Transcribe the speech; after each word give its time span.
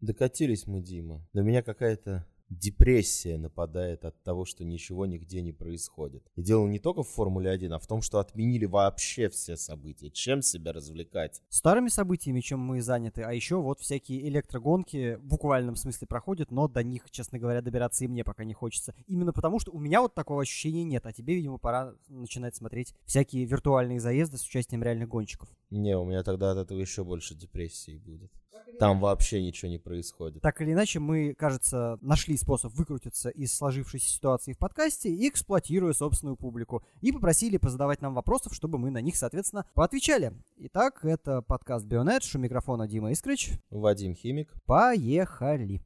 Докатились 0.00 0.66
мы, 0.66 0.80
Дима. 0.80 1.26
На 1.32 1.40
меня 1.40 1.62
какая-то 1.62 2.24
депрессия 2.50 3.36
нападает 3.36 4.04
от 4.04 4.22
того, 4.22 4.44
что 4.44 4.64
ничего 4.64 5.06
нигде 5.06 5.42
не 5.42 5.52
происходит. 5.52 6.24
И 6.36 6.42
дело 6.42 6.66
не 6.66 6.78
только 6.78 7.02
в 7.02 7.08
Формуле 7.08 7.50
1, 7.50 7.72
а 7.72 7.78
в 7.78 7.86
том, 7.86 8.02
что 8.02 8.18
отменили 8.18 8.64
вообще 8.64 9.28
все 9.28 9.56
события. 9.56 10.10
Чем 10.10 10.42
себя 10.42 10.72
развлекать? 10.72 11.42
Старыми 11.48 11.88
событиями, 11.88 12.40
чем 12.40 12.60
мы 12.60 12.80
заняты, 12.80 13.22
а 13.22 13.32
еще 13.32 13.56
вот 13.56 13.80
всякие 13.80 14.26
электрогонки 14.28 15.16
в 15.16 15.24
буквальном 15.24 15.76
смысле 15.76 16.06
проходят, 16.06 16.50
но 16.50 16.68
до 16.68 16.82
них, 16.82 17.10
честно 17.10 17.38
говоря, 17.38 17.60
добираться 17.60 18.04
и 18.04 18.08
мне 18.08 18.24
пока 18.24 18.44
не 18.44 18.54
хочется. 18.54 18.94
Именно 19.06 19.32
потому, 19.32 19.58
что 19.58 19.72
у 19.72 19.78
меня 19.78 20.00
вот 20.00 20.14
такого 20.14 20.42
ощущения 20.42 20.84
нет, 20.84 21.06
а 21.06 21.12
тебе, 21.12 21.34
видимо, 21.34 21.58
пора 21.58 21.94
начинать 22.08 22.56
смотреть 22.56 22.94
всякие 23.04 23.44
виртуальные 23.44 24.00
заезды 24.00 24.38
с 24.38 24.44
участием 24.44 24.82
реальных 24.82 25.08
гонщиков. 25.08 25.48
Не, 25.70 25.96
у 25.96 26.04
меня 26.04 26.22
тогда 26.22 26.52
от 26.52 26.58
этого 26.58 26.78
еще 26.80 27.04
больше 27.04 27.34
депрессии 27.34 27.98
будет. 27.98 28.32
Там 28.78 29.00
вообще 29.00 29.42
ничего 29.42 29.70
не 29.70 29.78
происходит. 29.78 30.40
Так 30.42 30.60
или 30.60 30.72
иначе, 30.72 31.00
мы, 31.00 31.34
кажется, 31.34 31.98
нашли 32.00 32.36
способ 32.36 32.72
выкрутиться 32.74 33.28
из 33.28 33.52
сложившейся 33.56 34.08
ситуации 34.08 34.52
в 34.52 34.58
подкасте, 34.58 35.12
эксплуатируя 35.28 35.92
собственную 35.92 36.36
публику. 36.36 36.84
И 37.00 37.10
попросили 37.10 37.56
позадавать 37.56 38.02
нам 38.02 38.14
вопросов, 38.14 38.54
чтобы 38.54 38.78
мы 38.78 38.90
на 38.90 39.00
них, 39.00 39.16
соответственно, 39.16 39.66
поотвечали. 39.74 40.32
Итак, 40.58 41.04
это 41.04 41.42
подкаст 41.42 41.86
Бионедж. 41.86 42.36
У 42.36 42.38
микрофона 42.38 42.86
Дима 42.86 43.10
Искрич. 43.10 43.52
Вадим 43.70 44.14
Химик. 44.14 44.52
Поехали. 44.64 45.82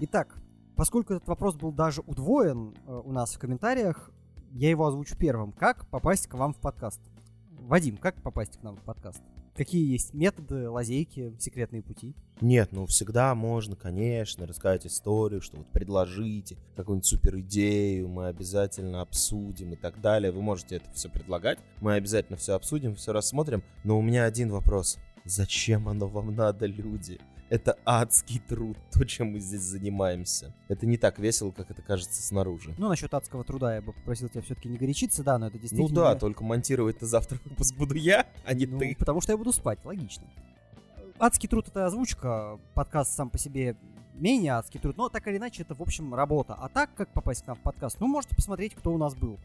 Итак, 0.00 0.36
поскольку 0.76 1.14
этот 1.14 1.28
вопрос 1.28 1.54
был 1.54 1.72
даже 1.72 2.02
удвоен 2.02 2.74
э, 2.86 3.00
у 3.04 3.12
нас 3.12 3.34
в 3.34 3.38
комментариях, 3.38 4.10
я 4.54 4.70
его 4.70 4.86
озвучу 4.86 5.16
первым. 5.16 5.52
Как 5.52 5.86
попасть 5.88 6.28
к 6.28 6.34
вам 6.34 6.54
в 6.54 6.58
подкаст? 6.58 7.00
Вадим, 7.58 7.96
как 7.96 8.22
попасть 8.22 8.58
к 8.58 8.62
нам 8.62 8.76
в 8.76 8.82
подкаст? 8.82 9.20
Какие 9.56 9.90
есть 9.90 10.14
методы, 10.14 10.68
лазейки, 10.68 11.34
секретные 11.38 11.82
пути? 11.82 12.14
Нет, 12.40 12.70
ну 12.72 12.86
всегда 12.86 13.34
можно, 13.34 13.76
конечно, 13.76 14.46
рассказать 14.46 14.86
историю, 14.86 15.40
что 15.40 15.58
вот 15.58 15.66
предложите 15.70 16.56
какую-нибудь 16.76 17.06
супер 17.06 17.38
идею, 17.40 18.08
мы 18.08 18.26
обязательно 18.26 19.00
обсудим 19.00 19.72
и 19.72 19.76
так 19.76 20.00
далее. 20.00 20.32
Вы 20.32 20.42
можете 20.42 20.76
это 20.76 20.90
все 20.92 21.08
предлагать, 21.08 21.58
мы 21.80 21.94
обязательно 21.94 22.36
все 22.36 22.54
обсудим, 22.54 22.96
все 22.96 23.12
рассмотрим. 23.12 23.62
Но 23.84 23.98
у 23.98 24.02
меня 24.02 24.24
один 24.24 24.50
вопрос. 24.50 24.98
Зачем 25.24 25.88
оно 25.88 26.06
вам 26.08 26.34
надо, 26.34 26.66
люди? 26.66 27.20
Это 27.50 27.78
адский 27.84 28.40
труд, 28.40 28.76
то, 28.92 29.04
чем 29.04 29.32
мы 29.32 29.40
здесь 29.40 29.60
занимаемся. 29.60 30.54
Это 30.68 30.86
не 30.86 30.96
так 30.96 31.18
весело, 31.18 31.50
как 31.50 31.70
это 31.70 31.82
кажется 31.82 32.22
снаружи. 32.22 32.74
Ну, 32.78 32.88
насчет 32.88 33.12
адского 33.12 33.44
труда 33.44 33.74
я 33.74 33.82
бы 33.82 33.92
попросил 33.92 34.28
тебя 34.28 34.42
все-таки 34.42 34.68
не 34.68 34.78
горячиться, 34.78 35.22
да, 35.22 35.38
но 35.38 35.48
это 35.48 35.58
действительно... 35.58 35.88
Ну 35.88 35.94
да, 35.94 36.14
только 36.16 36.42
монтировать 36.42 37.00
на 37.00 37.06
завтра 37.06 37.38
выпуск 37.44 37.76
буду 37.76 37.94
я, 37.94 38.26
а 38.44 38.54
не 38.54 38.66
ну, 38.66 38.78
ты. 38.78 38.96
потому 38.98 39.20
что 39.20 39.32
я 39.32 39.36
буду 39.36 39.52
спать, 39.52 39.78
логично. 39.84 40.24
Адский 41.18 41.48
труд— 41.48 41.68
это 41.68 41.86
озвучка, 41.86 42.58
подкаст 42.74 43.12
сам 43.12 43.30
по 43.30 43.38
себе 43.38 43.76
менее 44.14 44.52
адский 44.52 44.80
труд, 44.80 44.96
но 44.96 45.08
так 45.08 45.26
или 45.28 45.36
иначе 45.36 45.62
это, 45.62 45.74
в 45.74 45.82
общем, 45.82 46.14
работа. 46.14 46.54
А 46.54 46.68
так, 46.68 46.94
как 46.94 47.12
попасть 47.12 47.44
к 47.44 47.46
нам 47.46 47.56
в 47.56 47.60
подкаст? 47.60 47.98
Ну, 48.00 48.06
можете 48.06 48.34
посмотреть, 48.34 48.74
кто 48.74 48.92
у 48.92 48.98
нас 48.98 49.14
был 49.14 49.38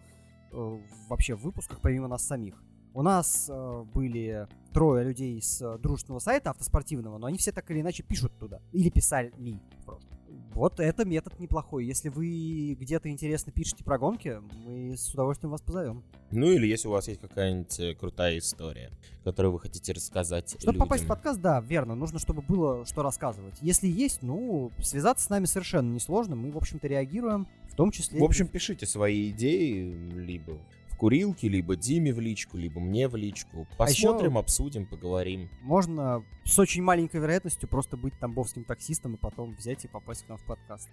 э, 0.52 0.80
вообще 1.08 1.36
в 1.36 1.42
выпусках, 1.42 1.80
помимо 1.82 2.08
нас 2.08 2.26
самих. 2.26 2.56
У 2.94 3.02
нас 3.02 3.48
э, 3.50 3.84
были 3.94 4.48
трое 4.74 5.06
людей 5.06 5.42
с 5.42 5.62
э, 5.62 5.78
дружественного 5.78 6.20
сайта 6.20 6.52
автоспортивного, 6.52 7.18
но 7.18 7.28
они 7.28 7.38
все 7.38 7.52
так 7.52 7.70
или 7.72 7.82
иначе 7.82 8.04
пишут 8.04 8.38
туда. 8.40 8.60
Или 8.72 8.90
писали 8.90 9.32
в 9.32 9.86
прошлом. 9.86 10.20
Вот 10.54 10.80
это 10.80 11.06
метод 11.06 11.40
неплохой. 11.40 11.86
Если 11.86 12.10
вы 12.10 12.76
где-то 12.80 13.10
интересно 13.10 13.52
пишете 13.52 13.84
про 13.84 13.98
гонки, 13.98 14.42
мы 14.66 14.98
с 14.98 15.14
удовольствием 15.14 15.52
вас 15.52 15.62
позовем. 15.62 16.04
Ну 16.32 16.52
или 16.52 16.68
если 16.68 16.88
у 16.88 16.92
вас 16.92 17.08
есть 17.08 17.22
какая-нибудь 17.22 17.80
э, 17.80 17.96
крутая 17.96 18.40
история, 18.40 18.92
которую 19.24 19.54
вы 19.54 19.60
хотите 19.60 19.94
рассказать 19.94 20.50
Чтобы 20.60 20.74
людям. 20.74 20.80
попасть 20.80 21.04
в 21.06 21.08
подкаст, 21.08 21.40
да, 21.40 21.62
верно. 21.62 21.96
Нужно, 21.96 22.20
чтобы 22.20 22.42
было 22.42 22.86
что 22.86 23.04
рассказывать. 23.04 23.56
Если 23.62 23.88
есть, 23.88 24.22
ну, 24.22 24.72
связаться 24.80 25.26
с 25.26 25.30
нами 25.30 25.46
совершенно 25.46 25.94
несложно. 25.94 26.36
Мы, 26.36 26.52
в 26.52 26.58
общем-то, 26.58 26.88
реагируем, 26.88 27.48
в 27.72 27.76
том 27.76 27.92
числе... 27.92 28.20
В 28.20 28.24
общем, 28.24 28.48
пишите 28.48 28.86
свои 28.86 29.30
идеи, 29.30 29.94
либо 30.14 30.58
курилке, 31.00 31.48
либо 31.48 31.76
Диме 31.76 32.14
в 32.14 32.20
личку, 32.20 32.58
либо 32.58 32.80
мне 32.80 33.08
в 33.08 33.16
личку. 33.16 33.68
Посмотрим, 33.78 34.38
а 34.38 34.42
обсудим, 34.42 34.86
поговорим. 34.86 35.50
Можно 35.62 36.24
с 36.44 36.60
очень 36.60 36.84
маленькой 36.84 37.22
вероятностью 37.22 37.68
просто 37.70 37.98
быть 37.98 38.20
тамбовским 38.20 38.66
таксистом 38.66 39.16
и 39.16 39.18
потом 39.18 39.56
взять 39.56 39.86
и 39.86 39.88
попасть 39.88 40.26
к 40.26 40.30
нам 40.30 40.38
в 40.38 40.46
подкаст. 40.46 40.90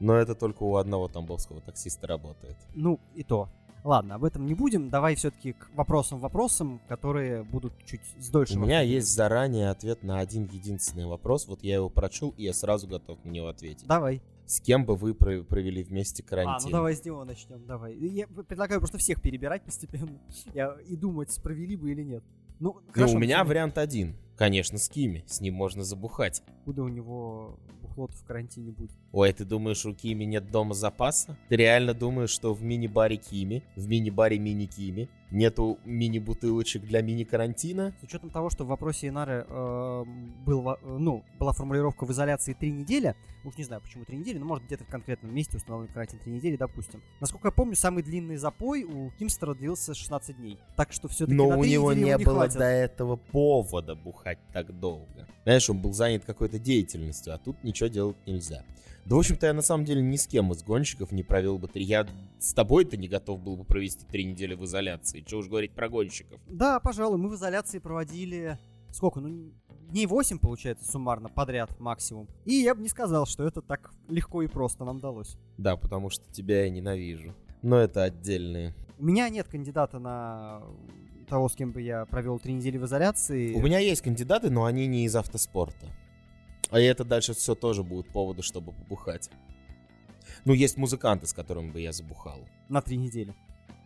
Но 0.00 0.14
это 0.14 0.34
только 0.34 0.62
у 0.62 0.76
одного 0.76 1.08
тамбовского 1.08 1.60
таксиста 1.60 2.06
работает. 2.06 2.56
Ну, 2.74 2.98
и 3.14 3.22
то. 3.22 3.48
Ладно, 3.84 4.16
об 4.16 4.24
этом 4.24 4.46
не 4.46 4.54
будем. 4.54 4.90
Давай 4.90 5.14
все-таки 5.14 5.52
к 5.52 5.70
вопросам-вопросам, 5.74 6.80
которые 6.88 7.44
будут 7.44 7.72
чуть 7.84 8.02
с 8.18 8.30
дольшим. 8.30 8.62
У 8.62 8.66
меня 8.66 8.80
есть 8.80 9.08
заранее 9.08 9.70
ответ 9.70 10.02
на 10.02 10.18
один 10.18 10.46
единственный 10.46 11.06
вопрос. 11.06 11.46
Вот 11.46 11.62
я 11.62 11.76
его 11.76 11.88
прочел, 11.88 12.34
и 12.36 12.42
я 12.42 12.52
сразу 12.52 12.88
готов 12.88 13.24
на 13.24 13.30
него 13.30 13.46
ответить. 13.46 13.86
Давай. 13.86 14.20
С 14.46 14.60
кем 14.60 14.84
бы 14.84 14.94
вы 14.94 15.14
провели 15.14 15.82
вместе 15.82 16.22
карантин? 16.22 16.68
А, 16.68 16.70
ну 16.70 16.70
давай 16.70 16.94
с 16.94 17.04
него 17.04 17.24
начнем, 17.24 17.64
давай. 17.66 17.96
Я 17.96 18.26
предлагаю 18.28 18.80
просто 18.80 18.98
всех 18.98 19.20
перебирать 19.20 19.62
постепенно 19.62 20.18
я, 20.54 20.76
и 20.86 20.96
думать, 20.96 21.36
провели 21.42 21.76
бы 21.76 21.90
или 21.90 22.02
нет. 22.02 22.24
Ну, 22.58 22.80
хорошо, 22.92 23.14
ну 23.14 23.18
у 23.18 23.22
меня 23.22 23.44
вариант 23.44 23.76
один. 23.76 24.16
Конечно, 24.36 24.78
с 24.78 24.88
Кими. 24.88 25.24
С 25.26 25.40
ним 25.40 25.54
можно 25.54 25.82
забухать. 25.82 26.42
Куда 26.64 26.82
у 26.82 26.88
него 26.88 27.58
бухлот 27.82 28.12
в 28.12 28.24
карантине 28.24 28.70
будет? 28.70 28.92
Ой, 29.12 29.32
ты 29.32 29.44
думаешь, 29.44 29.84
у 29.84 29.94
Кими 29.94 30.24
нет 30.24 30.50
дома 30.50 30.74
запаса? 30.74 31.36
Ты 31.48 31.56
реально 31.56 31.94
думаешь, 31.94 32.30
что 32.30 32.54
в 32.54 32.62
мини-баре 32.62 33.16
Кими, 33.16 33.64
в 33.76 33.88
мини-баре 33.88 34.38
мини-Кими 34.38 35.08
нету 35.30 35.78
мини-бутылочек 35.84 36.82
для 36.82 37.02
мини-карантина? 37.02 37.94
С 38.00 38.04
учетом 38.04 38.30
того, 38.30 38.50
что 38.50 38.64
в 38.64 38.68
вопросе 38.68 39.08
Инары 39.08 39.44
э, 39.48 40.04
был, 40.44 40.70
э, 40.70 40.76
ну, 40.82 41.24
была 41.38 41.52
формулировка 41.52 42.04
в 42.04 42.12
изоляции 42.12 42.52
три 42.54 42.70
недели, 42.70 43.14
уж 43.44 43.56
не 43.56 43.64
знаю, 43.64 43.82
почему 43.82 44.04
три 44.04 44.16
недели, 44.18 44.38
но 44.38 44.46
может 44.46 44.64
где-то 44.66 44.84
в 44.84 44.88
конкретном 44.88 45.34
месте 45.34 45.56
установлен 45.56 45.92
карантин 45.92 46.18
три 46.18 46.32
недели, 46.32 46.56
допустим. 46.56 47.02
Насколько 47.20 47.48
я 47.48 47.52
помню, 47.52 47.76
самый 47.76 48.02
длинный 48.02 48.36
запой 48.36 48.84
у 48.84 49.10
Кимстера 49.18 49.54
длился 49.54 49.94
16 49.94 50.36
дней. 50.36 50.58
Так 50.76 50.92
что 50.92 51.08
все-таки 51.08 51.36
Но 51.36 51.48
на 51.50 51.56
у 51.58 51.64
него 51.64 51.92
не, 51.92 52.04
не 52.04 52.18
было 52.18 52.36
хватит. 52.36 52.58
до 52.58 52.64
этого 52.64 53.16
повода 53.16 53.94
бухать 53.94 54.38
так 54.52 54.78
долго. 54.78 55.26
Знаешь, 55.44 55.68
он 55.70 55.78
был 55.80 55.92
занят 55.92 56.24
какой-то 56.24 56.58
деятельностью, 56.58 57.34
а 57.34 57.38
тут 57.38 57.62
ничего 57.62 57.88
делать 57.88 58.16
нельзя. 58.26 58.64
Да, 59.06 59.14
в 59.14 59.18
общем-то, 59.20 59.46
я 59.46 59.52
на 59.52 59.62
самом 59.62 59.84
деле 59.84 60.02
ни 60.02 60.16
с 60.16 60.26
кем 60.26 60.50
из 60.52 60.64
гонщиков 60.64 61.12
не 61.12 61.22
провел 61.22 61.58
бы 61.58 61.68
три. 61.68 61.84
Я 61.84 62.08
с 62.40 62.52
тобой-то 62.52 62.96
не 62.96 63.06
готов 63.06 63.40
был 63.40 63.56
бы 63.56 63.62
провести 63.62 64.04
три 64.04 64.24
недели 64.24 64.54
в 64.54 64.64
изоляции. 64.64 65.20
Чего 65.24 65.40
уж 65.40 65.48
говорить 65.48 65.72
про 65.72 65.88
гонщиков. 65.88 66.40
Да, 66.48 66.80
пожалуй, 66.80 67.16
мы 67.16 67.28
в 67.28 67.36
изоляции 67.36 67.78
проводили... 67.78 68.58
Сколько? 68.90 69.20
Ну, 69.20 69.52
дней 69.90 70.06
8, 70.06 70.40
получается, 70.40 70.90
суммарно, 70.90 71.28
подряд 71.28 71.78
максимум. 71.78 72.26
И 72.46 72.54
я 72.54 72.74
бы 72.74 72.82
не 72.82 72.88
сказал, 72.88 73.26
что 73.26 73.46
это 73.46 73.62
так 73.62 73.92
легко 74.08 74.42
и 74.42 74.48
просто 74.48 74.84
нам 74.84 74.98
далось. 74.98 75.36
Да, 75.56 75.76
потому 75.76 76.10
что 76.10 76.24
тебя 76.32 76.64
я 76.64 76.70
ненавижу. 76.70 77.32
Но 77.62 77.76
это 77.76 78.02
отдельные. 78.02 78.74
У 78.98 79.04
меня 79.04 79.28
нет 79.28 79.46
кандидата 79.46 80.00
на 80.00 80.62
того, 81.28 81.48
с 81.48 81.54
кем 81.54 81.70
бы 81.70 81.80
я 81.80 82.06
провел 82.06 82.40
три 82.40 82.54
недели 82.54 82.76
в 82.76 82.86
изоляции. 82.86 83.54
У 83.54 83.60
меня 83.60 83.78
есть 83.78 84.02
кандидаты, 84.02 84.50
но 84.50 84.64
они 84.64 84.88
не 84.88 85.04
из 85.04 85.14
автоспорта. 85.14 85.86
А 86.70 86.80
это 86.80 87.04
дальше 87.04 87.34
все 87.34 87.54
тоже 87.54 87.82
будут 87.82 88.08
поводы, 88.10 88.42
чтобы 88.42 88.72
побухать. 88.72 89.30
Ну, 90.44 90.52
есть 90.52 90.76
музыканты, 90.76 91.26
с 91.26 91.32
которыми 91.32 91.70
бы 91.70 91.80
я 91.80 91.92
забухал. 91.92 92.40
На 92.68 92.80
три 92.80 92.96
недели. 92.96 93.34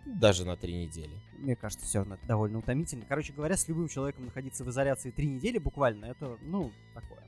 Даже 0.07 0.45
на 0.45 0.57
три 0.57 0.75
недели. 0.75 1.13
Мне 1.39 1.57
кажется, 1.57 1.87
все 1.87 1.99
равно 1.99 2.15
это 2.15 2.27
довольно 2.27 2.59
утомительно. 2.59 3.05
Короче 3.09 3.33
говоря, 3.33 3.57
с 3.57 3.69
любым 3.69 3.89
человеком 3.89 4.25
находиться 4.25 4.65
в 4.65 4.71
изоляции 4.71 5.11
три 5.11 5.29
недели 5.29 5.59
буквально, 5.59 6.07
это, 6.07 6.37
ну, 6.43 6.73
такое. 6.95 7.21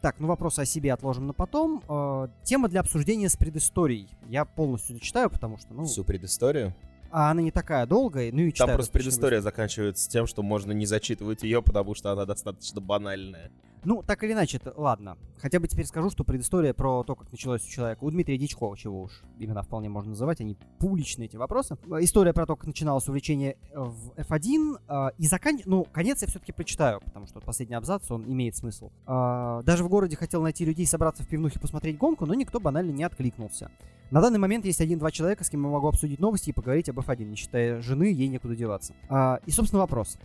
Так, 0.00 0.18
ну 0.18 0.28
вопросы 0.28 0.60
о 0.60 0.64
себе 0.64 0.94
отложим 0.94 1.26
на 1.26 1.34
потом. 1.34 1.82
Э, 1.86 2.28
тема 2.42 2.68
для 2.70 2.80
обсуждения 2.80 3.28
с 3.28 3.36
предысторией. 3.36 4.08
Я 4.28 4.46
полностью 4.46 4.96
зачитаю, 4.96 5.28
потому 5.28 5.58
что, 5.58 5.74
ну... 5.74 5.84
Всю 5.84 6.04
предысторию? 6.04 6.74
А 7.10 7.30
она 7.30 7.42
не 7.42 7.50
такая 7.50 7.84
долгая, 7.86 8.32
ну 8.32 8.40
и 8.40 8.52
Там 8.52 8.70
просто 8.70 8.92
предыстория 8.92 9.40
заканчивается 9.42 10.08
тем, 10.08 10.26
что 10.26 10.42
можно 10.42 10.72
не 10.72 10.86
зачитывать 10.86 11.42
ее, 11.42 11.60
потому 11.60 11.94
что 11.94 12.12
она 12.12 12.24
достаточно 12.24 12.80
банальная. 12.80 13.50
Ну, 13.84 14.02
так 14.02 14.22
или 14.24 14.32
иначе, 14.32 14.60
ладно. 14.76 15.16
Хотя 15.38 15.58
бы 15.58 15.66
теперь 15.66 15.86
скажу, 15.86 16.10
что 16.10 16.22
предыстория 16.22 16.74
про 16.74 17.02
то, 17.02 17.14
как 17.14 17.32
началось 17.32 17.64
у 17.64 17.70
человека. 17.70 18.04
У 18.04 18.10
Дмитрия 18.10 18.36
Дичкова, 18.36 18.76
чего 18.76 19.02
уж 19.02 19.22
имена 19.38 19.62
вполне 19.62 19.88
можно 19.88 20.10
называть, 20.10 20.40
они 20.40 20.58
публичные 20.78 21.26
эти 21.26 21.36
вопросы. 21.36 21.78
История 22.00 22.34
про 22.34 22.44
то, 22.44 22.56
как 22.56 22.66
начиналось 22.66 23.08
увлечение 23.08 23.56
в 23.74 24.10
F1. 24.16 24.80
Э, 24.86 25.10
и 25.16 25.26
закан... 25.26 25.58
Ну, 25.64 25.84
конец 25.84 26.20
я 26.20 26.28
все-таки 26.28 26.52
прочитаю, 26.52 27.00
потому 27.00 27.26
что 27.26 27.40
последний 27.40 27.74
абзац, 27.74 28.10
он 28.10 28.30
имеет 28.30 28.54
смысл. 28.56 28.90
Э, 29.06 29.62
даже 29.64 29.82
в 29.82 29.88
городе 29.88 30.16
хотел 30.16 30.42
найти 30.42 30.66
людей, 30.66 30.86
собраться 30.86 31.22
в 31.22 31.28
пивнухе, 31.28 31.58
посмотреть 31.58 31.96
гонку, 31.96 32.26
но 32.26 32.34
никто 32.34 32.60
банально 32.60 32.90
не 32.90 33.04
откликнулся. 33.04 33.70
На 34.10 34.20
данный 34.20 34.38
момент 34.38 34.66
есть 34.66 34.80
один-два 34.80 35.10
человека, 35.10 35.44
с 35.44 35.50
кем 35.50 35.62
я 35.62 35.68
могу 35.70 35.88
обсудить 35.88 36.18
новости 36.18 36.50
и 36.50 36.52
поговорить 36.52 36.88
об 36.90 36.98
F1, 36.98 37.24
не 37.24 37.36
считая 37.36 37.80
жены, 37.80 38.04
ей 38.04 38.28
некуда 38.28 38.54
деваться. 38.54 38.92
Э, 39.08 39.38
и, 39.46 39.50
собственно, 39.50 39.80
вопрос. 39.80 40.18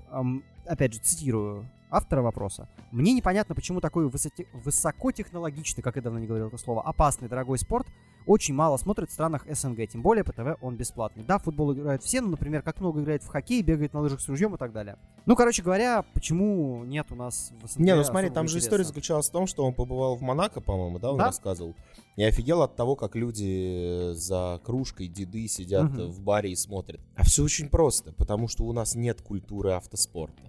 Опять 0.65 0.95
же, 0.95 0.99
цитирую 0.99 1.69
автора 1.95 2.21
вопроса. 2.21 2.67
Мне 2.91 3.13
непонятно, 3.13 3.55
почему 3.55 3.79
такой 3.81 4.07
высоте... 4.09 4.47
высокотехнологичный, 4.53 5.83
как 5.83 5.95
я 5.95 6.01
давно 6.01 6.19
не 6.19 6.27
говорил 6.27 6.47
это 6.47 6.57
слово, 6.57 6.81
опасный, 6.81 7.27
дорогой 7.29 7.57
спорт 7.57 7.87
очень 8.27 8.55
мало 8.55 8.77
смотрят 8.77 9.11
в 9.11 9.13
странах 9.13 9.45
СНГ, 9.47 9.87
тем 9.87 10.01
более 10.01 10.23
по 10.23 10.33
ТВ 10.33 10.57
он 10.61 10.75
бесплатный. 10.77 11.23
Да, 11.23 11.37
футбол 11.37 11.73
играют 11.73 12.01
все, 12.03 12.21
но, 12.21 12.29
например, 12.29 12.63
как 12.63 12.79
много 12.79 13.01
играет 13.01 13.21
в 13.21 13.27
хоккей, 13.27 13.61
бегает 13.61 13.93
на 13.93 13.99
лыжах 14.01 14.19
с 14.19 14.27
ружьем 14.27 14.55
и 14.55 14.57
так 14.57 14.71
далее. 14.71 14.97
Ну, 15.27 15.35
короче 15.35 15.61
говоря, 15.61 16.03
почему 16.13 16.83
нет 16.85 17.11
у 17.11 17.15
нас 17.15 17.51
в 17.61 17.67
СНГ 17.67 17.79
Не, 17.85 17.95
ну 17.95 18.03
смотри, 18.03 18.31
там 18.31 18.47
же 18.47 18.53
интереса? 18.55 18.67
история 18.67 18.83
заключалась 18.83 19.29
в 19.29 19.31
том, 19.31 19.45
что 19.45 19.63
он 19.63 19.75
побывал 19.75 20.15
в 20.15 20.21
Монако, 20.21 20.59
по-моему, 20.59 20.97
да, 20.97 21.11
он 21.11 21.19
Да. 21.19 21.25
рассказывал. 21.25 21.75
И 22.15 22.23
офигел 22.23 22.63
от 22.63 22.75
того, 22.75 22.95
как 22.95 23.15
люди 23.15 24.13
за 24.13 24.59
кружкой 24.63 25.07
деды 25.07 25.47
сидят 25.47 25.91
Мгм. 25.91 26.07
в 26.09 26.19
баре 26.21 26.51
и 26.51 26.55
смотрят. 26.55 27.01
А 27.15 27.23
все 27.23 27.43
очень 27.43 27.69
просто, 27.69 28.11
потому 28.13 28.47
что 28.47 28.63
у 28.63 28.73
нас 28.73 28.95
нет 28.95 29.21
культуры 29.21 29.73
автоспорта. 29.73 30.41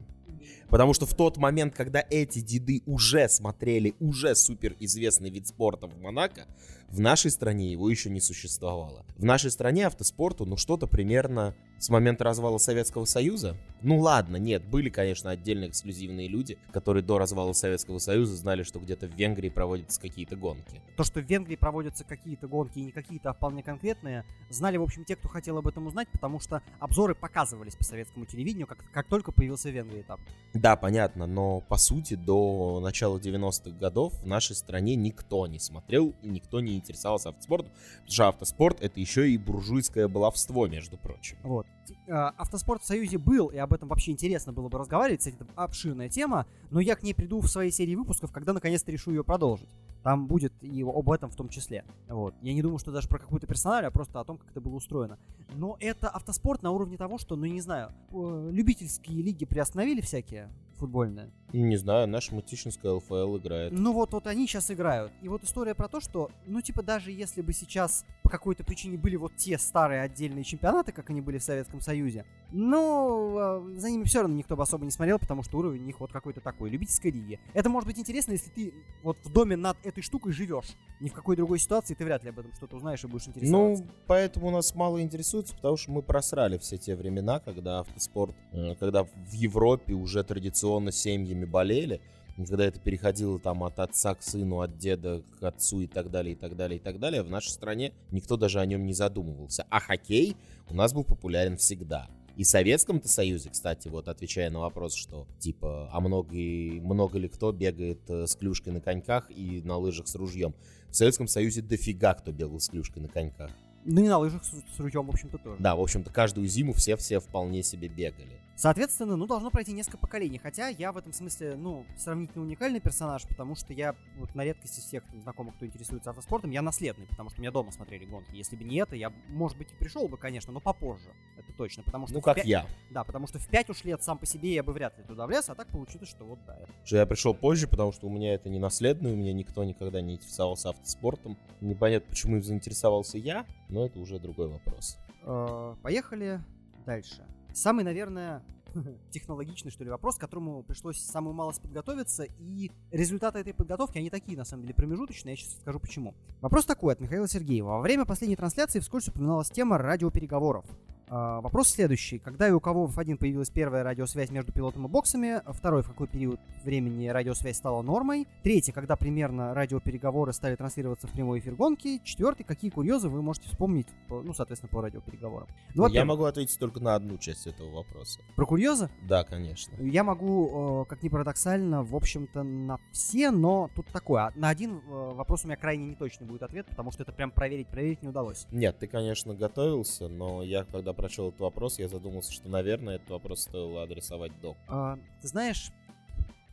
Потому 0.68 0.94
что 0.94 1.06
в 1.06 1.14
тот 1.14 1.36
момент, 1.36 1.74
когда 1.74 2.04
эти 2.10 2.40
деды 2.40 2.82
уже 2.86 3.28
смотрели 3.28 3.94
уже 4.00 4.34
суперизвестный 4.34 5.30
вид 5.30 5.46
спорта 5.46 5.86
в 5.86 6.00
Монако, 6.00 6.46
в 6.88 7.00
нашей 7.00 7.30
стране 7.30 7.72
его 7.72 7.90
еще 7.90 8.10
не 8.10 8.20
существовало. 8.20 9.04
В 9.16 9.24
нашей 9.24 9.50
стране 9.50 9.86
автоспорту, 9.86 10.44
ну, 10.44 10.56
что-то 10.56 10.86
примерно 10.86 11.54
с 11.78 11.90
момента 11.90 12.24
развала 12.24 12.58
Советского 12.58 13.04
Союза. 13.04 13.56
Ну, 13.82 13.98
ладно, 13.98 14.36
нет, 14.36 14.64
были, 14.64 14.88
конечно, 14.88 15.30
отдельно 15.30 15.66
эксклюзивные 15.66 16.28
люди, 16.28 16.58
которые 16.72 17.02
до 17.02 17.18
развала 17.18 17.52
Советского 17.52 17.98
Союза 17.98 18.34
знали, 18.36 18.62
что 18.62 18.78
где-то 18.78 19.06
в 19.06 19.14
Венгрии 19.14 19.50
проводятся 19.50 20.00
какие-то 20.00 20.36
гонки. 20.36 20.80
То, 20.96 21.04
что 21.04 21.20
в 21.20 21.24
Венгрии 21.24 21.56
проводятся 21.56 22.04
какие-то 22.04 22.48
гонки, 22.48 22.78
и 22.78 22.84
не 22.86 22.92
какие-то, 22.92 23.30
а 23.30 23.34
вполне 23.34 23.62
конкретные, 23.62 24.24
знали, 24.48 24.76
в 24.76 24.82
общем, 24.82 25.04
те, 25.04 25.16
кто 25.16 25.28
хотел 25.28 25.58
об 25.58 25.68
этом 25.68 25.86
узнать, 25.86 26.08
потому 26.10 26.40
что 26.40 26.62
обзоры 26.80 27.14
показывались 27.14 27.76
по 27.76 27.84
советскому 27.84 28.24
телевидению, 28.24 28.66
как, 28.66 28.78
как 28.92 29.06
только 29.08 29.32
появился 29.32 29.68
в 29.68 29.72
Венгрии 29.72 30.00
этап. 30.00 30.20
Да, 30.54 30.76
понятно, 30.76 31.26
но 31.26 31.60
по 31.60 31.76
сути 31.76 32.14
до 32.14 32.80
начала 32.80 33.18
90-х 33.18 33.78
годов 33.78 34.14
в 34.22 34.26
нашей 34.26 34.56
стране 34.56 34.96
никто 34.96 35.46
не 35.46 35.58
смотрел 35.58 36.14
и 36.22 36.28
никто 36.28 36.60
не 36.60 36.75
интересовался 36.76 37.30
автоспортом, 37.30 37.70
потому 37.70 38.12
что 38.12 38.28
автоспорт 38.28 38.80
это 38.80 39.00
еще 39.00 39.28
и 39.28 39.38
буржуйское 39.38 40.08
баловство, 40.08 40.66
между 40.66 40.96
прочим. 40.96 41.36
Вот. 41.42 41.66
Э, 42.06 42.30
Автоспорт 42.36 42.82
в 42.82 42.86
Союзе 42.86 43.18
был, 43.18 43.48
и 43.48 43.56
об 43.58 43.72
этом 43.72 43.88
вообще 43.88 44.12
интересно 44.12 44.52
было 44.52 44.68
бы 44.68 44.78
разговаривать, 44.78 45.20
кстати, 45.20 45.36
это 45.38 45.46
обширная 45.54 46.08
тема, 46.08 46.46
но 46.70 46.80
я 46.80 46.96
к 46.96 47.02
ней 47.02 47.14
приду 47.14 47.40
в 47.40 47.48
своей 47.48 47.70
серии 47.70 47.94
выпусков, 47.94 48.32
когда 48.32 48.52
наконец-то 48.52 48.90
решу 48.92 49.10
ее 49.10 49.24
продолжить. 49.24 49.68
Там 50.02 50.26
будет 50.26 50.52
и 50.62 50.82
об 50.82 51.10
этом 51.10 51.30
в 51.30 51.36
том 51.36 51.48
числе. 51.48 51.84
Вот. 52.08 52.34
Я 52.40 52.54
не 52.54 52.62
думаю, 52.62 52.78
что 52.78 52.92
даже 52.92 53.08
про 53.08 53.18
какую-то 53.18 53.46
персоналию, 53.46 53.88
а 53.88 53.90
просто 53.90 54.20
о 54.20 54.24
том, 54.24 54.38
как 54.38 54.50
это 54.50 54.60
было 54.60 54.74
устроено. 54.74 55.18
Но 55.54 55.76
это 55.80 56.08
автоспорт 56.08 56.62
на 56.62 56.70
уровне 56.70 56.96
того, 56.96 57.18
что, 57.18 57.34
ну 57.34 57.44
не 57.46 57.60
знаю, 57.60 57.90
любительские 58.12 59.22
лиги 59.22 59.44
приостановили 59.44 60.00
всякие 60.00 60.48
футбольные. 60.76 61.30
Не 61.52 61.76
знаю, 61.76 62.06
наша 62.06 62.34
мутичинская 62.34 62.92
ЛФЛ 62.92 63.38
играет. 63.38 63.72
Ну 63.72 63.92
вот, 63.92 64.12
вот 64.12 64.26
они 64.26 64.46
сейчас 64.46 64.70
играют. 64.70 65.12
И 65.22 65.28
вот 65.28 65.42
история 65.42 65.74
про 65.74 65.88
то, 65.88 66.00
что, 66.00 66.30
ну 66.46 66.60
типа 66.60 66.82
даже 66.82 67.10
если 67.10 67.40
бы 67.40 67.52
сейчас 67.52 68.04
по 68.26 68.30
какой-то 68.30 68.64
причине 68.64 68.98
были 68.98 69.14
вот 69.14 69.36
те 69.36 69.56
старые 69.56 70.02
отдельные 70.02 70.42
чемпионаты, 70.42 70.90
как 70.90 71.10
они 71.10 71.20
были 71.20 71.38
в 71.38 71.44
Советском 71.44 71.80
Союзе, 71.80 72.24
ну 72.50 73.38
э, 73.38 73.78
за 73.78 73.88
ними 73.88 74.02
все 74.02 74.22
равно 74.22 74.34
никто 74.34 74.56
бы 74.56 74.64
особо 74.64 74.84
не 74.84 74.90
смотрел, 74.90 75.20
потому 75.20 75.44
что 75.44 75.58
уровень 75.58 75.82
у 75.82 75.84
них 75.84 76.00
вот 76.00 76.10
какой-то 76.10 76.40
такой, 76.40 76.70
любительской 76.70 77.12
лиги. 77.12 77.38
Это 77.54 77.68
может 77.68 77.86
быть 77.86 78.00
интересно, 78.00 78.32
если 78.32 78.50
ты 78.50 78.74
вот 79.04 79.16
в 79.22 79.32
доме 79.32 79.54
над 79.54 79.76
этой 79.86 80.02
штукой 80.02 80.32
живешь. 80.32 80.74
Ни 80.98 81.08
в 81.08 81.12
какой 81.12 81.36
другой 81.36 81.60
ситуации 81.60 81.94
ты 81.94 82.04
вряд 82.04 82.24
ли 82.24 82.30
об 82.30 82.40
этом 82.40 82.52
что-то 82.54 82.74
узнаешь 82.74 83.04
и 83.04 83.06
будешь 83.06 83.28
интересоваться. 83.28 83.84
Ну, 83.84 83.90
поэтому 84.08 84.50
нас 84.50 84.74
мало 84.74 85.00
интересуется, 85.00 85.54
потому 85.54 85.76
что 85.76 85.92
мы 85.92 86.02
просрали 86.02 86.58
все 86.58 86.78
те 86.78 86.96
времена, 86.96 87.38
когда 87.38 87.78
автоспорт, 87.78 88.34
когда 88.80 89.04
в 89.04 89.32
Европе 89.34 89.92
уже 89.92 90.24
традиционно 90.24 90.90
семьями 90.90 91.44
болели, 91.44 92.00
когда 92.44 92.66
это 92.66 92.78
переходило 92.80 93.38
там 93.38 93.64
от 93.64 93.78
отца 93.78 94.14
к 94.14 94.22
сыну, 94.22 94.60
от 94.60 94.76
деда 94.76 95.22
к 95.38 95.42
отцу 95.42 95.80
и 95.80 95.86
так 95.86 96.10
далее, 96.10 96.34
и 96.34 96.36
так 96.36 96.56
далее, 96.56 96.78
и 96.78 96.82
так 96.82 96.98
далее, 96.98 97.22
в 97.22 97.30
нашей 97.30 97.50
стране 97.50 97.92
никто 98.10 98.36
даже 98.36 98.60
о 98.60 98.66
нем 98.66 98.84
не 98.84 98.92
задумывался. 98.92 99.66
А 99.70 99.80
хоккей 99.80 100.36
у 100.68 100.74
нас 100.74 100.92
был 100.92 101.04
популярен 101.04 101.56
всегда. 101.56 102.08
И 102.36 102.42
в 102.42 102.46
Советском-то 102.46 103.08
Союзе, 103.08 103.48
кстати, 103.48 103.88
вот 103.88 104.08
отвечая 104.08 104.50
на 104.50 104.60
вопрос, 104.60 104.94
что 104.94 105.26
типа, 105.38 105.88
а 105.90 106.00
много, 106.00 106.34
много 106.34 107.18
ли 107.18 107.28
кто 107.28 107.50
бегает 107.50 108.00
э, 108.08 108.26
с 108.26 108.36
клюшкой 108.36 108.74
на 108.74 108.82
коньках 108.82 109.30
и 109.30 109.62
на 109.64 109.78
лыжах 109.78 110.06
с 110.06 110.14
ружьем? 110.16 110.54
В 110.90 110.96
Советском 110.96 111.28
Союзе 111.28 111.62
дофига 111.62 112.12
кто 112.12 112.32
бегал 112.32 112.60
с 112.60 112.68
клюшкой 112.68 113.02
на 113.02 113.08
коньках. 113.08 113.50
Ну 113.86 114.04
и 114.04 114.08
на 114.08 114.18
лыжах 114.18 114.44
с, 114.44 114.48
с 114.48 114.80
ручьем, 114.80 115.06
в 115.06 115.10
общем-то, 115.10 115.38
тоже. 115.38 115.56
Да, 115.62 115.76
в 115.76 115.80
общем-то, 115.80 116.10
каждую 116.10 116.46
зиму 116.46 116.74
все-все 116.74 117.20
вполне 117.20 117.62
себе 117.62 117.88
бегали. 117.88 118.40
Соответственно, 118.56 119.16
ну, 119.16 119.26
должно 119.26 119.50
пройти 119.50 119.72
несколько 119.72 119.98
поколений. 119.98 120.38
Хотя 120.38 120.68
я 120.68 120.90
в 120.90 120.96
этом 120.96 121.12
смысле, 121.12 121.56
ну, 121.56 121.84
сравнительно 121.98 122.42
уникальный 122.42 122.80
персонаж, 122.80 123.22
потому 123.28 123.54
что 123.54 123.74
я 123.74 123.94
вот 124.16 124.34
на 124.34 124.44
редкость 124.44 124.78
из 124.78 124.84
всех 124.84 125.04
знакомых, 125.14 125.54
кто 125.56 125.66
интересуется 125.66 126.10
автоспортом, 126.10 126.50
я 126.50 126.62
наследный, 126.62 127.06
потому 127.06 127.28
что 127.28 127.40
меня 127.42 127.50
дома 127.50 127.70
смотрели 127.70 128.06
гонки. 128.06 128.34
Если 128.34 128.56
бы 128.56 128.64
не 128.64 128.76
это, 128.76 128.96
я, 128.96 129.12
может 129.28 129.58
быть, 129.58 129.72
и 129.72 129.74
пришел 129.74 130.08
бы, 130.08 130.16
конечно, 130.16 130.54
но 130.54 130.60
попозже. 130.60 131.10
Это 131.36 131.52
точно, 131.52 131.82
потому 131.82 132.06
что... 132.06 132.14
Ну, 132.14 132.22
как 132.22 132.38
пя- 132.38 132.46
я. 132.46 132.66
Да, 132.90 133.04
потому 133.04 133.26
что 133.26 133.38
в 133.38 133.46
5 133.46 133.70
уж 133.70 133.84
лет 133.84 134.02
сам 134.02 134.16
по 134.16 134.24
себе 134.24 134.54
я 134.54 134.62
бы 134.62 134.72
вряд 134.72 134.96
ли 134.96 135.04
туда 135.04 135.26
влез, 135.26 135.50
а 135.50 135.54
так 135.54 135.68
получилось, 135.68 136.08
что 136.08 136.24
вот 136.24 136.38
да. 136.46 136.58
Что 136.84 136.96
я 136.96 137.04
пришел 137.04 137.34
позже, 137.34 137.68
потому 137.68 137.92
что 137.92 138.06
у 138.06 138.10
меня 138.10 138.32
это 138.32 138.48
не 138.48 138.58
наследное, 138.58 139.12
у 139.12 139.16
меня 139.16 139.34
никто 139.34 139.64
никогда 139.64 140.00
не 140.00 140.14
интересовался 140.14 140.70
автоспортом. 140.70 141.36
Непонятно, 141.60 142.08
почему 142.08 142.40
заинтересовался 142.40 143.18
я, 143.18 143.44
но 143.68 143.84
это 143.84 143.98
уже 143.98 144.18
другой 144.18 144.48
вопрос. 144.48 144.96
Э, 145.24 145.74
Поехали 145.82 146.40
дальше. 146.86 147.22
Самый, 147.56 147.84
наверное, 147.84 148.42
технологичный, 149.10 149.70
что 149.70 149.82
ли, 149.82 149.88
вопрос, 149.88 150.16
к 150.16 150.20
которому 150.20 150.62
пришлось 150.62 151.00
самую 151.00 151.32
малость 151.32 151.62
подготовиться, 151.62 152.24
и 152.24 152.70
результаты 152.90 153.38
этой 153.38 153.54
подготовки, 153.54 153.96
они 153.96 154.10
такие, 154.10 154.36
на 154.36 154.44
самом 154.44 154.64
деле, 154.64 154.74
промежуточные, 154.74 155.32
я 155.32 155.36
сейчас 155.38 155.58
скажу 155.60 155.80
почему. 155.80 156.14
Вопрос 156.42 156.66
такой 156.66 156.92
от 156.92 157.00
Михаила 157.00 157.26
Сергеева. 157.26 157.68
Во 157.68 157.80
время 157.80 158.04
последней 158.04 158.36
трансляции 158.36 158.78
вскользь 158.78 159.08
упоминалась 159.08 159.50
тема 159.50 159.78
радиопереговоров. 159.78 160.66
А, 161.08 161.40
Вопрос 161.40 161.68
следующий. 161.68 162.18
Когда 162.18 162.48
и 162.48 162.52
у 162.52 162.58
кого 162.60 162.86
в 162.86 162.98
F1 162.98 163.16
появилась 163.16 163.50
первая 163.50 163.84
радиосвязь 163.84 164.30
между 164.30 164.52
пилотом 164.52 164.86
и 164.86 164.88
боксами? 164.88 165.40
Второй, 165.52 165.82
в 165.82 165.88
какой 165.88 166.08
период 166.08 166.40
времени 166.64 167.06
радиосвязь 167.08 167.56
стала 167.56 167.82
нормой? 167.82 168.26
Третий, 168.42 168.72
когда 168.72 168.96
примерно 168.96 169.54
радиопереговоры 169.54 170.32
стали 170.32 170.56
транслироваться 170.56 171.06
в 171.06 171.12
прямой 171.12 171.38
эфир 171.38 171.54
гонки? 171.54 172.00
Четвертый, 172.02 172.42
какие 172.44 172.70
курьезы 172.70 173.08
вы 173.08 173.22
можете 173.22 173.48
вспомнить, 173.48 173.86
по- 174.08 174.20
ну, 174.22 174.34
соответственно, 174.34 174.70
по 174.70 174.82
радиопереговорам? 174.82 175.48
Ну, 175.74 175.86
я 175.88 176.04
могу 176.04 176.24
ответить 176.24 176.58
только 176.58 176.80
на 176.80 176.96
одну 176.96 177.18
часть 177.18 177.46
этого 177.46 177.70
вопроса. 177.70 178.20
про 178.34 178.44
курьезы? 178.46 178.90
Да, 179.02 179.22
конечно. 179.22 179.74
Я 179.80 180.02
могу, 180.02 180.82
э, 180.82 180.84
как 180.88 181.02
ни 181.04 181.08
парадоксально, 181.08 181.84
в 181.84 181.94
общем-то, 181.94 182.42
на 182.42 182.78
все, 182.90 183.30
но 183.30 183.70
тут 183.76 183.86
такое. 183.92 184.22
А 184.22 184.32
На 184.34 184.48
один 184.48 184.78
э, 184.78 184.80
вопрос 185.14 185.44
у 185.44 185.46
меня 185.46 185.56
крайне 185.56 185.86
неточный 185.86 186.26
будет 186.26 186.42
ответ, 186.42 186.66
потому 186.66 186.90
что 186.90 187.04
это 187.04 187.12
прям 187.12 187.30
проверить, 187.30 187.68
проверить 187.68 188.02
не 188.02 188.08
удалось. 188.08 188.46
Нет, 188.50 188.78
ты, 188.80 188.88
конечно, 188.88 189.34
готовился, 189.34 190.08
но 190.08 190.42
я, 190.42 190.64
когда 190.64 190.95
прочел 190.96 191.28
этот 191.28 191.40
вопрос, 191.40 191.78
я 191.78 191.88
задумался, 191.88 192.32
что, 192.32 192.48
наверное, 192.48 192.96
этот 192.96 193.10
вопрос 193.10 193.40
стоило 193.42 193.82
адресовать 193.82 194.32
до. 194.40 194.56
А, 194.68 194.98
ты 195.22 195.28
знаешь, 195.28 195.70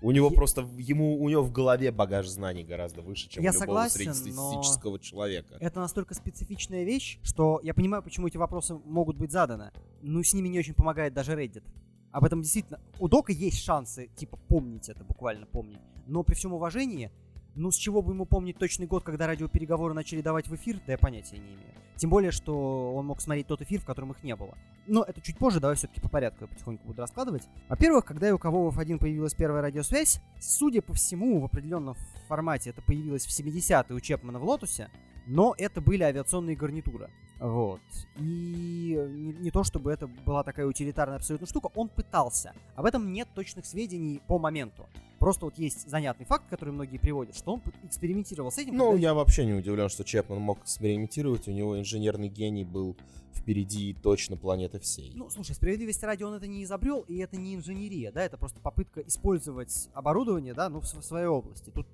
У 0.06 0.12
него 0.12 0.28
Я- 0.30 0.36
просто, 0.36 0.68
ему, 0.78 1.18
у 1.24 1.30
него 1.30 1.44
в 1.44 1.52
голове 1.54 1.90
багаж 1.90 2.28
знаний 2.28 2.66
гораздо 2.66 3.02
выше, 3.02 3.30
чем 3.30 3.42
Я 3.42 3.52
у 3.52 3.54
любого 3.54 3.66
согласен, 3.88 4.14
среднестатистического 4.14 5.00
человека. 5.00 5.56
это 5.62 5.80
настолько 5.80 6.14
специфичная 6.14 6.84
вещь, 6.84 7.20
что 7.24 7.62
я 7.64 7.74
понимаю, 7.74 8.04
почему 8.04 8.28
эти 8.28 8.36
вопросы 8.36 8.76
могут 8.84 9.16
быть 9.16 9.32
заданы. 9.32 9.72
Но 10.02 10.22
с 10.22 10.34
ними 10.34 10.50
не 10.50 10.60
очень 10.60 10.74
помогает 10.74 11.14
даже 11.14 11.32
Reddit. 11.32 11.64
Об 12.12 12.26
этом 12.26 12.42
действительно... 12.42 12.82
У 13.00 13.08
Дока 13.08 13.32
есть 13.32 13.64
шансы, 13.64 14.10
типа, 14.18 14.36
помнить 14.50 14.90
это, 14.90 15.06
буквально 15.06 15.46
помнить. 15.46 15.80
Но 16.06 16.24
при 16.24 16.36
всем 16.36 16.52
уважении, 16.54 17.10
ну 17.56 17.72
с 17.72 17.76
чего 17.76 18.02
бы 18.02 18.14
ему 18.14 18.26
помнить 18.26 18.58
точный 18.58 18.88
год, 18.88 19.04
когда 19.04 19.28
радиопереговоры 19.28 19.94
начали 19.94 20.22
давать 20.22 20.48
в 20.48 20.56
эфир, 20.56 20.80
да 20.86 20.94
я 20.94 20.98
понятия 20.98 21.38
не 21.38 21.54
имею. 21.54 21.74
Тем 21.96 22.10
более, 22.10 22.32
что 22.32 22.94
он 22.96 23.06
мог 23.06 23.22
смотреть 23.22 23.48
тот 23.48 23.62
эфир, 23.62 23.80
в 23.80 23.86
котором 23.86 24.12
их 24.12 24.24
не 24.24 24.36
было. 24.36 24.58
Но 24.88 25.04
это 25.04 25.22
чуть 25.22 25.38
позже, 25.38 25.60
давай 25.60 25.76
все-таки 25.76 26.02
по 26.02 26.10
порядку 26.10 26.46
я 26.46 26.48
потихоньку 26.48 26.88
буду 26.88 27.02
раскладывать. 27.02 27.44
Во-первых, 27.70 28.06
когда 28.06 28.30
и 28.30 28.32
у 28.32 28.40
кого 28.40 28.70
в 28.70 28.80
F1 28.80 28.98
появилась 28.98 29.34
первая 29.34 29.62
радиосвязь, 29.62 30.20
судя 30.40 30.82
по 30.82 30.94
всему, 30.94 31.40
в 31.40 31.46
определенном 31.46 31.96
формате 32.28 32.72
это 32.72 32.82
появилось 32.82 33.26
в 33.26 33.30
70-е 33.30 33.96
у 33.96 34.00
Чепмана 34.00 34.40
в 34.40 34.44
Лотусе, 34.44 34.90
но 35.28 35.54
это 35.58 35.82
были 35.82 36.04
авиационные 36.04 36.56
гарнитуры. 36.56 37.10
Вот. 37.40 37.82
И 38.18 38.98
не, 39.12 39.34
не 39.34 39.52
то, 39.52 39.64
чтобы 39.64 39.92
это 39.92 40.08
была 40.08 40.44
такая 40.44 40.66
утилитарная 40.66 41.18
абсолютно 41.18 41.48
штука, 41.48 41.70
он 41.76 41.90
пытался. 41.90 42.54
Об 42.76 42.86
этом 42.86 43.12
нет 43.12 43.28
точных 43.36 43.66
сведений 43.66 44.22
по 44.28 44.40
моменту. 44.40 44.88
Просто 45.24 45.46
вот 45.46 45.58
есть 45.58 45.89
занятный 45.89 46.25
факт, 46.25 46.44
который 46.50 46.72
многие 46.72 46.98
приводят, 46.98 47.34
что 47.34 47.53
он 47.53 47.62
экспериментировал 47.86 48.51
с 48.51 48.58
этим. 48.58 48.75
Ну, 48.75 48.98
я 48.98 49.13
вообще 49.13 49.46
не 49.46 49.53
удивлен, 49.53 49.88
что 49.88 50.03
Чепман 50.03 50.42
мог 50.42 50.62
экспериментировать. 50.63 51.48
У 51.48 51.51
него 51.51 51.80
инженерный 51.80 52.27
гений 52.27 52.65
был 52.65 52.98
впереди 53.34 53.96
точно 54.03 54.36
планеты 54.36 54.82
всей. 54.82 55.13
Ну, 55.15 55.30
слушай, 55.30 55.56
справедливости 55.56 56.03
ради 56.03 56.24
он 56.24 56.34
это 56.34 56.46
не 56.46 56.65
изобрел, 56.65 57.06
и 57.08 57.20
это 57.20 57.38
не 57.38 57.56
инженерия, 57.56 58.12
да, 58.12 58.22
это 58.22 58.36
просто 58.36 58.60
попытка 58.60 59.00
использовать 59.00 59.88
оборудование, 59.94 60.53
да, 60.53 60.68
ну, 60.68 60.82
в, 60.82 60.84
в 60.84 61.01
своей 61.01 61.27
области. 61.27 61.70
Тут 61.70 61.88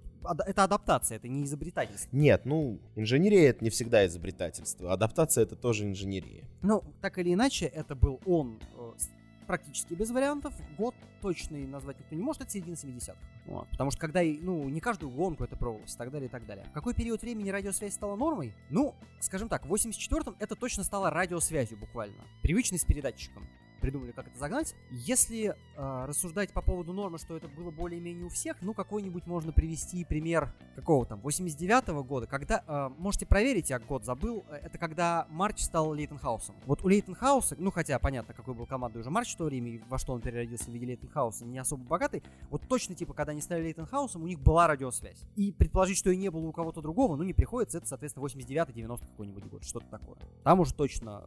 это 0.48 0.63
адаптация, 0.63 1.17
это 1.17 1.27
не 1.27 1.43
изобретательство. 1.43 2.09
Нет, 2.12 2.45
ну, 2.45 2.79
инженерия 2.95 3.51
это 3.51 3.63
не 3.63 3.69
всегда 3.69 4.07
изобретательство. 4.07 4.91
Адаптация 4.91 5.43
это 5.43 5.55
тоже 5.55 5.86
инженерия. 5.86 6.45
Ну, 6.63 6.83
так 7.00 7.19
или 7.19 7.36
иначе, 7.36 7.67
это 7.67 7.93
был 7.93 8.19
он, 8.25 8.59
э, 8.75 8.91
практически 9.50 9.96
без 9.96 10.12
вариантов. 10.12 10.53
Год 10.77 10.94
точный 11.24 11.65
назвать 11.65 11.98
никто 11.98 12.15
не 12.15 12.22
может, 12.22 12.44
это 12.44 12.51
середина 12.51 12.75
70-х. 12.75 13.18
Вот. 13.48 13.68
Потому 13.72 13.89
что 13.89 14.00
когда, 14.00 14.22
ну, 14.22 14.70
не 14.70 14.79
каждую 14.79 15.12
гонку 15.12 15.44
это 15.44 15.58
пробовалось, 15.58 15.96
и 15.96 15.98
так 15.98 16.12
далее, 16.12 16.27
и 16.27 16.32
так 16.32 16.46
далее. 16.46 16.65
В 16.65 16.72
какой 16.72 16.94
период 16.94 17.24
времени 17.24 17.50
радиосвязь 17.50 17.96
стала 17.96 18.15
нормой? 18.15 18.53
Ну, 18.70 18.94
скажем 19.20 19.50
так, 19.50 19.65
в 19.65 19.74
84-м 19.74 20.36
это 20.38 20.56
точно 20.56 20.84
стало 20.84 21.10
радиосвязью 21.10 21.79
буквально. 21.79 22.24
Привычной 22.44 22.77
с 22.77 22.86
передатчиком 22.86 23.48
придумали, 23.79 24.12
как 24.12 24.27
это 24.27 24.38
загнать. 24.38 24.75
Если 24.91 25.55
э, 25.75 26.05
рассуждать 26.05 26.51
по 26.51 26.62
поводу 26.62 26.93
нормы, 26.93 27.17
что 27.17 27.36
это 27.36 27.48
было 27.48 27.71
более-менее 27.71 28.25
у 28.25 28.29
всех, 28.29 28.57
ну, 28.62 28.74
какой-нибудь 28.74 29.25
можно 29.25 29.51
привести 29.51 30.03
пример 30.05 30.53
какого 30.75 31.05
там, 31.05 31.19
89-го 31.21 32.03
года, 32.03 32.27
когда, 32.27 32.63
э, 32.67 32.89
можете 32.98 33.25
проверить, 33.25 33.69
я 33.69 33.79
год 33.79 34.05
забыл, 34.05 34.45
э, 34.50 34.55
это 34.63 34.77
когда 34.77 35.27
Марч 35.29 35.62
стал 35.62 35.93
Лейтенхаусом. 35.93 36.55
Вот 36.65 36.83
у 36.83 36.88
Лейтенхауса, 36.88 37.55
ну, 37.57 37.71
хотя 37.71 38.00
понятно, 38.00 38.33
какой 38.33 38.53
был 38.53 38.65
командой 38.65 39.00
уже 39.00 39.09
Марч 39.09 39.33
в 39.33 39.38
то 39.38 39.45
время, 39.45 39.71
и 39.71 39.81
во 39.89 39.98
что 39.98 40.13
он 40.13 40.21
переродился 40.21 40.65
в 40.65 40.74
виде 40.74 40.86
Лейтенхауса, 40.86 41.45
не 41.45 41.59
особо 41.59 41.83
богатый, 41.83 42.24
вот 42.50 42.67
точно, 42.67 42.95
типа, 42.95 43.13
когда 43.13 43.31
они 43.31 43.41
стали 43.41 43.63
Лейтенхаусом, 43.63 44.24
у 44.24 44.27
них 44.27 44.39
была 44.39 44.67
радиосвязь. 44.67 45.24
И 45.36 45.51
предположить, 45.51 45.98
что 45.98 46.09
и 46.12 46.17
не 46.17 46.29
было 46.29 46.45
у 46.45 46.51
кого-то 46.51 46.81
другого, 46.81 47.15
ну, 47.15 47.24
не 47.24 47.33
приходится, 47.33 47.77
это, 47.77 47.88
соответственно, 47.88 48.25
89-90 48.25 49.07
какой-нибудь 49.07 49.45
год, 49.45 49.63
что-то 49.63 49.88
такое. 49.88 50.17
Там 50.43 50.59
уже 50.59 50.74
точно... 50.74 51.24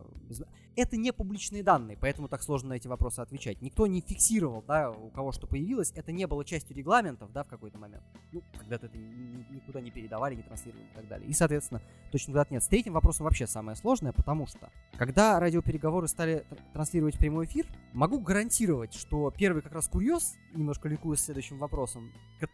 Это 0.77 0.97
не 0.97 1.13
публичные 1.13 1.63
данные, 1.63 1.97
поэтому 2.01 2.29
так 2.29 2.42
сложно 2.43 2.71
на 2.71 2.75
эти 2.75 2.89
вопросы 2.89 3.21
отвечать. 3.21 3.61
Никто 3.63 3.87
не 3.87 4.01
фиксировал, 4.01 4.63
да, 4.67 4.91
у 4.91 5.11
кого 5.11 5.33
что 5.33 5.47
появилось. 5.47 5.93
Это 5.95 6.13
не 6.13 6.27
было 6.27 6.45
частью 6.45 6.77
регламентов, 6.77 7.33
да, 7.33 7.45
в 7.45 7.49
какой-то 7.49 7.79
момент. 7.79 8.03
Ну, 8.33 8.43
когда-то 8.59 8.87
это 8.87 8.99
никуда 8.99 9.81
не 9.81 9.91
передавали, 9.91 10.35
не 10.35 10.43
транслировали 10.43 10.85
и 10.85 10.95
так 10.95 11.09
далее. 11.09 11.29
И, 11.29 11.33
соответственно, 11.33 11.83
точно 12.11 12.35
дат 12.35 12.51
нет. 12.51 12.63
С 12.63 12.69
третьим 12.69 12.93
вопросом 12.93 13.25
вообще 13.25 13.47
самое 13.47 13.77
сложное, 13.77 14.13
потому 14.13 14.47
что, 14.47 14.71
когда 14.97 15.39
радиопереговоры 15.39 16.09
стали 16.09 16.45
транслировать 16.73 17.19
прямой 17.19 17.47
эфир, 17.47 17.67
могу 17.93 18.21
гарантировать, 18.21 18.95
что 18.95 19.31
первый 19.31 19.63
как 19.63 19.73
раз 19.73 19.89
курьез, 19.89 20.35
немножко 20.55 20.89
ликуя 20.89 21.17
с 21.17 21.25
следующим 21.25 21.59
вопросом, 21.59 22.13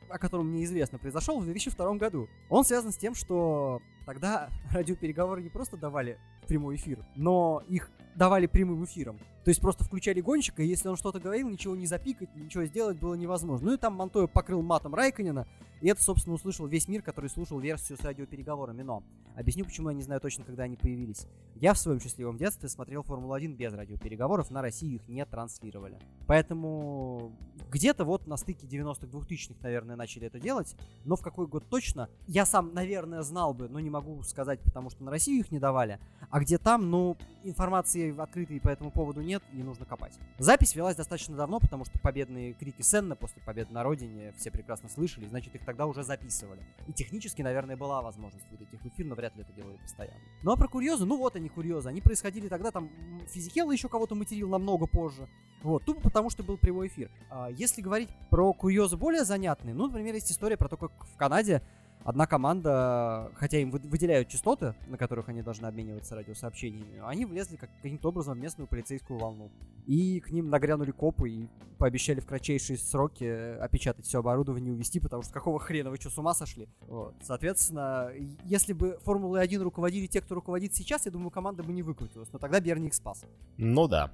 о 0.09 0.19
котором 0.19 0.49
мне 0.49 0.65
известно, 0.65 0.99
произошел 0.99 1.41
в 1.41 1.45
2002 1.45 1.95
году. 1.95 2.29
Он 2.49 2.65
связан 2.65 2.93
с 2.93 2.97
тем, 2.97 3.15
что 3.15 3.81
тогда 4.07 4.49
радиопереговоры 4.71 5.43
не 5.43 5.51
просто 5.51 5.77
давали 5.77 6.19
прямой 6.47 6.77
эфир, 6.77 7.05
но 7.15 7.63
их 7.69 7.91
давали 8.17 8.47
прямым 8.47 8.85
эфиром. 8.85 9.19
То 9.49 9.51
есть 9.51 9.63
просто 9.63 9.83
включали 9.83 10.21
гонщика, 10.21 10.63
и 10.63 10.67
если 10.67 10.89
он 10.89 10.99
что-то 10.99 11.21
говорил, 11.21 11.49
ничего 11.49 11.75
не 11.75 11.87
запикать, 11.87 12.29
ничего 12.37 12.67
сделать 12.67 12.99
было 12.99 13.15
невозможно. 13.15 13.69
Ну 13.69 13.73
и 13.73 13.79
там 13.79 13.95
Монтоя 13.95 14.27
покрыл 14.27 14.61
матом 14.61 14.95
Райконина, 14.95 15.47
и 15.81 15.89
это, 15.89 16.03
собственно, 16.03 16.35
услышал 16.35 16.67
весь 16.67 16.87
мир, 16.87 17.01
который 17.01 17.31
слушал 17.31 17.59
версию 17.59 17.97
с 17.97 18.05
радиопереговорами. 18.05 18.83
Но 18.83 19.03
объясню, 19.37 19.65
почему 19.65 19.89
я 19.89 19.95
не 19.95 20.03
знаю 20.03 20.21
точно, 20.21 20.45
когда 20.45 20.65
они 20.65 20.77
появились. 20.77 21.27
Я 21.55 21.73
в 21.73 21.79
своем 21.79 22.01
счастливом 22.01 22.37
детстве 22.37 22.69
смотрел 22.69 23.03
Формулу-1 23.03 23.55
без 23.55 23.73
радиопереговоров, 23.73 24.51
на 24.51 24.61
Россию 24.61 24.97
их 24.97 25.09
не 25.09 25.25
транслировали. 25.25 25.99
Поэтому 26.27 27.33
где-то 27.71 28.05
вот 28.05 28.27
на 28.27 28.37
стыке 28.37 28.67
90-х, 28.67 29.07
2000-х, 29.07 29.55
наверное, 29.63 29.97
начали 29.97 30.27
это 30.27 30.41
делать. 30.41 30.77
Но 31.05 31.17
в 31.17 31.23
какой 31.23 31.47
год 31.47 31.65
точно, 31.69 32.09
я 32.27 32.45
сам, 32.45 32.75
наверное, 32.75 33.23
знал 33.23 33.55
бы, 33.55 33.69
но 33.69 33.81
не 33.81 33.91
могу 33.91 34.23
сказать, 34.25 34.61
потому 34.61 34.91
что 34.91 35.05
на 35.05 35.11
Россию 35.11 35.41
их 35.41 35.51
не 35.51 35.59
давали. 35.59 36.01
А 36.31 36.41
где 36.41 36.59
там, 36.59 36.91
ну, 36.91 37.17
информации 37.45 38.17
открытой 38.19 38.61
по 38.61 38.69
этому 38.69 38.91
поводу 38.91 39.23
нет, 39.23 39.38
и 39.53 39.63
нужно 39.63 39.85
копать. 39.85 40.19
Запись 40.39 40.75
велась 40.75 40.97
достаточно 40.97 41.37
давно, 41.37 41.61
потому 41.61 41.85
что 41.85 41.99
победные 41.99 42.53
крики 42.55 42.83
Сенна 42.83 43.17
после 43.17 43.43
победы 43.43 43.73
на 43.73 43.83
родине 43.83 44.33
все 44.37 44.51
прекрасно 44.51 44.89
слышали, 44.89 45.27
значит, 45.27 45.55
их 45.55 45.65
тогда 45.65 45.87
уже 45.87 46.03
записывали. 46.03 46.63
И 46.87 46.93
технически, 46.93 47.43
наверное, 47.43 47.77
была 47.77 48.03
возможность 48.03 48.49
выдать 48.51 48.73
их 48.73 48.81
в 48.81 48.87
эфир, 48.87 49.07
но 49.07 49.15
вряд 49.15 49.37
ли 49.37 49.43
это 49.43 49.53
делают 49.53 49.81
постоянно. 49.81 50.21
Ну 50.43 50.53
а 50.53 50.57
про 50.57 50.69
курьезы, 50.69 51.05
ну 51.05 51.17
вот 51.17 51.37
они 51.37 51.49
курьезы. 51.49 51.89
Они 51.89 52.01
происходили 52.01 52.49
тогда, 52.49 52.71
там 52.71 52.91
Физикелла 53.29 53.73
еще 53.73 53.89
кого-то 53.89 54.15
материл 54.15 54.49
намного 54.49 54.87
позже. 54.87 55.29
Вот, 55.63 55.85
тупо 55.85 56.01
потому, 56.01 56.31
что 56.31 56.43
был 56.43 56.57
прямой 56.57 56.87
эфир. 56.87 57.11
А, 57.31 57.49
если 57.51 57.83
говорить 57.83 58.09
про 58.31 58.53
курьезы 58.53 58.97
более 58.97 59.25
занятные, 59.25 59.75
ну, 59.75 59.87
например, 59.87 60.15
есть 60.15 60.31
история 60.31 60.57
про 60.57 60.69
то, 60.69 60.77
как 60.77 60.93
в 61.05 61.17
Канаде 61.17 61.63
одна 62.05 62.27
команда, 62.27 63.31
хотя 63.35 63.59
им 63.59 63.71
выделяют 63.71 64.29
частоты, 64.29 64.75
на 64.87 64.97
которых 64.97 65.29
они 65.29 65.43
должны 65.43 65.67
обмениваться 65.67 66.15
радиосообщениями, 66.15 67.03
они 67.05 67.27
влезли 67.27 67.57
как, 67.57 67.71
каким-то 67.83 68.09
образом 68.09 68.39
в 68.39 68.41
местную 68.41 68.67
полицейскую 68.67 69.19
волну. 69.19 69.51
И 69.87 70.21
к 70.21 70.31
ним 70.31 70.51
нагрянули 70.51 70.91
копы 70.91 71.31
и 71.31 71.49
пообещали 71.79 72.21
в 72.21 72.27
кратчайшие 72.27 72.79
сроки 72.79 73.25
опечатать 73.59 74.07
все 74.07 74.19
оборудование 74.19 74.73
и 74.73 74.75
увезти, 74.75 75.01
потому 75.01 75.23
что 75.23 75.33
какого 75.33 75.59
хрена, 75.59 75.91
вы 75.91 75.97
что, 75.97 76.11
с 76.11 76.19
ума 76.19 76.35
сошли? 76.35 76.69
Вот. 76.87 77.15
Соответственно, 77.23 78.11
если 78.45 78.73
бы 78.73 78.99
Формулой 79.05 79.43
1 79.43 79.63
руководили 79.63 80.07
те, 80.07 80.21
кто 80.21 80.35
руководит 80.35 80.75
сейчас, 80.75 81.07
я 81.07 81.13
думаю, 81.13 81.31
команда 81.31 81.63
бы 81.63 81.73
не 81.73 81.83
выкрутилась, 81.83 82.33
но 82.33 82.39
тогда 82.39 82.61
Берни 82.61 82.89
их 82.89 82.95
спас. 82.95 83.25
Ну 83.57 83.89
да. 83.89 84.11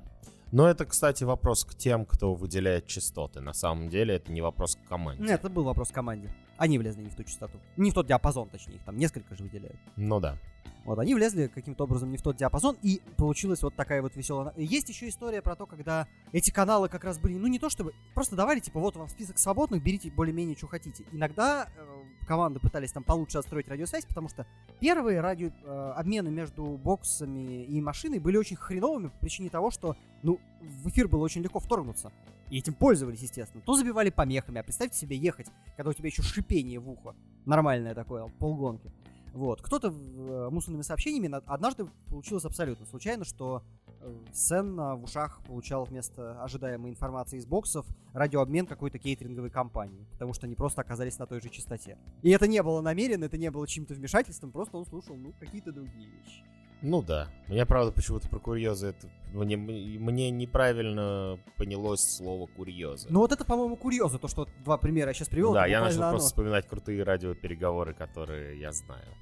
Но 0.54 0.68
это, 0.68 0.84
кстати, 0.84 1.24
вопрос 1.24 1.64
к 1.64 1.74
тем, 1.74 2.06
кто 2.06 2.32
выделяет 2.32 2.86
частоты. 2.86 3.40
На 3.40 3.52
самом 3.52 3.88
деле 3.88 4.14
это 4.14 4.30
не 4.30 4.40
вопрос 4.40 4.76
к 4.76 4.88
команде. 4.88 5.20
Нет, 5.20 5.40
это 5.40 5.50
был 5.50 5.64
вопрос 5.64 5.90
к 5.90 5.94
команде. 5.94 6.32
Они 6.56 6.78
влезли 6.78 7.02
не 7.02 7.10
в 7.10 7.16
ту 7.16 7.24
частоту. 7.24 7.58
Не 7.76 7.90
в 7.90 7.94
тот 7.94 8.06
диапазон, 8.06 8.48
точнее, 8.48 8.76
их 8.76 8.84
там 8.84 8.96
несколько 8.96 9.34
же 9.34 9.42
выделяют. 9.42 9.80
Ну 9.96 10.20
да. 10.20 10.38
Вот, 10.84 10.98
они 10.98 11.14
влезли 11.14 11.46
каким-то 11.46 11.84
образом 11.84 12.10
не 12.10 12.18
в 12.18 12.22
тот 12.22 12.36
диапазон, 12.36 12.76
и 12.82 13.00
получилась 13.16 13.62
вот 13.62 13.74
такая 13.74 14.02
вот 14.02 14.16
веселая... 14.16 14.52
Есть 14.56 14.88
еще 14.90 15.08
история 15.08 15.40
про 15.40 15.56
то, 15.56 15.66
когда 15.66 16.06
эти 16.32 16.50
каналы 16.50 16.88
как 16.90 17.04
раз 17.04 17.18
были, 17.18 17.34
ну 17.38 17.46
не 17.46 17.58
то 17.58 17.70
чтобы, 17.70 17.94
просто 18.14 18.36
давали, 18.36 18.60
типа, 18.60 18.78
вот 18.80 18.96
вам 18.96 19.08
список 19.08 19.38
свободных, 19.38 19.82
берите 19.82 20.10
более-менее, 20.10 20.56
что 20.56 20.66
хотите. 20.66 21.04
Иногда 21.10 21.68
э, 21.74 22.26
команды 22.26 22.60
пытались 22.60 22.92
там 22.92 23.02
получше 23.02 23.38
отстроить 23.38 23.66
радиосвязь, 23.68 24.04
потому 24.04 24.28
что 24.28 24.46
первые 24.78 25.20
радио 25.20 25.50
э, 25.64 26.02
между 26.04 26.64
боксами 26.64 27.64
и 27.64 27.80
машиной 27.80 28.18
были 28.18 28.36
очень 28.36 28.56
хреновыми 28.56 29.08
по 29.08 29.18
причине 29.18 29.48
того, 29.48 29.70
что, 29.70 29.96
ну, 30.22 30.38
в 30.60 30.88
эфир 30.90 31.08
было 31.08 31.22
очень 31.22 31.42
легко 31.42 31.60
вторгнуться. 31.60 32.12
И 32.50 32.58
этим 32.58 32.74
пользовались, 32.74 33.22
естественно. 33.22 33.62
То 33.64 33.74
забивали 33.74 34.10
помехами, 34.10 34.60
а 34.60 34.62
представьте 34.62 34.98
себе 34.98 35.16
ехать, 35.16 35.46
когда 35.76 35.90
у 35.90 35.92
тебя 35.94 36.08
еще 36.08 36.22
шипение 36.22 36.78
в 36.78 36.90
ухо. 36.90 37.14
Нормальное 37.46 37.94
такое, 37.94 38.28
полгонки. 38.38 38.92
Вот. 39.34 39.60
Кто-то 39.62 39.88
э, 39.88 40.48
мусорными 40.50 40.82
сообщениями 40.82 41.28
однажды 41.46 41.86
получилось 42.08 42.44
абсолютно 42.44 42.86
случайно, 42.86 43.24
что 43.24 43.64
э, 44.00 44.16
Сен 44.32 44.76
в 44.76 45.02
ушах 45.02 45.42
получал 45.44 45.84
вместо 45.84 46.40
ожидаемой 46.40 46.92
информации 46.92 47.38
из 47.38 47.44
боксов 47.44 47.84
радиообмен 48.12 48.66
какой-то 48.66 49.00
кейтеринговой 49.00 49.50
компании, 49.50 50.06
потому 50.12 50.34
что 50.34 50.46
они 50.46 50.54
просто 50.54 50.82
оказались 50.82 51.18
на 51.18 51.26
той 51.26 51.40
же 51.40 51.48
частоте. 51.48 51.98
И 52.22 52.30
это 52.30 52.46
не 52.46 52.62
было 52.62 52.80
намеренно, 52.80 53.24
это 53.24 53.36
не 53.36 53.50
было 53.50 53.66
чьим-то 53.66 53.94
вмешательством, 53.94 54.52
просто 54.52 54.78
он 54.78 54.86
слушал, 54.86 55.16
ну, 55.16 55.32
какие-то 55.40 55.72
другие 55.72 56.08
вещи. 56.10 56.44
Ну 56.84 57.00
да. 57.00 57.28
Меня, 57.48 57.64
правда, 57.64 57.92
почему-то 57.92 58.28
про 58.28 58.38
курьезы 58.38 58.88
это... 58.88 59.08
Мне, 59.32 59.56
мне 59.56 60.30
неправильно 60.30 61.38
понялось 61.56 62.02
слово 62.02 62.46
курьезы. 62.46 63.08
Ну 63.10 63.20
вот 63.20 63.32
это, 63.32 63.42
по-моему, 63.46 63.74
курьезы, 63.76 64.18
то, 64.18 64.28
что 64.28 64.46
два 64.62 64.76
примера 64.76 65.08
я 65.08 65.14
сейчас 65.14 65.30
привел. 65.30 65.54
Да, 65.54 65.64
я 65.64 65.80
начал 65.80 66.02
оно. 66.02 66.10
просто 66.10 66.28
вспоминать 66.28 66.68
крутые 66.68 67.02
радиопереговоры, 67.02 67.94
которые 67.94 68.60
я 68.60 68.70
знаю. 68.70 69.16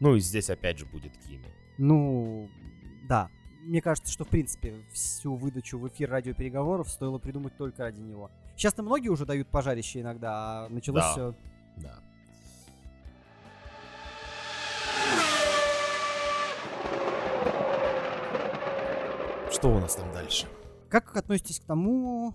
Ну 0.00 0.16
и 0.16 0.20
здесь 0.20 0.50
опять 0.50 0.80
же 0.80 0.86
будет 0.86 1.16
Кими. 1.18 1.46
Ну, 1.78 2.50
да. 3.08 3.28
Мне 3.62 3.80
кажется, 3.80 4.12
что 4.12 4.24
в 4.24 4.28
принципе 4.28 4.74
всю 4.92 5.36
выдачу 5.36 5.78
в 5.78 5.86
эфир 5.86 6.10
радиопереговоров 6.10 6.90
стоило 6.90 7.18
придумать 7.18 7.56
только 7.56 7.84
ради 7.84 8.00
него. 8.00 8.28
Сейчас-то 8.56 8.82
многие 8.82 9.10
уже 9.10 9.24
дают 9.24 9.46
пожарище 9.46 10.00
иногда, 10.00 10.66
а 10.66 10.68
началось 10.68 11.04
да. 11.04 11.12
все... 11.12 11.34
Да. 11.76 12.00
Что 19.62 19.76
у 19.76 19.78
нас 19.78 19.94
там 19.94 20.12
дальше? 20.12 20.48
Как 20.88 21.16
относитесь 21.16 21.60
к 21.60 21.64
тому, 21.64 22.34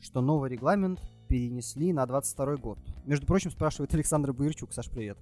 что 0.00 0.20
новый 0.20 0.50
регламент 0.50 1.00
перенесли 1.28 1.92
на 1.92 2.04
22 2.04 2.56
год? 2.56 2.80
Между 3.04 3.26
прочим, 3.26 3.52
спрашивает 3.52 3.94
Александр 3.94 4.32
Боярчук. 4.32 4.72
Саш, 4.72 4.90
привет. 4.90 5.16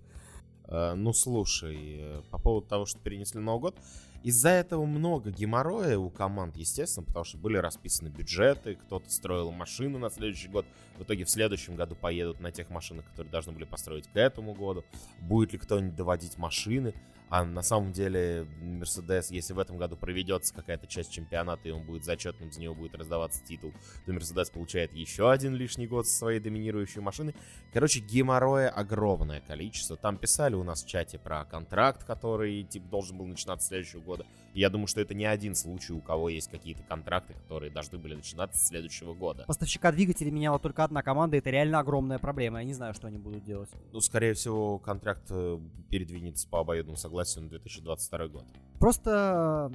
Э, 0.64 0.94
ну, 0.94 1.12
слушай, 1.12 1.76
э, 2.00 2.22
по 2.30 2.38
поводу 2.38 2.68
того, 2.68 2.86
что 2.86 3.00
перенесли 3.00 3.38
Новый 3.38 3.60
год, 3.60 3.76
из-за 4.22 4.50
этого 4.50 4.86
много 4.86 5.30
геморроя 5.30 5.98
у 5.98 6.10
команд, 6.10 6.56
естественно, 6.56 7.04
потому 7.04 7.24
что 7.24 7.38
были 7.38 7.56
расписаны 7.56 8.08
бюджеты, 8.08 8.76
кто-то 8.76 9.10
строил 9.10 9.50
машины 9.50 9.98
на 9.98 10.10
следующий 10.10 10.48
год, 10.48 10.66
в 10.96 11.02
итоге 11.02 11.24
в 11.24 11.30
следующем 11.30 11.76
году 11.76 11.94
поедут 11.94 12.40
на 12.40 12.52
тех 12.52 12.70
машинах, 12.70 13.06
которые 13.06 13.30
должны 13.30 13.52
были 13.52 13.64
построить 13.64 14.06
к 14.06 14.16
этому 14.16 14.54
году, 14.54 14.84
будет 15.20 15.52
ли 15.52 15.58
кто-нибудь 15.58 15.96
доводить 15.96 16.38
машины, 16.38 16.94
а 17.32 17.46
на 17.46 17.62
самом 17.62 17.92
деле 17.92 18.46
Мерседес, 18.60 19.30
если 19.30 19.54
в 19.54 19.58
этом 19.58 19.78
году 19.78 19.96
проведется 19.96 20.52
какая-то 20.52 20.86
часть 20.86 21.10
чемпионата, 21.10 21.66
и 21.66 21.70
он 21.70 21.82
будет 21.82 22.04
зачетным, 22.04 22.52
за 22.52 22.60
него 22.60 22.74
будет 22.74 22.94
раздаваться 22.94 23.42
титул, 23.42 23.72
то 24.04 24.12
Мерседес 24.12 24.50
получает 24.50 24.92
еще 24.92 25.30
один 25.30 25.54
лишний 25.54 25.86
год 25.86 26.06
со 26.06 26.14
своей 26.14 26.40
доминирующей 26.40 27.00
машиной. 27.00 27.34
Короче, 27.72 28.00
геморроя 28.00 28.68
огромное 28.68 29.40
количество. 29.40 29.96
Там 29.96 30.18
писали 30.18 30.56
у 30.56 30.62
нас 30.62 30.84
в 30.84 30.86
чате 30.86 31.18
про 31.18 31.46
контракт, 31.46 32.04
который 32.04 32.64
типа 32.64 32.86
должен 32.88 33.16
был 33.16 33.26
начинаться 33.26 33.68
следующего 33.68 34.02
года. 34.02 34.11
И 34.54 34.60
я 34.60 34.68
думаю, 34.68 34.86
что 34.86 35.00
это 35.00 35.14
не 35.14 35.24
один 35.24 35.54
случай, 35.54 35.92
у 35.92 36.00
кого 36.00 36.28
есть 36.28 36.50
какие-то 36.50 36.82
контракты, 36.82 37.34
которые 37.34 37.70
должны 37.70 37.98
были 37.98 38.14
начинаться 38.14 38.58
с 38.58 38.68
следующего 38.68 39.14
года. 39.14 39.44
Поставщика 39.46 39.90
двигателей 39.92 40.30
меняла 40.30 40.58
только 40.58 40.84
одна 40.84 41.02
команда, 41.02 41.38
это 41.38 41.50
реально 41.50 41.78
огромная 41.78 42.18
проблема. 42.18 42.58
Я 42.58 42.64
не 42.64 42.74
знаю, 42.74 42.92
что 42.94 43.06
они 43.06 43.18
будут 43.18 43.44
делать. 43.44 43.70
Ну, 43.92 44.00
скорее 44.00 44.34
всего, 44.34 44.78
контракт 44.78 45.24
э, 45.30 45.58
передвинется 45.88 46.46
по 46.48 46.60
обоюдному 46.60 46.96
согласию 46.96 47.44
на 47.44 47.50
2022 47.50 48.28
год. 48.28 48.44
Просто 48.78 49.72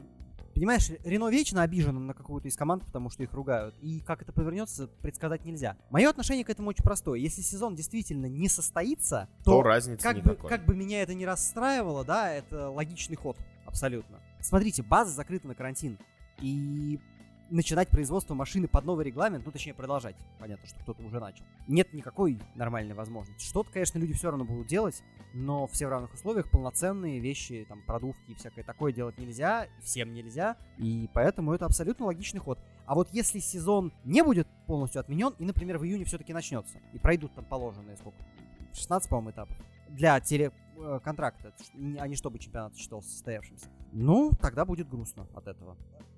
Понимаешь, 0.58 0.90
Рено 1.04 1.30
вечно 1.30 1.62
обижен 1.62 2.08
на 2.08 2.16
какую-то 2.16 2.48
из 2.48 2.56
команд, 2.56 2.84
потому 2.84 3.12
что 3.12 3.22
их 3.22 3.32
ругают. 3.32 3.76
И 3.80 4.00
как 4.00 4.24
это 4.24 4.34
повернется, 4.34 4.88
предсказать 4.88 5.46
нельзя. 5.46 5.78
Мое 5.92 6.10
отношение 6.10 6.44
к 6.44 6.50
этому 6.50 6.70
очень 6.70 6.84
простое. 6.84 7.20
Если 7.20 7.44
сезон 7.44 7.76
действительно 7.76 8.26
не 8.26 8.50
состоится, 8.50 9.30
то, 9.46 9.52
То 9.52 9.62
разницы 9.62 10.02
как, 10.02 10.16
бы, 10.16 10.32
никакой. 10.32 10.50
как 10.50 10.66
бы 10.66 10.74
меня 10.74 11.04
это 11.04 11.14
не 11.14 11.28
расстраивало, 11.28 12.04
да, 12.04 12.32
это 12.32 12.72
логичный 12.72 13.16
ход. 13.16 13.38
Абсолютно. 13.68 14.18
Смотрите, 14.48 14.82
база 14.82 15.12
закрыта 15.12 15.46
на 15.46 15.56
карантин. 15.56 16.00
И 16.40 17.02
начинать 17.50 17.90
производство 17.90 18.34
машины 18.34 18.70
под 18.70 18.86
новый 18.86 19.04
регламент, 19.04 19.46
ну, 19.46 19.52
точнее, 19.52 19.74
продолжать. 19.74 20.16
Понятно, 20.40 20.66
что 20.66 20.80
кто-то 20.80 21.04
уже 21.04 21.20
начал. 21.20 21.44
Нет 21.68 21.94
никакой 21.94 22.40
нормальной 22.56 22.94
возможности. 22.94 23.44
Что-то, 23.44 23.72
конечно, 23.74 24.00
люди 24.00 24.14
все 24.14 24.30
равно 24.30 24.46
будут 24.46 24.68
делать, 24.68 25.04
но 25.34 25.68
все 25.68 25.88
в 25.88 25.90
равных 25.90 26.14
условиях 26.14 26.50
полноценные 26.50 27.20
вещи, 27.20 27.66
там, 27.68 27.82
продувки 27.86 28.32
и 28.32 28.36
всякое 28.36 28.64
такое 28.64 28.94
делать 28.94 29.18
нельзя, 29.18 29.68
всем 29.82 30.14
нельзя, 30.14 30.56
и 30.78 31.10
поэтому 31.14 31.52
это 31.52 31.66
абсолютно 31.66 32.06
логичный 32.06 32.40
ход. 32.40 32.58
А 32.86 32.96
вот 32.96 33.10
если 33.12 33.40
сезон 33.40 33.92
не 34.06 34.24
будет 34.24 34.48
полностью 34.66 35.02
отменен, 35.02 35.34
и, 35.40 35.44
например, 35.44 35.78
в 35.78 35.84
июне 35.84 36.06
все-таки 36.06 36.32
начнется, 36.32 36.78
и 36.94 37.00
пройдут 37.00 37.36
там 37.36 37.44
положенные 37.44 37.98
сколько? 37.98 38.24
16, 38.72 39.10
по-моему, 39.10 39.32
этапов. 39.32 39.58
Для 39.90 40.16
телеконтракта, 40.78 41.54
а 42.00 42.08
не 42.08 42.16
чтобы 42.16 42.40
чемпионат 42.40 42.76
считался 42.76 43.10
состоявшимся. 43.10 43.68
Ну, 43.92 44.32
тогда 44.40 44.66
будет 44.66 44.90
грустно 44.90 45.28
от 45.34 45.48
этого. 45.48 45.76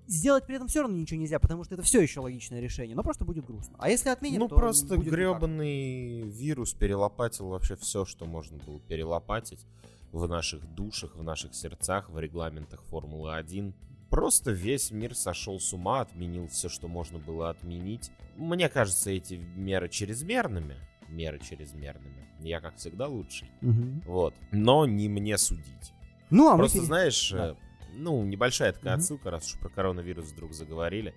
Сделать 0.07 0.45
при 0.47 0.55
этом 0.55 0.67
все 0.67 0.81
равно 0.81 0.97
ничего 0.97 1.19
нельзя, 1.19 1.39
потому 1.39 1.63
что 1.63 1.75
это 1.75 1.83
все 1.83 2.01
еще 2.01 2.19
логичное 2.19 2.59
решение, 2.59 2.95
но 2.95 3.03
просто 3.03 3.25
будет 3.25 3.45
грустно. 3.45 3.75
А 3.77 3.89
если 3.89 4.09
отменят, 4.09 4.39
Ну, 4.39 4.47
то 4.47 4.55
просто 4.55 4.95
будет 4.95 5.05
никак. 5.05 5.13
гребаный 5.13 6.21
вирус 6.23 6.73
перелопатил 6.73 7.49
вообще 7.49 7.75
все, 7.75 8.05
что 8.05 8.25
можно 8.25 8.57
было 8.57 8.79
перелопатить 8.79 9.65
в 10.11 10.27
наших 10.27 10.65
душах, 10.73 11.15
в 11.15 11.21
наших 11.23 11.53
сердцах, 11.53 12.09
в 12.09 12.17
регламентах 12.17 12.83
Формулы-1. 12.85 13.73
Просто 14.09 14.49
весь 14.49 14.89
мир 14.89 15.13
сошел 15.13 15.59
с 15.59 15.71
ума, 15.73 16.01
отменил 16.01 16.47
все, 16.47 16.67
что 16.69 16.87
можно 16.87 17.19
было 17.19 17.51
отменить. 17.51 18.09
Мне 18.35 18.67
кажется, 18.67 19.11
эти 19.11 19.35
меры 19.35 19.89
чрезмерными. 19.89 20.77
Меры 21.09 21.39
чрезмерными. 21.39 22.27
Я, 22.39 22.61
как 22.61 22.75
всегда, 22.77 23.07
лучший. 23.07 23.49
Мгм. 23.61 24.01
Вот. 24.05 24.33
Но 24.51 24.85
не 24.85 25.09
мне 25.09 25.37
судить. 25.37 25.93
Ну, 26.29 26.47
а 26.49 26.53
мы 26.53 26.59
Просто, 26.59 26.77
пере- 26.77 26.85
знаешь, 26.85 27.31
Да. 27.31 27.49
э, 27.49 27.55
ну, 27.93 28.23
небольшая 28.23 28.71
такая 28.73 28.93
Мгм. 28.93 28.99
отсылка, 29.01 29.31
раз 29.31 29.53
уж 29.53 29.59
про 29.59 29.69
коронавирус 29.69 30.31
вдруг 30.31 30.53
заговорили. 30.53 31.13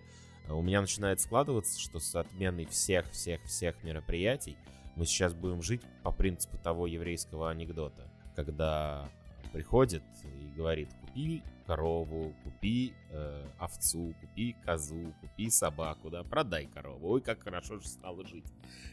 Э, 0.49 0.53
У 0.55 0.63
меня 0.63 0.81
начинает 0.81 1.21
складываться, 1.21 1.79
что 1.81 2.01
с 2.01 2.15
отменой 2.17 2.67
всех-всех-всех 2.67 3.85
мероприятий 3.85 4.57
мы 4.97 5.07
сейчас 5.07 5.35
будем 5.35 5.63
жить 5.63 5.83
по 6.03 6.11
принципу 6.11 6.59
того 6.59 6.87
еврейского 6.87 7.51
анекдота, 7.51 8.11
когда 8.35 9.09
приходит 9.53 10.03
и 10.25 10.49
говорит, 10.57 10.89
купи 11.01 11.43
корову, 11.73 12.35
купи 12.45 12.93
э, 13.11 13.45
овцу, 13.59 14.15
купи 14.21 14.55
козу, 14.65 15.15
купи 15.21 15.51
собаку, 15.51 16.11
да, 16.11 16.23
продай 16.23 16.67
корову. 16.67 17.13
Ой, 17.13 17.21
как 17.23 17.43
хорошо 17.43 17.79
же 17.79 17.89
стало 17.89 18.27
жить. 18.27 18.45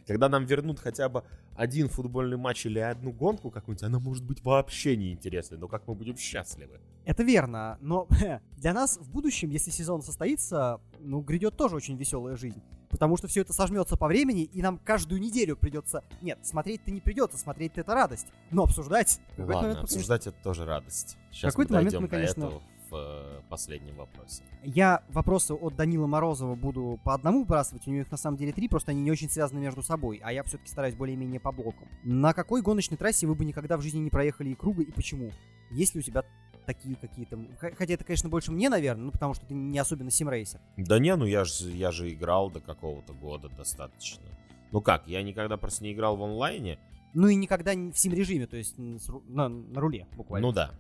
Когда 0.07 0.29
нам 0.29 0.45
вернут 0.45 0.79
хотя 0.79 1.09
бы 1.09 1.24
один 1.57 1.89
футбольный 1.89 2.38
матч 2.38 2.65
или 2.65 2.79
одну 2.79 3.12
гонку 3.12 3.51
какую-нибудь, 3.51 3.83
она 3.83 4.00
может 4.00 4.24
быть 4.24 4.43
вообще 4.45 4.95
неинтересной, 4.95 5.59
но 5.59 5.67
как 5.67 5.88
мы 5.88 5.95
будем 5.95 6.15
счастливы. 6.17 6.79
Это 7.03 7.24
верно, 7.24 7.77
но 7.81 8.07
для 8.57 8.74
нас 8.74 8.98
в 8.98 9.09
будущем, 9.12 9.50
если 9.50 9.71
сезон 9.71 10.01
состоится, 10.01 10.79
ну, 11.00 11.19
грядет 11.19 11.57
тоже 11.57 11.75
очень 11.75 11.98
веселая 11.98 12.38
жизнь. 12.38 12.63
Потому 12.89 13.17
что 13.17 13.27
все 13.27 13.41
это 13.41 13.53
сожмется 13.53 13.98
по 13.98 14.08
времени, 14.08 14.43
и 14.43 14.62
нам 14.62 14.77
каждую 14.79 15.22
неделю 15.22 15.55
придется... 15.55 16.03
Нет, 16.22 16.39
смотреть-то 16.41 16.91
не 16.91 17.01
придется, 17.01 17.38
смотреть-то 17.38 17.81
это 17.81 17.93
радость. 17.93 18.27
Но 18.51 18.63
обсуждать... 18.63 19.19
Ладно, 19.38 19.55
момент, 19.55 19.79
обсуждать 19.79 20.27
это 20.27 20.38
тоже 20.41 20.65
радость. 20.65 21.17
Сейчас 21.31 21.53
какой-то 21.53 21.74
мы 21.74 21.79
момент 21.79 21.96
мы, 21.96 22.01
до 22.01 22.08
конечно- 22.08 22.46
этого 22.46 22.63
в 22.89 22.96
э, 22.96 23.41
последнем 23.50 23.96
вопросе. 23.96 24.43
Я 24.63 25.03
вопросы 25.10 25.53
от 25.53 25.75
Данила 25.75 26.08
Морозова 26.08 26.55
буду 26.55 27.00
по 27.03 27.13
одному 27.13 27.41
выбрасывать, 27.41 27.88
у 27.88 27.91
него 27.91 28.01
их 28.01 28.12
на 28.12 28.17
самом 28.17 28.38
деле 28.38 28.51
три, 28.51 28.67
просто 28.67 28.91
они 28.91 29.01
не 29.01 29.12
очень 29.12 29.29
связаны 29.29 29.60
между 29.60 29.84
собой, 29.84 30.19
а 30.24 30.34
я 30.34 30.43
все-таки 30.43 30.69
стараюсь 30.69 30.96
более-менее 30.96 31.39
по 31.39 31.51
блокам. 31.51 31.88
На 32.03 32.34
какой 32.34 32.62
гоночной 32.62 32.98
трассе 32.98 33.27
вы 33.27 33.36
бы 33.36 33.46
никогда 33.46 33.77
в 33.77 33.81
жизни 33.81 34.00
не 34.00 34.10
проехали 34.10 34.50
и 34.50 34.55
круга, 34.55 34.81
и 34.81 34.91
почему? 34.91 35.31
Есть 35.69 35.93
ли 35.93 36.00
у 36.00 36.03
тебя 36.03 36.24
такие 36.73 36.95
какие-то... 36.95 37.39
Хотя 37.59 37.95
это, 37.95 38.03
конечно, 38.03 38.29
больше 38.29 38.51
мне, 38.51 38.69
наверное, 38.69 39.05
ну 39.05 39.11
потому 39.11 39.33
что 39.33 39.43
ты 39.47 39.55
не 39.55 39.79
особенно 39.79 40.11
симрейсер. 40.11 40.59
Да 40.77 40.99
не, 40.99 41.15
ну 41.15 41.25
я 41.25 41.43
же 41.43 41.71
я 41.71 41.91
же 41.91 42.13
играл 42.13 42.51
до 42.51 42.59
какого-то 42.59 43.13
года 43.13 43.49
достаточно. 43.49 44.23
Ну 44.71 44.79
как, 44.79 45.07
я 45.07 45.23
никогда 45.23 45.57
просто 45.57 45.83
не 45.83 45.93
играл 45.93 46.15
в 46.15 46.23
онлайне. 46.23 46.77
Ну 47.15 47.27
и 47.27 47.33
никогда 47.33 47.74
не 47.74 47.91
в 47.91 47.98
сим-режиме, 47.98 48.46
то 48.46 48.55
есть 48.55 48.75
на, 48.77 49.50
на 49.50 49.81
руле 49.81 50.05
буквально. 50.15 50.48
Ну 50.48 50.53
да. 50.53 50.72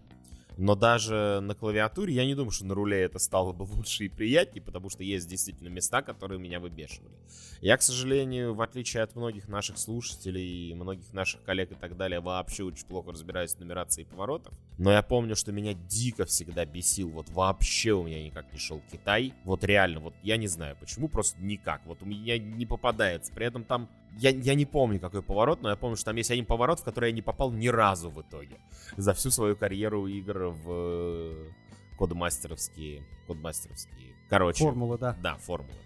Но 0.59 0.75
даже 0.75 1.39
на 1.41 1.55
клавиатуре 1.55 2.13
я 2.13 2.25
не 2.25 2.35
думаю, 2.35 2.51
что 2.51 2.65
на 2.65 2.75
руле 2.75 3.01
это 3.01 3.17
стало 3.17 3.53
бы 3.53 3.63
лучше 3.75 4.05
и 4.05 4.09
приятнее, 4.09 4.61
потому 4.61 4.89
что 4.89 5.03
есть 5.03 5.27
действительно 5.29 5.69
места, 5.69 6.01
которые 6.01 6.37
меня 6.37 6.59
выбешивали. 6.59 7.13
Я, 7.61 7.77
к 7.77 7.81
сожалению, 7.81 8.53
в 8.53 8.61
отличие 8.61 9.03
от 9.03 9.15
многих 9.15 9.47
наших 9.47 9.77
слушателей, 9.77 10.73
многих 10.73 11.13
наших 11.13 11.43
коллег 11.43 11.71
и 11.71 11.75
так 11.75 11.95
далее, 11.95 12.19
вообще 12.19 12.63
очень 12.63 12.85
плохо 12.85 13.11
разбираюсь 13.11 13.55
в 13.55 13.59
нумерации 13.61 14.03
поворотов. 14.03 14.53
Но 14.77 14.91
я 14.91 15.01
помню, 15.01 15.37
что 15.37 15.53
меня 15.53 15.73
дико 15.73 16.25
всегда 16.25 16.65
бесил, 16.65 17.09
вот 17.09 17.29
вообще 17.29 17.93
у 17.93 18.03
меня 18.03 18.21
никак 18.21 18.51
не 18.51 18.59
шел 18.59 18.81
Китай. 18.91 19.33
Вот 19.45 19.63
реально, 19.63 20.01
вот 20.01 20.13
я 20.23 20.35
не 20.35 20.47
знаю 20.47 20.75
почему, 20.77 21.07
просто 21.07 21.41
никак. 21.41 21.85
Вот 21.85 22.01
у 22.01 22.05
меня 22.05 22.37
не 22.37 22.65
попадается. 22.65 23.31
При 23.31 23.45
этом 23.45 23.63
там 23.63 23.89
я, 24.17 24.31
я 24.31 24.55
не 24.55 24.65
помню, 24.65 24.99
какой 24.99 25.21
поворот, 25.21 25.61
но 25.61 25.69
я 25.69 25.75
помню, 25.75 25.95
что 25.95 26.05
там 26.05 26.15
есть 26.15 26.31
один 26.31 26.45
поворот, 26.45 26.79
в 26.79 26.83
который 26.83 27.09
я 27.09 27.15
не 27.15 27.21
попал 27.21 27.51
ни 27.51 27.67
разу 27.67 28.09
в 28.09 28.21
итоге. 28.21 28.59
За 28.97 29.13
всю 29.13 29.31
свою 29.31 29.55
карьеру 29.55 30.07
игр 30.07 30.47
в 30.47 30.71
э, 30.71 31.51
кодмастеровские. 31.97 33.03
Кодмастеровские. 33.27 34.15
Короче. 34.29 34.63
Формула, 34.63 34.97
да. 34.97 35.17
Да, 35.21 35.35
формулы. 35.37 35.79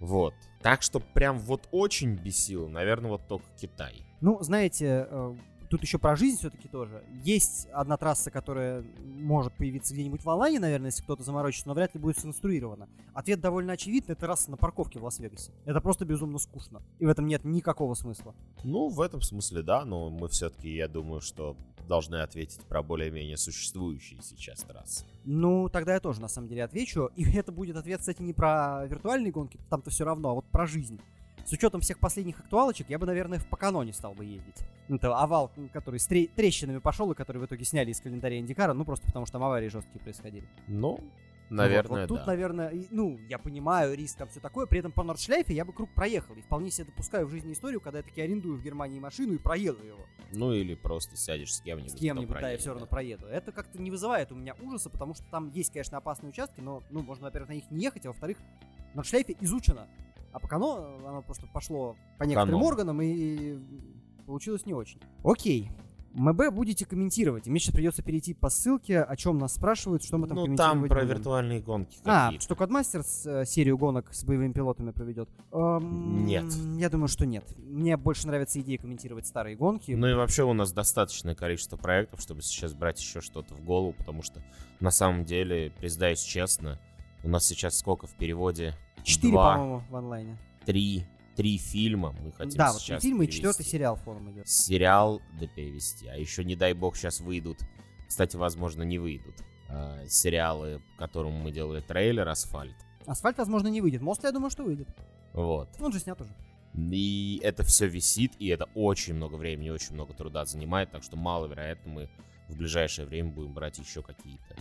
Вот. 0.00 0.34
Так 0.62 0.82
что 0.82 1.00
прям 1.00 1.38
вот 1.38 1.68
очень 1.70 2.14
бесило, 2.14 2.68
наверное, 2.68 3.10
вот 3.10 3.28
только 3.28 3.46
Китай. 3.60 4.04
Ну, 4.20 4.38
знаете, 4.42 5.06
э, 5.08 5.36
тут 5.66 5.82
еще 5.82 5.98
про 5.98 6.16
жизнь 6.16 6.38
все-таки 6.38 6.68
тоже. 6.68 7.04
Есть 7.22 7.68
одна 7.72 7.96
трасса, 7.96 8.30
которая 8.30 8.84
может 9.04 9.52
появиться 9.54 9.94
где-нибудь 9.94 10.24
в 10.24 10.30
онлайне, 10.30 10.60
наверное, 10.60 10.90
если 10.90 11.02
кто-то 11.02 11.22
заморочится, 11.22 11.68
но 11.68 11.74
вряд 11.74 11.94
ли 11.94 12.00
будет 12.00 12.18
сконструирована. 12.18 12.88
Ответ 13.14 13.40
довольно 13.40 13.72
очевидный, 13.72 14.12
это 14.12 14.22
трасса 14.22 14.50
на 14.50 14.56
парковке 14.56 14.98
в 14.98 15.04
Лас-Вегасе. 15.04 15.52
Это 15.64 15.80
просто 15.80 16.04
безумно 16.04 16.38
скучно. 16.38 16.82
И 16.98 17.06
в 17.06 17.08
этом 17.08 17.26
нет 17.26 17.44
никакого 17.44 17.94
смысла. 17.94 18.34
Ну, 18.64 18.88
в 18.88 19.00
этом 19.00 19.20
смысле, 19.20 19.62
да, 19.62 19.84
но 19.84 20.10
мы 20.10 20.28
все-таки, 20.28 20.74
я 20.74 20.88
думаю, 20.88 21.20
что 21.20 21.56
должны 21.86 22.16
ответить 22.16 22.60
про 22.62 22.82
более-менее 22.82 23.36
существующие 23.36 24.20
сейчас 24.22 24.62
трассы. 24.62 25.04
Ну, 25.24 25.68
тогда 25.68 25.94
я 25.94 26.00
тоже, 26.00 26.20
на 26.20 26.28
самом 26.28 26.48
деле, 26.48 26.64
отвечу. 26.64 27.10
И 27.16 27.24
это 27.36 27.52
будет 27.52 27.76
ответ, 27.76 28.00
кстати, 28.00 28.22
не 28.22 28.32
про 28.32 28.86
виртуальные 28.86 29.32
гонки, 29.32 29.58
там-то 29.70 29.90
все 29.90 30.04
равно, 30.04 30.30
а 30.30 30.34
вот 30.34 30.44
про 30.46 30.66
жизнь. 30.66 31.00
С 31.46 31.52
учетом 31.52 31.80
всех 31.80 32.00
последних 32.00 32.40
актуалочек, 32.40 32.90
я 32.90 32.98
бы, 32.98 33.06
наверное, 33.06 33.38
в 33.38 33.46
Поканоне 33.46 33.92
стал 33.92 34.14
бы 34.14 34.24
ездить. 34.24 34.56
Ну, 34.88 34.96
Это 34.96 35.16
овал, 35.16 35.52
м, 35.56 35.68
который 35.68 36.00
с 36.00 36.06
тре- 36.06 36.26
трещинами 36.26 36.78
пошел, 36.78 37.10
и 37.12 37.14
который 37.14 37.38
в 37.38 37.46
итоге 37.46 37.64
сняли 37.64 37.92
из 37.92 38.00
календаря 38.00 38.36
Индикара, 38.40 38.72
ну, 38.72 38.84
просто 38.84 39.06
потому 39.06 39.26
что 39.26 39.34
там 39.34 39.44
аварии 39.44 39.68
жесткие 39.68 40.00
происходили. 40.00 40.44
Ну, 40.66 40.90
Вот, 40.94 41.00
наверное, 41.50 42.00
вот 42.00 42.08
тут, 42.08 42.18
да. 42.18 42.26
наверное, 42.26 42.72
ну, 42.90 43.20
я 43.28 43.38
понимаю, 43.38 43.96
риск 43.96 44.18
там 44.18 44.28
все 44.28 44.40
такое, 44.40 44.66
при 44.66 44.80
этом 44.80 44.90
по 44.90 45.04
Нордшляйфе 45.04 45.54
я 45.54 45.64
бы 45.64 45.72
круг 45.72 45.88
проехал, 45.94 46.34
и 46.34 46.40
вполне 46.40 46.72
себе 46.72 46.86
допускаю 46.86 47.28
в 47.28 47.30
жизни 47.30 47.52
историю, 47.52 47.80
когда 47.80 47.98
я 47.98 48.02
таки 48.02 48.20
арендую 48.20 48.56
в 48.58 48.62
Германии 48.64 48.98
машину 48.98 49.34
и 49.34 49.38
проеду 49.38 49.84
его. 49.84 50.04
Ну, 50.32 50.52
или 50.52 50.74
просто 50.74 51.16
сядешь 51.16 51.54
с 51.54 51.60
кем-нибудь. 51.60 51.92
С 51.92 51.94
кем-нибудь, 51.94 52.40
да, 52.40 52.50
я 52.50 52.58
все 52.58 52.70
равно 52.70 52.86
проеду. 52.86 53.26
Это 53.26 53.52
как-то 53.52 53.80
не 53.80 53.92
вызывает 53.92 54.32
у 54.32 54.34
меня 54.34 54.56
ужаса, 54.60 54.90
потому 54.90 55.14
что 55.14 55.22
там 55.30 55.50
есть, 55.50 55.72
конечно, 55.72 55.96
опасные 55.96 56.30
участки, 56.30 56.58
но, 56.60 56.82
ну, 56.90 57.02
можно, 57.02 57.26
во-первых, 57.26 57.50
на 57.50 57.54
них 57.54 57.70
не 57.70 57.84
ехать, 57.84 58.04
а 58.06 58.08
во-вторых, 58.08 58.38
на 58.94 59.04
шлейфе 59.04 59.36
изучено. 59.40 59.86
А 60.36 60.38
по 60.38 60.48
Кано 60.48 60.98
оно 61.08 61.22
просто 61.22 61.46
пошло 61.46 61.96
по 62.18 62.24
некоторым 62.24 62.56
Канон. 62.56 62.62
органам 62.68 63.00
и 63.00 63.58
получилось 64.26 64.66
не 64.66 64.74
очень. 64.74 65.00
Окей. 65.24 65.70
МБ 66.12 66.50
будете 66.52 66.84
комментировать. 66.84 67.46
И 67.46 67.50
мне 67.50 67.58
сейчас 67.58 67.74
придется 67.74 68.02
перейти 68.02 68.34
по 68.34 68.50
ссылке, 68.50 69.00
о 69.00 69.16
чем 69.16 69.38
нас 69.38 69.54
спрашивают, 69.54 70.04
что 70.04 70.18
мы 70.18 70.26
там 70.28 70.36
Ну, 70.36 70.54
там 70.54 70.86
про 70.88 70.96
будем. 71.00 71.08
виртуальные 71.08 71.60
гонки 71.62 71.98
А, 72.04 72.26
какие-то. 72.26 72.44
что 72.44 72.54
Кодмастерс 72.54 73.24
э, 73.26 73.44
серию 73.46 73.78
гонок 73.78 74.12
с 74.12 74.24
боевыми 74.24 74.52
пилотами 74.52 74.90
проведет? 74.90 75.30
Эм, 75.52 76.26
Нет. 76.26 76.44
Я 76.76 76.90
думаю, 76.90 77.08
что 77.08 77.24
нет. 77.24 77.44
Мне 77.56 77.96
больше 77.96 78.26
нравится 78.26 78.60
идея 78.60 78.76
комментировать 78.76 79.26
старые 79.26 79.56
гонки. 79.56 79.92
Ну 79.92 80.06
и 80.06 80.12
вообще 80.12 80.42
у 80.44 80.52
нас 80.52 80.70
достаточное 80.72 81.34
количество 81.34 81.78
проектов, 81.78 82.20
чтобы 82.20 82.42
сейчас 82.42 82.74
брать 82.74 83.00
еще 83.00 83.22
что-то 83.22 83.54
в 83.54 83.62
голову, 83.64 83.94
потому 83.96 84.20
что 84.22 84.42
на 84.80 84.90
самом 84.90 85.24
деле, 85.24 85.72
признаюсь 85.80 86.20
честно, 86.22 86.78
у 87.24 87.28
нас 87.30 87.44
сейчас 87.46 87.78
сколько 87.78 88.06
в 88.06 88.14
переводе? 88.14 88.74
Четыре, 89.06 89.34
по-моему, 89.34 89.82
в 89.88 89.96
онлайне. 89.96 90.36
три, 90.64 91.04
три 91.36 91.58
фильма 91.58 92.12
мы 92.20 92.32
хотим 92.32 92.58
да, 92.58 92.72
вот 92.72 92.80
сейчас 92.80 93.00
три 93.00 93.10
фильма 93.10 93.24
и 93.24 93.26
перевести. 93.26 93.42
четвертый 93.42 93.64
сериал 93.64 93.96
форум 93.96 94.30
идет. 94.32 94.48
Сериал 94.48 95.22
да 95.40 95.46
перевести. 95.46 96.08
А 96.08 96.16
еще, 96.16 96.44
не 96.44 96.56
дай 96.56 96.72
бог, 96.74 96.96
сейчас 96.96 97.20
выйдут. 97.20 97.58
Кстати, 98.08 98.36
возможно, 98.36 98.82
не 98.82 98.98
выйдут. 98.98 99.36
а, 99.68 100.06
сериалы, 100.08 100.82
которому 100.98 101.38
мы 101.38 101.50
делали 101.52 101.80
трейлер 101.80 102.28
«Асфальт». 102.28 102.76
Асфальт, 103.06 103.38
возможно, 103.38 103.68
не 103.68 103.80
выйдет. 103.80 104.02
Мост, 104.02 104.24
я 104.24 104.32
думаю, 104.32 104.50
что 104.50 104.64
выйдет. 104.64 104.88
Вот. 105.32 105.68
Он 105.80 105.92
же 105.92 106.00
снят 106.00 106.20
уже. 106.20 106.30
И 106.74 107.40
это 107.42 107.62
все 107.62 107.86
висит, 107.86 108.32
и 108.38 108.48
это 108.48 108.68
очень 108.74 109.14
много 109.14 109.36
времени, 109.36 109.70
очень 109.70 109.94
много 109.94 110.12
труда 110.12 110.44
занимает, 110.44 110.90
так 110.90 111.02
что 111.02 111.16
маловероятно 111.16 111.90
мы 111.90 112.10
в 112.48 112.56
ближайшее 112.56 113.06
время 113.06 113.30
будем 113.30 113.54
брать 113.54 113.78
еще 113.78 114.02
какие-то 114.02 114.56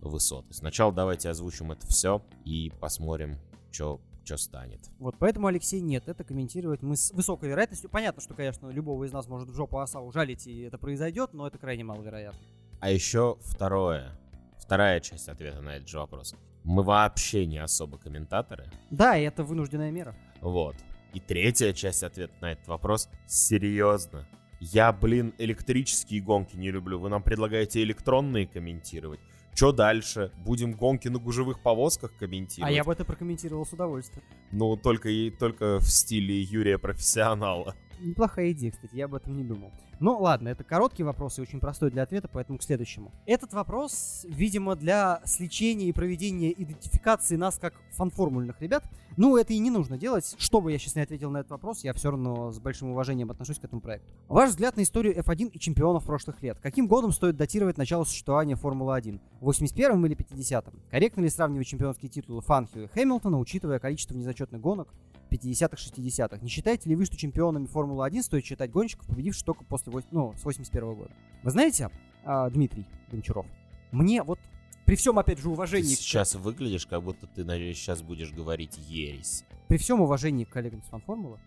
высоты. 0.00 0.52
Сначала 0.52 0.92
давайте 0.92 1.28
озвучим 1.28 1.70
это 1.70 1.86
все 1.86 2.22
и 2.44 2.72
посмотрим, 2.80 3.38
что 3.70 4.00
что 4.24 4.36
станет. 4.36 4.80
Вот 4.98 5.16
поэтому, 5.18 5.46
Алексей, 5.46 5.80
нет, 5.80 6.08
это 6.08 6.24
комментировать 6.24 6.82
мы 6.82 6.96
с 6.96 7.10
высокой 7.10 7.48
вероятностью. 7.48 7.90
Понятно, 7.90 8.22
что, 8.22 8.34
конечно, 8.34 8.68
любого 8.68 9.04
из 9.04 9.12
нас 9.12 9.26
может 9.28 9.48
в 9.48 9.54
жопу 9.54 9.78
оса 9.78 10.00
ужалить, 10.00 10.46
и 10.46 10.60
это 10.60 10.78
произойдет, 10.78 11.32
но 11.32 11.46
это 11.46 11.58
крайне 11.58 11.84
маловероятно. 11.84 12.38
А 12.80 12.90
еще 12.90 13.38
второе, 13.40 14.18
вторая 14.58 15.00
часть 15.00 15.28
ответа 15.28 15.60
на 15.60 15.76
этот 15.76 15.88
же 15.88 15.98
вопрос. 15.98 16.34
Мы 16.64 16.82
вообще 16.82 17.46
не 17.46 17.58
особо 17.58 17.98
комментаторы. 17.98 18.70
Да, 18.90 19.16
и 19.16 19.22
это 19.22 19.42
вынужденная 19.42 19.90
мера. 19.90 20.14
Вот. 20.40 20.76
И 21.12 21.20
третья 21.20 21.72
часть 21.72 22.02
ответа 22.02 22.34
на 22.40 22.52
этот 22.52 22.68
вопрос. 22.68 23.08
Серьезно. 23.26 24.28
Я, 24.60 24.92
блин, 24.92 25.34
электрические 25.38 26.20
гонки 26.20 26.56
не 26.56 26.70
люблю. 26.70 26.98
Вы 27.00 27.08
нам 27.08 27.22
предлагаете 27.22 27.82
электронные 27.82 28.46
комментировать. 28.46 29.20
Что 29.54 29.72
дальше? 29.72 30.32
Будем 30.44 30.72
гонки 30.72 31.08
на 31.08 31.18
гужевых 31.18 31.60
повозках 31.60 32.14
комментировать? 32.16 32.72
А 32.72 32.74
я 32.74 32.84
бы 32.84 32.92
это 32.92 33.04
прокомментировал 33.04 33.66
с 33.66 33.72
удовольствием. 33.72 34.24
Ну, 34.52 34.76
только, 34.76 35.08
и, 35.08 35.30
только 35.30 35.78
в 35.78 35.88
стиле 35.90 36.40
Юрия 36.40 36.78
Профессионала. 36.78 37.74
Неплохая 38.00 38.52
идея, 38.52 38.70
кстати, 38.70 38.94
я 38.94 39.04
об 39.04 39.14
этом 39.14 39.36
не 39.36 39.44
думал. 39.44 39.72
Ну 40.00 40.16
ладно, 40.18 40.48
это 40.48 40.64
короткий 40.64 41.02
вопрос 41.02 41.38
и 41.38 41.42
очень 41.42 41.60
простой 41.60 41.90
для 41.90 42.04
ответа, 42.04 42.26
поэтому 42.26 42.56
к 42.58 42.62
следующему. 42.62 43.12
Этот 43.26 43.52
вопрос, 43.52 44.24
видимо, 44.26 44.74
для 44.74 45.20
сличения 45.26 45.88
и 45.88 45.92
проведения 45.92 46.50
идентификации 46.52 47.36
нас 47.36 47.58
как 47.58 47.74
фанформульных 47.92 48.62
ребят. 48.62 48.82
Ну, 49.18 49.36
это 49.36 49.52
и 49.52 49.58
не 49.58 49.68
нужно 49.68 49.98
делать. 49.98 50.34
Что 50.38 50.62
бы 50.62 50.72
я 50.72 50.78
сейчас 50.78 50.94
не 50.94 51.02
ответил 51.02 51.30
на 51.30 51.38
этот 51.38 51.50
вопрос, 51.50 51.84
я 51.84 51.92
все 51.92 52.10
равно 52.10 52.50
с 52.50 52.58
большим 52.58 52.92
уважением 52.92 53.30
отношусь 53.30 53.58
к 53.58 53.64
этому 53.64 53.82
проекту. 53.82 54.10
Ваш 54.28 54.50
взгляд 54.50 54.78
на 54.78 54.84
историю 54.84 55.18
F1 55.18 55.50
и 55.50 55.58
чемпионов 55.58 56.06
прошлых 56.06 56.42
лет. 56.42 56.58
Каким 56.62 56.86
годом 56.86 57.12
стоит 57.12 57.36
датировать 57.36 57.76
начало 57.76 58.04
существования 58.04 58.56
Формулы-1? 58.56 59.20
81-м 59.42 60.06
или 60.06 60.16
50-м? 60.16 60.80
Корректно 60.90 61.20
ли 61.20 61.28
сравнивать 61.28 61.66
чемпионские 61.66 62.10
титулы 62.10 62.40
Фанхио 62.40 62.84
и 62.84 62.86
Хэмилтона, 62.86 63.38
учитывая 63.38 63.78
количество 63.78 64.14
незачетных 64.14 64.62
гонок 64.62 64.94
50-х, 65.30 65.76
60-х. 65.76 66.38
Не 66.42 66.48
считаете 66.48 66.88
ли 66.88 66.96
вы, 66.96 67.04
что 67.04 67.16
чемпионами 67.16 67.66
Формулы-1 67.66 68.22
стоит 68.22 68.44
считать 68.44 68.70
гонщиков, 68.70 69.06
победивших 69.06 69.44
только 69.44 69.64
после, 69.64 69.89
ну, 70.10 70.34
с 70.36 70.44
81 70.44 70.88
-го 70.88 70.96
года? 70.96 71.10
Вы 71.42 71.50
знаете, 71.50 71.90
а, 72.24 72.50
Дмитрий 72.50 72.86
Гончаров, 73.10 73.46
мне 73.92 74.22
вот 74.22 74.38
при 74.86 74.96
всем, 74.96 75.18
опять 75.18 75.38
же, 75.38 75.48
уважении... 75.48 75.94
Ты 75.94 75.94
сейчас 75.94 76.32
к... 76.32 76.36
выглядишь, 76.36 76.86
как 76.86 77.02
будто 77.02 77.26
ты, 77.26 77.44
надеюсь, 77.44 77.78
сейчас 77.78 78.02
будешь 78.02 78.32
говорить 78.32 78.76
ересь. 78.76 79.44
При 79.68 79.78
всем 79.78 80.00
уважении 80.00 80.44
к 80.44 80.50
коллегам 80.50 80.82
с 80.82 80.86
фан-формулы, 80.86 81.38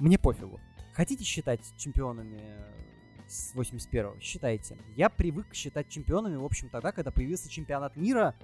мне 0.00 0.18
пофигу. 0.18 0.58
Хотите 0.94 1.22
считать 1.22 1.60
чемпионами 1.76 2.40
с 3.28 3.54
81-го? 3.54 4.18
Считайте. 4.20 4.78
Я 4.96 5.10
привык 5.10 5.52
считать 5.52 5.90
чемпионами, 5.90 6.36
в 6.36 6.44
общем, 6.44 6.70
тогда, 6.70 6.90
когда 6.90 7.10
появился 7.10 7.50
чемпионат 7.50 7.96
мира, 7.96 8.34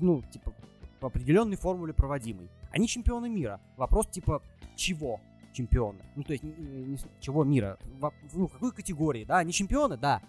ну, 0.00 0.22
типа, 0.22 0.54
по 1.00 1.08
определенной 1.08 1.56
формуле 1.56 1.92
проводимой. 1.92 2.48
Они 2.70 2.88
чемпионы 2.88 3.28
мира. 3.28 3.60
Вопрос 3.76 4.08
типа 4.08 4.42
чего 4.76 5.20
чемпионы? 5.52 6.04
Ну, 6.16 6.22
то 6.22 6.32
есть, 6.32 6.44
не, 6.44 6.98
чего 7.20 7.44
мира? 7.44 7.78
В, 7.98 8.12
ну, 8.32 8.48
какой 8.48 8.72
категории, 8.72 9.24
да? 9.24 9.38
Они 9.38 9.52
чемпионы, 9.52 9.96
да. 9.96 10.22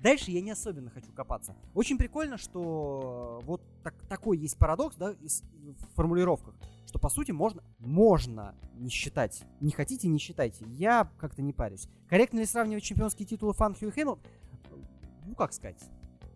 Дальше 0.00 0.30
я 0.30 0.40
не 0.40 0.50
особенно 0.50 0.90
хочу 0.90 1.12
копаться. 1.12 1.54
Очень 1.74 1.98
прикольно, 1.98 2.38
что 2.38 3.40
вот 3.44 3.60
так, 3.82 3.94
такой 4.08 4.38
есть 4.38 4.56
парадокс, 4.56 4.96
да, 4.96 5.12
в 5.12 5.94
формулировках, 5.94 6.54
что 6.86 6.98
по 6.98 7.10
сути 7.10 7.32
можно, 7.32 7.62
можно 7.78 8.54
не 8.74 8.88
считать. 8.88 9.44
Не 9.60 9.72
хотите, 9.72 10.08
не 10.08 10.18
считайте. 10.18 10.64
Я 10.70 11.10
как-то 11.18 11.42
не 11.42 11.52
парюсь. 11.52 11.86
Корректно 12.08 12.38
ли 12.38 12.46
сравнивать 12.46 12.82
чемпионские 12.82 13.26
титулы 13.26 13.52
Фанхью 13.52 13.88
и 13.88 13.90
Хэмилтон? 13.90 14.24
Ну, 15.26 15.34
как 15.34 15.52
сказать. 15.52 15.82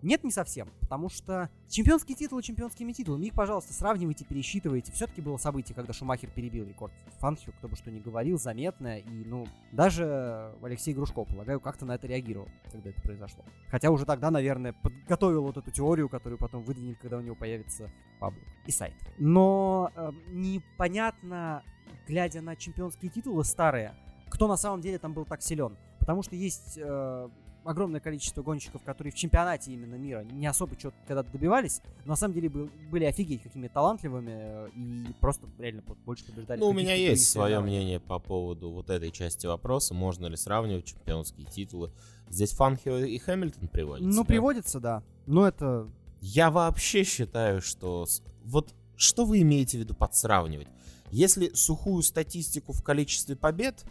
Нет, 0.05 0.23
не 0.23 0.31
совсем, 0.31 0.69
потому 0.83 1.09
что 1.09 1.49
чемпионские 1.71 2.15
титулы 2.15 2.43
чемпионскими 2.43 2.93
титулами, 2.93 3.25
их, 3.25 3.35
пожалуйста, 3.35 3.73
сравнивайте, 3.73 4.27
пересчитывайте. 4.27 4.93
Все-таки 4.93 5.23
было 5.23 5.39
событие, 5.39 5.75
когда 5.75 5.95
Шумахер 5.95 6.29
перебил 6.29 6.67
рекорд 6.67 6.93
Фанхью, 7.21 7.55
кто 7.55 7.69
бы 7.69 7.77
что 7.77 7.91
ни 7.91 8.01
говорил, 8.01 8.39
заметное, 8.39 8.99
и, 8.99 9.25
ну, 9.25 9.47
даже 9.73 10.53
Алексей 10.63 10.93
Грушко, 10.93 11.25
полагаю, 11.25 11.59
как-то 11.59 11.87
на 11.87 11.95
это 11.95 12.07
реагировал, 12.07 12.49
когда 12.71 12.91
это 12.91 13.01
произошло. 13.01 13.47
Хотя 13.71 13.91
уже 13.91 14.05
тогда, 14.05 14.31
наверное, 14.31 14.75
подготовил 14.75 15.43
вот 15.43 15.57
эту 15.57 15.71
теорию, 15.71 16.11
которую 16.11 16.39
потом 16.39 16.65
выдвинет, 16.65 16.99
когда 16.99 17.17
у 17.17 17.23
него 17.23 17.35
появится 17.35 17.91
паблик 18.21 18.45
и 18.67 18.71
сайт. 18.71 18.95
Но 19.17 19.91
э, 19.97 20.11
непонятно, 20.29 21.63
глядя 22.07 22.43
на 22.43 22.57
чемпионские 22.57 23.11
титулы 23.11 23.43
старые, 23.43 23.95
кто 24.29 24.49
на 24.49 24.59
самом 24.59 24.83
деле 24.83 24.99
там 24.99 25.15
был 25.15 25.25
так 25.25 25.41
силен. 25.41 25.79
Потому 25.99 26.23
что 26.23 26.37
есть 26.37 26.77
э, 26.77 27.29
огромное 27.65 28.01
количество 28.01 28.43
гонщиков, 28.43 28.83
которые 28.83 29.13
в 29.13 29.17
чемпионате 29.17 29.73
именно 29.73 29.95
мира 29.95 30.25
не 30.25 30.47
особо 30.47 30.79
что-то 30.79 30.97
когда-то 31.07 31.31
добивались, 31.31 31.81
но 32.05 32.11
на 32.11 32.17
самом 32.17 32.35
деле 32.35 32.49
был, 32.49 32.71
были 32.91 33.05
офигеть 33.05 33.43
какими 33.43 33.69
талантливыми 33.69 34.33
э, 34.35 34.71
и 34.77 35.07
просто 35.21 35.47
реально 35.59 35.83
больше 36.05 36.25
побеждали. 36.27 36.61
Ну, 36.61 36.69
у 36.69 36.73
меня 36.73 36.95
есть 36.95 37.29
свое 37.29 37.61
мнение 37.61 38.01
по 38.01 38.19
поводу 38.19 38.71
вот 38.71 38.91
этой 38.91 39.11
части 39.11 39.47
вопроса. 39.47 39.95
Можно 39.95 40.27
ли 40.27 40.37
сравнивать 40.37 40.85
чемпионские 40.85 41.47
титулы? 41.47 41.91
Здесь 42.29 42.53
Фанхио 42.53 42.99
и 42.99 43.19
Хэмилтон 43.19 43.69
приводятся. 43.69 44.17
Ну, 44.17 44.23
да? 44.23 44.29
приводится, 44.29 44.81
да. 44.81 45.03
Но 45.27 45.47
это... 45.47 45.89
Я 46.21 46.51
вообще 46.51 47.05
считаю, 47.05 47.61
что... 47.61 48.07
Вот 48.45 48.75
что 48.97 49.25
вы 49.25 49.43
имеете 49.43 49.79
в 49.79 49.81
виду 49.81 49.95
под 49.95 50.15
сравнивать? 50.15 50.69
Если 51.11 51.51
сухую 51.55 52.03
статистику 52.03 52.73
в 52.73 52.83
количестве 52.83 53.37
побед 53.37 53.85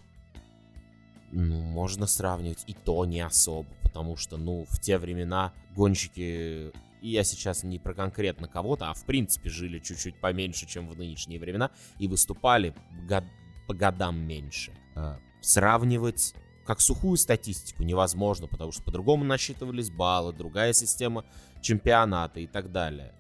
ну, 1.34 1.62
можно 1.62 2.08
сравнивать 2.08 2.64
и 2.68 2.74
то 2.74 3.06
не 3.06 3.22
особо, 3.22 3.70
потому 3.82 4.16
что, 4.18 4.38
ну, 4.38 4.66
в 4.70 4.80
те 4.80 4.98
времена 4.98 5.54
гонщики, 5.76 6.72
и 7.02 7.10
я 7.10 7.24
сейчас 7.24 7.64
не 7.64 7.80
про 7.80 7.94
конкретно 7.94 8.48
кого-то, 8.48 8.90
а 8.90 8.94
в 8.94 9.04
принципе 9.06 9.50
жили 9.50 9.80
чуть-чуть 9.80 10.20
поменьше, 10.20 10.66
чем 10.68 10.88
в 10.90 10.98
нынешние 10.98 11.40
времена, 11.40 11.72
и 12.00 12.08
выступали 12.08 12.76
год, 13.08 13.24
по 13.68 13.74
годам 13.74 14.20
меньше. 14.20 14.74
А, 14.96 15.20
сравнивать 15.42 16.34
как 16.66 16.80
сухую 16.80 17.18
статистику 17.18 17.84
невозможно, 17.84 18.48
потому 18.48 18.72
что 18.72 18.84
по-другому 18.84 19.26
насчитывались 19.26 19.90
баллы, 19.90 20.34
другая 20.34 20.74
система 20.74 21.26
чемпионата 21.62 22.40
и 22.40 22.48
так 22.48 22.72
далее. 22.72 23.14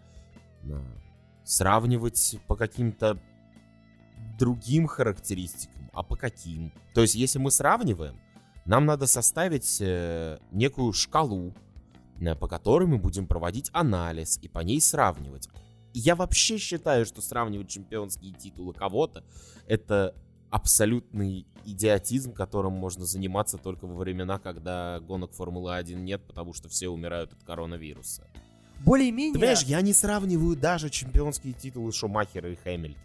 Сравнивать 1.43 2.37
по 2.47 2.55
каким-то 2.55 3.21
другим 4.39 4.87
характеристикам, 4.87 5.82
а 5.93 6.03
по 6.03 6.15
каким. 6.15 6.71
То 6.93 7.01
есть, 7.01 7.15
если 7.15 7.39
мы 7.39 7.51
сравниваем, 7.51 8.19
нам 8.65 8.85
надо 8.85 9.07
составить 9.07 9.77
э, 9.81 10.37
некую 10.51 10.93
шкалу, 10.93 11.53
э, 12.19 12.35
по 12.35 12.47
которой 12.47 12.87
мы 12.87 12.97
будем 12.97 13.27
проводить 13.27 13.69
анализ 13.73 14.39
и 14.41 14.47
по 14.47 14.59
ней 14.59 14.81
сравнивать. 14.81 15.49
я 15.93 16.15
вообще 16.15 16.57
считаю, 16.57 17.05
что 17.05 17.21
сравнивать 17.21 17.69
чемпионские 17.69 18.33
титулы 18.33 18.73
кого-то 18.73 19.23
это 19.67 20.15
абсолютный 20.49 21.47
идиотизм, 21.65 22.33
которым 22.33 22.73
можно 22.73 23.05
заниматься 23.05 23.57
только 23.57 23.87
во 23.87 23.95
времена, 23.95 24.37
когда 24.37 24.99
гонок 24.99 25.33
Формулы-1 25.33 25.95
нет, 25.95 26.21
потому 26.27 26.53
что 26.53 26.69
все 26.69 26.89
умирают 26.89 27.33
от 27.33 27.43
коронавируса. 27.43 28.27
Более-менее... 28.85 29.33
Ты 29.33 29.39
понимаешь, 29.39 29.63
я 29.63 29.81
не 29.81 29.93
сравниваю 29.93 30.55
даже 30.55 30.89
чемпионские 30.89 31.53
титулы 31.53 31.91
Шумахера 31.91 32.51
и 32.51 32.55
Хэмилтона. 32.55 33.02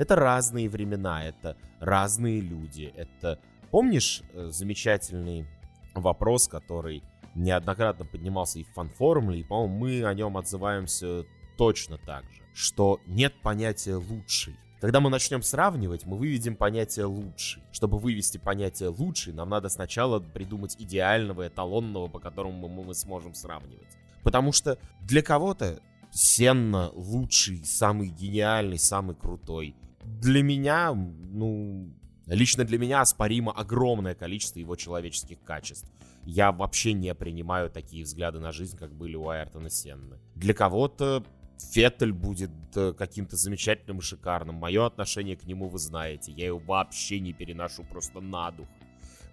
Это 0.00 0.16
разные 0.16 0.66
времена, 0.70 1.26
это 1.26 1.58
разные 1.78 2.40
люди. 2.40 2.90
Это 2.96 3.38
помнишь 3.70 4.22
э, 4.32 4.48
замечательный 4.48 5.46
вопрос, 5.94 6.48
который 6.48 7.02
неоднократно 7.34 8.06
поднимался 8.06 8.60
и 8.60 8.64
в 8.64 8.72
фан-формуле, 8.72 9.40
и, 9.40 9.44
по-моему, 9.44 9.76
мы 9.76 10.04
о 10.06 10.14
нем 10.14 10.38
отзываемся 10.38 11.26
точно 11.58 11.98
так 11.98 12.24
же, 12.32 12.40
что 12.54 12.98
нет 13.06 13.34
понятия 13.42 13.96
«лучший». 13.96 14.56
Когда 14.80 15.00
мы 15.00 15.10
начнем 15.10 15.42
сравнивать, 15.42 16.06
мы 16.06 16.16
выведем 16.16 16.56
понятие 16.56 17.04
«лучший». 17.04 17.62
Чтобы 17.70 17.98
вывести 17.98 18.38
понятие 18.38 18.88
«лучший», 18.88 19.34
нам 19.34 19.50
надо 19.50 19.68
сначала 19.68 20.18
придумать 20.18 20.76
идеального, 20.78 21.46
эталонного, 21.46 22.08
по 22.08 22.20
которому 22.20 22.68
мы, 22.68 22.84
мы 22.84 22.94
сможем 22.94 23.34
сравнивать. 23.34 23.98
Потому 24.22 24.52
что 24.52 24.78
для 25.02 25.20
кого-то 25.20 25.78
Сенна 26.10 26.90
лучший, 26.94 27.62
самый 27.66 28.08
гениальный, 28.08 28.78
самый 28.78 29.14
крутой 29.14 29.76
для 30.04 30.42
меня, 30.42 30.92
ну, 30.92 31.94
лично 32.26 32.64
для 32.64 32.78
меня 32.78 33.00
оспоримо 33.00 33.52
огромное 33.52 34.14
количество 34.14 34.58
его 34.58 34.76
человеческих 34.76 35.42
качеств. 35.42 35.90
Я 36.24 36.52
вообще 36.52 36.92
не 36.92 37.14
принимаю 37.14 37.70
такие 37.70 38.04
взгляды 38.04 38.40
на 38.40 38.52
жизнь, 38.52 38.76
как 38.76 38.94
были 38.94 39.16
у 39.16 39.28
Айртона 39.28 39.70
Сенны. 39.70 40.18
Для 40.34 40.54
кого-то 40.54 41.24
Феттель 41.58 42.12
будет 42.12 42.50
э, 42.74 42.92
каким-то 42.96 43.36
замечательным 43.36 43.98
и 43.98 44.02
шикарным. 44.02 44.56
Мое 44.56 44.86
отношение 44.86 45.36
к 45.36 45.44
нему 45.44 45.68
вы 45.68 45.78
знаете. 45.78 46.32
Я 46.32 46.46
его 46.46 46.58
вообще 46.58 47.20
не 47.20 47.32
переношу 47.32 47.84
просто 47.84 48.20
на 48.20 48.50
дух, 48.50 48.68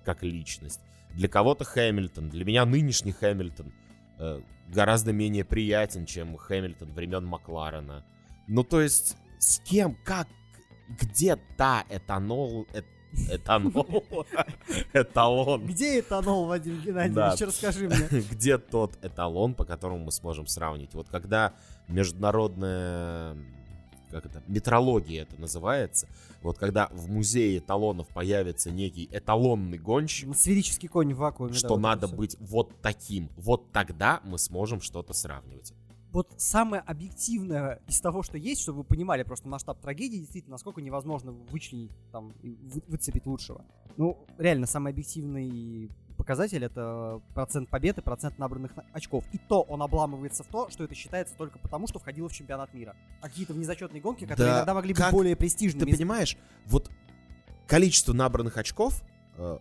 как 0.03 0.23
личность. 0.23 0.81
Для 1.13 1.27
кого-то 1.27 1.63
Хэмилтон, 1.63 2.29
для 2.29 2.45
меня 2.45 2.65
нынешний 2.65 3.11
Хэмилтон 3.11 3.73
э, 4.19 4.41
гораздо 4.67 5.13
менее 5.13 5.45
приятен, 5.45 6.05
чем 6.05 6.37
Хэмилтон 6.37 6.93
времен 6.93 7.25
Макларена. 7.25 8.05
Ну, 8.47 8.63
то 8.63 8.81
есть, 8.81 9.17
с 9.39 9.59
кем, 9.59 9.97
как 10.03 10.27
где 10.87 11.37
та 11.57 11.85
этанол, 11.89 12.67
э, 12.73 12.81
Этанол. 13.29 14.03
Эталон. 14.93 15.65
Где 15.65 15.99
этанол, 16.01 16.45
Вадим 16.45 16.79
Геннадьевич? 16.81 17.39
Да. 17.39 17.45
Расскажи 17.45 17.87
мне. 17.87 18.21
Где 18.31 18.57
тот 18.57 18.97
эталон, 19.01 19.55
по 19.55 19.65
которому 19.65 20.05
мы 20.05 20.11
сможем 20.11 20.45
сравнить? 20.45 20.93
Вот 20.93 21.09
когда 21.09 21.53
международная 21.87 23.35
как 24.11 24.25
это, 24.25 24.41
метрология 24.47 25.23
это 25.23 25.39
называется, 25.39 26.07
вот 26.41 26.57
когда 26.57 26.87
в 26.91 27.09
музее 27.09 27.57
эталонов 27.57 28.07
появится 28.07 28.71
некий 28.71 29.09
эталонный 29.11 29.77
гонщик, 29.77 30.33
Сферический 30.35 30.87
конь 30.87 31.13
в 31.13 31.17
вакууме. 31.17 31.51
да, 31.51 31.57
что 31.57 31.69
вот 31.69 31.79
это 31.79 31.81
надо 31.81 32.07
быть 32.07 32.37
вот 32.39 32.81
таким, 32.81 33.29
вот 33.35 33.71
тогда 33.71 34.21
мы 34.23 34.37
сможем 34.37 34.79
что-то 34.81 35.13
сравнивать. 35.13 35.73
Вот 36.11 36.29
самое 36.37 36.81
объективное 36.83 37.81
из 37.87 37.99
того, 37.99 38.23
что 38.23 38.37
есть, 38.37 38.61
чтобы 38.61 38.79
вы 38.79 38.83
понимали 38.85 39.23
просто 39.23 39.47
масштаб 39.49 39.79
трагедии, 39.81 40.17
действительно, 40.17 40.53
насколько 40.53 40.81
невозможно 40.81 41.31
вычленить, 41.31 41.91
там, 42.11 42.33
вы- 42.41 42.81
выцепить 42.87 43.25
лучшего. 43.25 43.63
Ну, 43.97 44.25
реально, 44.37 44.67
самый 44.67 44.91
объективный 44.93 45.89
показатель 46.15 46.63
это 46.63 47.21
процент 47.35 47.69
побед 47.69 47.97
и 47.97 48.01
процент 48.01 48.39
набранных 48.39 48.75
на- 48.75 48.85
очков. 48.93 49.23
И 49.33 49.37
то 49.37 49.61
он 49.61 49.81
обламывается 49.83 50.43
в 50.43 50.47
то, 50.47 50.69
что 50.69 50.83
это 50.85 50.95
считается 50.95 51.35
только 51.37 51.59
потому, 51.59 51.87
что 51.87 51.99
входило 51.99 52.27
в 52.29 52.33
чемпионат 52.33 52.73
мира. 52.73 52.95
А 53.21 53.27
какие-то 53.27 53.53
внезачетные 53.53 54.01
гонки, 54.01 54.25
которые 54.25 54.47
Да 54.53 54.57
иногда 54.59 54.73
могли 54.73 54.93
как- 54.93 55.07
быть 55.07 55.13
более 55.13 55.35
Ты 55.35 55.39
престижными. 55.39 55.91
понимаешь, 55.91 56.37
вот 56.65 56.89
количество 57.67 58.13
набранных 58.13 58.57
очков 58.57 59.03
э, 59.37 59.59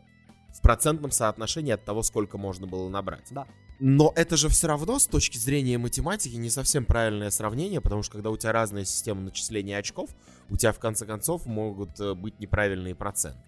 в 0.55 0.61
процентном 0.63 1.11
соотношении 1.11 1.73
от 1.73 1.85
того, 1.85 2.03
сколько 2.03 2.39
можно 2.39 2.67
было 2.67 2.89
набрать. 2.89 3.27
Да. 3.31 3.47
Но 3.79 4.13
это 4.17 4.37
же 4.37 4.49
все 4.49 4.69
равно 4.69 4.99
с 4.99 5.07
точки 5.07 5.37
зрения 5.37 5.77
математики 5.77 6.35
не 6.37 6.49
совсем 6.49 6.85
правильное 6.85 7.31
сравнение, 7.31 7.81
потому 7.81 8.03
что 8.03 8.13
когда 8.13 8.31
у 8.31 8.37
тебя 8.37 8.53
разная 8.53 8.85
система 8.85 9.21
начисления 9.21 9.79
очков, 9.79 10.11
у 10.49 10.57
тебя 10.57 10.73
в 10.73 10.79
конце 10.79 11.05
концов 11.05 11.45
могут 11.47 12.01
э, 12.01 12.15
быть 12.15 12.41
неправильные 12.41 12.95
проценты. 12.95 13.39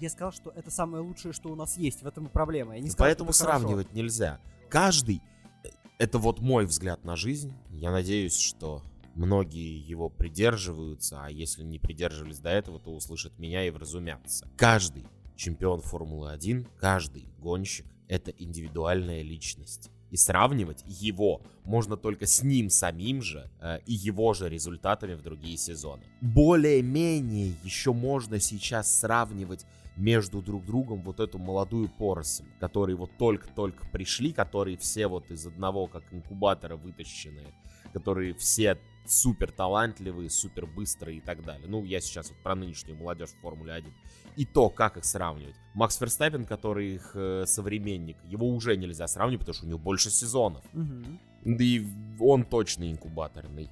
Я 0.00 0.10
сказал, 0.10 0.32
что 0.32 0.50
это 0.50 0.70
самое 0.70 1.02
лучшее, 1.02 1.32
что 1.32 1.48
у 1.48 1.54
нас 1.54 1.78
есть. 1.78 2.02
В 2.02 2.06
этом 2.06 2.26
и 2.26 2.28
проблема. 2.28 2.74
Я 2.74 2.80
не 2.80 2.90
сказал, 2.90 3.06
Поэтому 3.06 3.30
это 3.30 3.38
хорошо. 3.38 3.58
сравнивать 3.60 3.94
нельзя. 3.94 4.40
Каждый, 4.68 5.22
э, 5.64 5.68
это 5.98 6.18
вот 6.18 6.40
мой 6.40 6.66
взгляд 6.66 7.04
на 7.04 7.16
жизнь. 7.16 7.54
Я 7.70 7.92
надеюсь, 7.92 8.38
что 8.38 8.82
многие 9.14 9.78
его 9.78 10.10
придерживаются, 10.10 11.24
а 11.24 11.30
если 11.30 11.62
не 11.62 11.78
придерживались 11.78 12.40
до 12.40 12.50
этого, 12.50 12.78
то 12.78 12.94
услышат 12.94 13.38
меня 13.38 13.66
и 13.66 13.70
вразумятся. 13.70 14.48
Каждый 14.56 15.06
чемпион 15.34 15.80
Формулы-1, 15.80 16.66
каждый 16.78 17.26
гонщик— 17.38 17.86
это 18.12 18.30
индивидуальная 18.30 19.22
личность. 19.22 19.90
И 20.10 20.16
сравнивать 20.16 20.84
его 20.86 21.40
можно 21.64 21.96
только 21.96 22.26
с 22.26 22.42
ним 22.42 22.68
самим 22.68 23.22
же 23.22 23.50
э, 23.58 23.78
и 23.86 23.94
его 23.94 24.34
же 24.34 24.50
результатами 24.50 25.14
в 25.14 25.22
другие 25.22 25.56
сезоны. 25.56 26.02
Более-менее 26.20 27.54
еще 27.64 27.94
можно 27.94 28.38
сейчас 28.38 29.00
сравнивать 29.00 29.64
между 29.96 30.42
друг 30.42 30.66
другом 30.66 31.02
вот 31.02 31.20
эту 31.20 31.38
молодую 31.38 31.88
поросль, 31.88 32.44
которые 32.60 32.96
вот 32.96 33.10
только-только 33.16 33.86
пришли, 33.86 34.32
которые 34.32 34.76
все 34.76 35.06
вот 35.06 35.30
из 35.30 35.46
одного 35.46 35.86
как 35.86 36.02
инкубатора 36.12 36.76
вытащенные, 36.76 37.54
которые 37.92 38.34
все 38.34 38.78
супер 39.04 39.50
талантливые, 39.50 40.30
супер 40.30 40.66
быстрые 40.66 41.18
и 41.18 41.20
так 41.20 41.44
далее. 41.44 41.68
Ну, 41.68 41.84
я 41.84 42.00
сейчас 42.00 42.30
вот 42.30 42.38
про 42.42 42.54
нынешнюю 42.54 42.96
молодежь 42.96 43.30
в 43.30 43.40
Формуле 43.40 43.72
1. 43.72 43.92
И 44.36 44.44
то, 44.44 44.70
как 44.70 44.96
их 44.96 45.04
сравнивать. 45.04 45.56
Макс 45.74 45.98
Ферстаппен, 45.98 46.44
который 46.44 46.94
их 46.94 47.12
э, 47.14 47.44
современник, 47.46 48.16
его 48.24 48.48
уже 48.48 48.76
нельзя 48.76 49.06
сравнивать, 49.06 49.40
потому 49.40 49.54
что 49.54 49.66
у 49.66 49.68
него 49.68 49.78
больше 49.78 50.10
сезонов. 50.10 50.64
Мгм. 50.72 51.18
Да 51.44 51.64
и 51.64 51.84
он 52.20 52.44
точно 52.44 52.90
инкубаторный. 52.90 53.68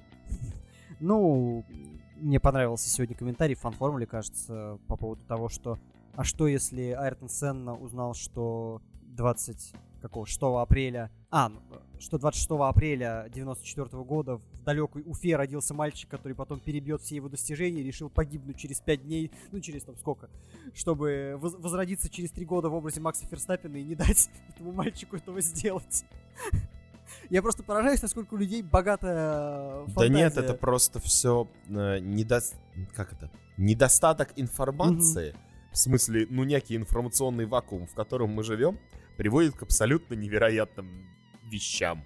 Ну, 0.99 1.65
мне 2.17 2.39
понравился 2.39 2.89
сегодня 2.89 3.15
комментарий 3.15 3.55
в 3.55 3.59
фан-формуле, 3.59 4.05
кажется, 4.05 4.77
по 4.87 4.97
поводу 4.97 5.23
того, 5.23 5.49
что 5.49 5.79
а 6.15 6.23
что 6.23 6.47
если 6.47 6.91
Айртон 6.91 7.29
Сенна 7.29 7.75
узнал, 7.75 8.13
что 8.13 8.81
20 9.03 9.73
какого 10.01 10.25
6 10.25 10.39
апреля, 10.59 11.11
а, 11.29 11.49
ну, 11.49 11.59
что 11.99 12.17
26 12.17 12.49
апреля 12.59 13.27
94 13.33 14.03
года 14.03 14.37
в 14.37 14.63
далекой 14.63 15.03
Уфе 15.05 15.35
родился 15.35 15.73
мальчик, 15.73 16.09
который 16.09 16.33
потом 16.33 16.59
перебьет 16.59 17.01
все 17.01 17.15
его 17.15 17.29
достижения 17.29 17.81
и 17.81 17.83
решил 17.83 18.09
погибнуть 18.09 18.57
через 18.57 18.79
5 18.81 19.03
дней, 19.05 19.31
ну 19.51 19.59
через 19.59 19.83
там 19.83 19.95
сколько, 19.97 20.29
чтобы 20.73 21.35
воз- 21.37 21.55
возродиться 21.55 22.09
через 22.09 22.31
3 22.31 22.45
года 22.45 22.69
в 22.69 22.73
образе 22.73 22.99
Макса 23.01 23.25
Ферстаппина 23.27 23.77
и 23.77 23.83
не 23.83 23.95
дать 23.95 24.29
этому 24.49 24.71
мальчику 24.71 25.15
этого 25.17 25.39
сделать. 25.41 26.03
Я 27.29 27.41
просто 27.41 27.61
поражаюсь, 27.63 28.01
насколько 28.01 28.33
у 28.33 28.37
людей 28.37 28.61
богатая 28.61 29.85
Да 29.95 30.07
нет, 30.07 30.33
фантазия. 30.33 30.39
это 30.39 30.53
просто 30.53 30.99
все 30.99 31.47
как 32.95 33.13
это? 33.13 33.29
Недостаток 33.57 34.29
информации. 34.37 35.35
В 35.71 35.77
смысле, 35.77 36.27
ну 36.29 36.43
некий 36.43 36.75
информационный 36.75 37.45
вакуум, 37.45 37.85
в 37.87 37.93
котором 37.93 38.29
мы 38.31 38.43
живем, 38.43 38.79
приводит 39.17 39.55
к 39.55 39.63
абсолютно 39.63 40.15
невероятным 40.15 41.07
вещам. 41.49 42.03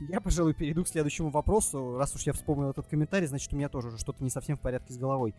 Я, 0.00 0.20
пожалуй, 0.20 0.54
перейду 0.54 0.84
к 0.84 0.88
следующему 0.88 1.30
вопросу. 1.30 1.96
Раз 1.96 2.14
уж 2.14 2.22
я 2.22 2.32
вспомнил 2.32 2.70
этот 2.70 2.86
комментарий, 2.86 3.26
значит, 3.26 3.52
у 3.52 3.56
меня 3.56 3.68
тоже 3.68 3.88
уже 3.88 3.98
что-то 3.98 4.22
не 4.22 4.30
совсем 4.30 4.56
в 4.56 4.60
порядке 4.60 4.92
с 4.92 4.98
головой. 4.98 5.34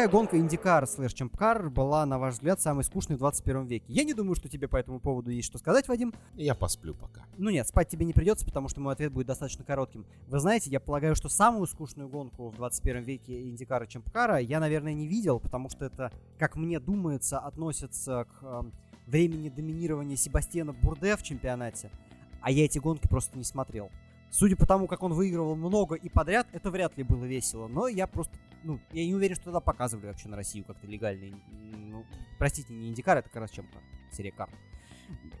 Какая 0.00 0.12
гонка 0.12 0.38
Индикар 0.38 0.86
слэш 0.86 1.12
Чемпкар 1.12 1.68
была, 1.68 2.06
на 2.06 2.18
ваш 2.18 2.36
взгляд, 2.36 2.58
самой 2.58 2.84
скучной 2.84 3.16
в 3.16 3.18
21 3.18 3.66
веке? 3.66 3.84
Я 3.88 4.04
не 4.04 4.14
думаю, 4.14 4.34
что 4.34 4.48
тебе 4.48 4.66
по 4.66 4.78
этому 4.78 4.98
поводу 4.98 5.28
есть 5.30 5.46
что 5.46 5.58
сказать, 5.58 5.88
Вадим. 5.88 6.14
Я 6.36 6.54
посплю 6.54 6.94
пока. 6.94 7.26
Ну 7.36 7.50
нет, 7.50 7.68
спать 7.68 7.90
тебе 7.90 8.06
не 8.06 8.14
придется, 8.14 8.46
потому 8.46 8.70
что 8.70 8.80
мой 8.80 8.94
ответ 8.94 9.12
будет 9.12 9.26
достаточно 9.26 9.62
коротким. 9.62 10.06
Вы 10.26 10.40
знаете, 10.40 10.70
я 10.70 10.80
полагаю, 10.80 11.14
что 11.14 11.28
самую 11.28 11.66
скучную 11.66 12.08
гонку 12.08 12.48
в 12.48 12.56
21 12.56 13.02
веке 13.02 13.42
Индикара 13.42 13.84
Чемпкара 13.84 14.38
я, 14.38 14.58
наверное, 14.58 14.94
не 14.94 15.06
видел, 15.06 15.38
потому 15.38 15.68
что 15.68 15.84
это, 15.84 16.10
как 16.38 16.56
мне 16.56 16.80
думается, 16.80 17.38
относится 17.38 18.24
к 18.24 18.42
эм, 18.42 18.72
времени 19.06 19.50
доминирования 19.50 20.16
Себастьяна 20.16 20.72
Бурде 20.72 21.14
в 21.14 21.22
чемпионате, 21.22 21.90
а 22.40 22.50
я 22.50 22.64
эти 22.64 22.78
гонки 22.78 23.06
просто 23.06 23.36
не 23.36 23.44
смотрел. 23.44 23.90
Судя 24.30 24.56
по 24.56 24.64
тому, 24.64 24.86
как 24.86 25.02
он 25.02 25.12
выигрывал 25.12 25.56
много 25.56 25.96
и 25.96 26.08
подряд, 26.08 26.46
это 26.52 26.70
вряд 26.70 26.96
ли 26.96 27.02
было 27.02 27.24
весело. 27.24 27.66
Но 27.66 27.88
я 27.88 28.06
просто, 28.06 28.32
ну, 28.62 28.80
я 28.92 29.06
не 29.06 29.14
уверен, 29.14 29.34
что 29.34 29.44
тогда 29.44 29.60
показывали 29.60 30.06
вообще 30.06 30.28
на 30.28 30.36
Россию 30.36 30.64
как-то 30.64 30.86
легально. 30.86 31.40
Ну, 31.50 32.04
простите, 32.38 32.72
не 32.72 32.88
Индикар, 32.88 33.18
это 33.18 33.28
как 33.28 33.42
раз 33.42 33.50
чем-то 33.50 33.78
серия 34.12 34.32
карт. 34.32 34.52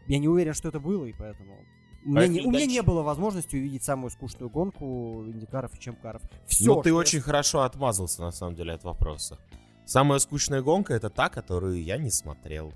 Я 0.06 0.18
не 0.18 0.28
уверен, 0.28 0.54
что 0.54 0.68
это 0.68 0.80
было, 0.80 1.04
и 1.06 1.12
поэтому... 1.12 1.56
У 2.04 2.10
меня, 2.12 2.26
не, 2.28 2.40
у 2.40 2.50
меня 2.50 2.64
не 2.64 2.82
было 2.82 3.02
возможности 3.02 3.56
увидеть 3.56 3.84
самую 3.84 4.10
скучную 4.10 4.48
гонку 4.48 5.24
Индикаров 5.26 5.74
и 5.74 5.78
Чемкаров. 5.78 6.22
Все, 6.46 6.74
ну, 6.74 6.82
ты 6.82 6.94
очень 6.94 7.20
хорошо 7.20 7.60
отмазался, 7.60 8.22
на 8.22 8.30
самом 8.30 8.54
деле, 8.54 8.72
от 8.72 8.84
вопроса. 8.84 9.38
Самая 9.84 10.18
скучная 10.18 10.62
гонка— 10.62 10.94
это 10.94 11.10
та, 11.10 11.28
которую 11.28 11.82
я 11.82 11.98
не 11.98 12.10
смотрел. 12.10 12.72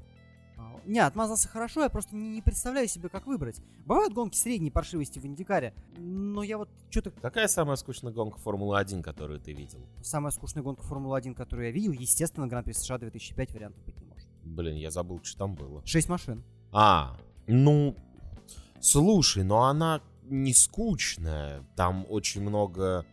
Не, 0.87 1.01
отмазался 1.01 1.49
хорошо, 1.49 1.83
я 1.83 1.89
просто 1.89 2.15
не, 2.15 2.29
не 2.29 2.43
представляю 2.43 2.89
себе, 2.89 3.09
как 3.09 3.27
выбрать. 3.27 3.61
Бывают 3.87 4.13
гонки 4.13 4.37
средней 4.37 4.71
паршивости 4.71 5.19
в 5.19 5.27
Индикаре, 5.27 5.75
но 5.97 6.43
я 6.43 6.59
вот 6.59 6.69
что-то... 6.91 7.11
Какая 7.11 7.49
самая 7.49 7.77
скучная 7.77 8.13
гонка 8.13 8.39
Формулы-1, 8.39 9.03
которую 9.03 9.41
ты 9.41 9.53
видел? 9.53 9.81
Самая 10.03 10.31
скучная 10.31 10.63
гонка 10.63 10.83
Формулы-1, 10.83 11.35
которую 11.35 11.67
я 11.67 11.73
видел, 11.73 11.93
естественно, 11.93 12.47
Гран-при 12.47 12.73
США 12.73 12.99
2005 12.99 13.53
вариантов 13.53 13.85
быть 13.85 13.99
не 14.01 14.07
может. 14.07 14.29
Блин, 14.43 14.77
я 14.77 14.91
забыл, 14.91 15.21
что 15.23 15.39
там 15.39 15.55
было. 15.55 15.85
Шесть 15.87 16.09
машин. 16.09 16.45
А, 16.73 17.17
ну, 17.47 17.97
слушай, 18.81 19.45
но 19.45 19.65
она 19.65 20.03
не 20.25 20.53
скучная. 20.53 21.65
Там 21.77 22.07
очень 22.09 22.43
много 22.43 23.07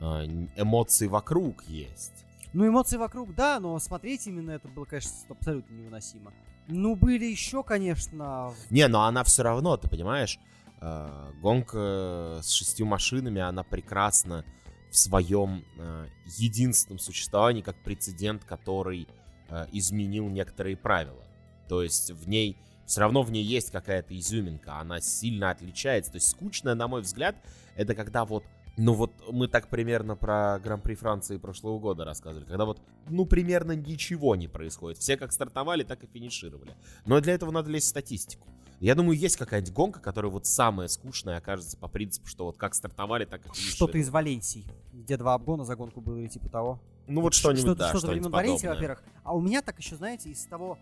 а, 0.00 0.24
эмоций 0.56 1.08
вокруг 1.08 1.64
есть. 1.64 2.24
Ну, 2.52 2.68
эмоции 2.68 2.96
вокруг, 2.96 3.34
да, 3.34 3.58
но 3.58 3.78
смотреть 3.80 4.26
именно 4.28 4.52
это 4.52 4.68
было, 4.68 4.84
конечно, 4.84 5.10
абсолютно 5.28 5.74
невыносимо. 5.74 6.32
Ну, 6.68 6.96
были 6.96 7.26
еще, 7.26 7.62
конечно... 7.62 8.52
Не, 8.70 8.88
но 8.88 9.04
она 9.04 9.24
все 9.24 9.42
равно, 9.42 9.76
ты 9.76 9.88
понимаешь, 9.88 10.38
э, 10.80 11.32
гонка 11.40 12.40
с 12.42 12.50
шестью 12.50 12.86
машинами, 12.86 13.40
она 13.40 13.62
прекрасна 13.62 14.44
в 14.90 14.96
своем 14.96 15.64
э, 15.76 16.06
единственном 16.38 16.98
существовании, 16.98 17.62
как 17.62 17.76
прецедент, 17.82 18.44
который 18.44 19.08
э, 19.48 19.66
изменил 19.72 20.28
некоторые 20.28 20.76
правила. 20.76 21.24
То 21.68 21.82
есть 21.82 22.10
в 22.10 22.28
ней 22.28 22.56
все 22.86 23.00
равно 23.00 23.22
в 23.22 23.30
ней 23.30 23.42
есть 23.42 23.70
какая-то 23.70 24.16
изюминка, 24.18 24.78
она 24.78 25.00
сильно 25.00 25.50
отличается. 25.50 26.12
То 26.12 26.16
есть 26.16 26.28
скучная, 26.30 26.74
на 26.74 26.88
мой 26.88 27.02
взгляд, 27.02 27.36
это 27.76 27.94
когда 27.94 28.24
вот 28.24 28.44
ну 28.76 28.94
вот 28.94 29.12
мы 29.30 29.48
так 29.48 29.68
примерно 29.68 30.16
про 30.16 30.58
Гран-при 30.58 30.94
Франции 30.94 31.36
прошлого 31.36 31.78
года 31.78 32.04
рассказывали, 32.04 32.44
когда 32.44 32.64
вот, 32.64 32.80
ну, 33.08 33.24
примерно 33.24 33.72
ничего 33.72 34.36
не 34.36 34.48
происходит. 34.48 34.98
Все 34.98 35.16
как 35.16 35.32
стартовали, 35.32 35.84
так 35.84 36.02
и 36.02 36.06
финишировали. 36.06 36.74
Но 37.06 37.20
для 37.20 37.34
этого 37.34 37.50
надо 37.50 37.70
лезть 37.70 37.86
в 37.86 37.90
статистику. 37.90 38.48
Я 38.80 38.94
думаю, 38.94 39.16
есть 39.16 39.36
какая-нибудь 39.36 39.72
гонка, 39.72 40.00
которая 40.00 40.30
вот 40.30 40.46
самая 40.46 40.88
скучная 40.88 41.38
окажется 41.38 41.76
по 41.76 41.88
принципу, 41.88 42.26
что 42.26 42.46
вот 42.46 42.56
как 42.56 42.74
стартовали, 42.74 43.24
так 43.24 43.40
и 43.40 43.44
финишировали. 43.44 43.74
Что-то 43.74 43.98
из 43.98 44.10
Валенсии, 44.10 44.66
где 44.92 45.16
два 45.16 45.34
обгона 45.34 45.64
за 45.64 45.76
гонку 45.76 46.00
было 46.00 46.18
или 46.18 46.28
типа 46.28 46.48
того. 46.48 46.80
Ну 47.06 47.20
вот 47.20 47.34
что-нибудь, 47.34 47.62
что-то, 47.62 47.78
да, 47.78 47.88
что-то 47.90 48.06
что-нибудь 48.08 48.32
Валенсии, 48.32 48.66
во-первых. 48.66 49.02
А 49.22 49.34
у 49.34 49.40
меня 49.40 49.62
так 49.62 49.78
еще, 49.78 49.96
знаете, 49.96 50.30
из 50.30 50.44
того 50.46 50.78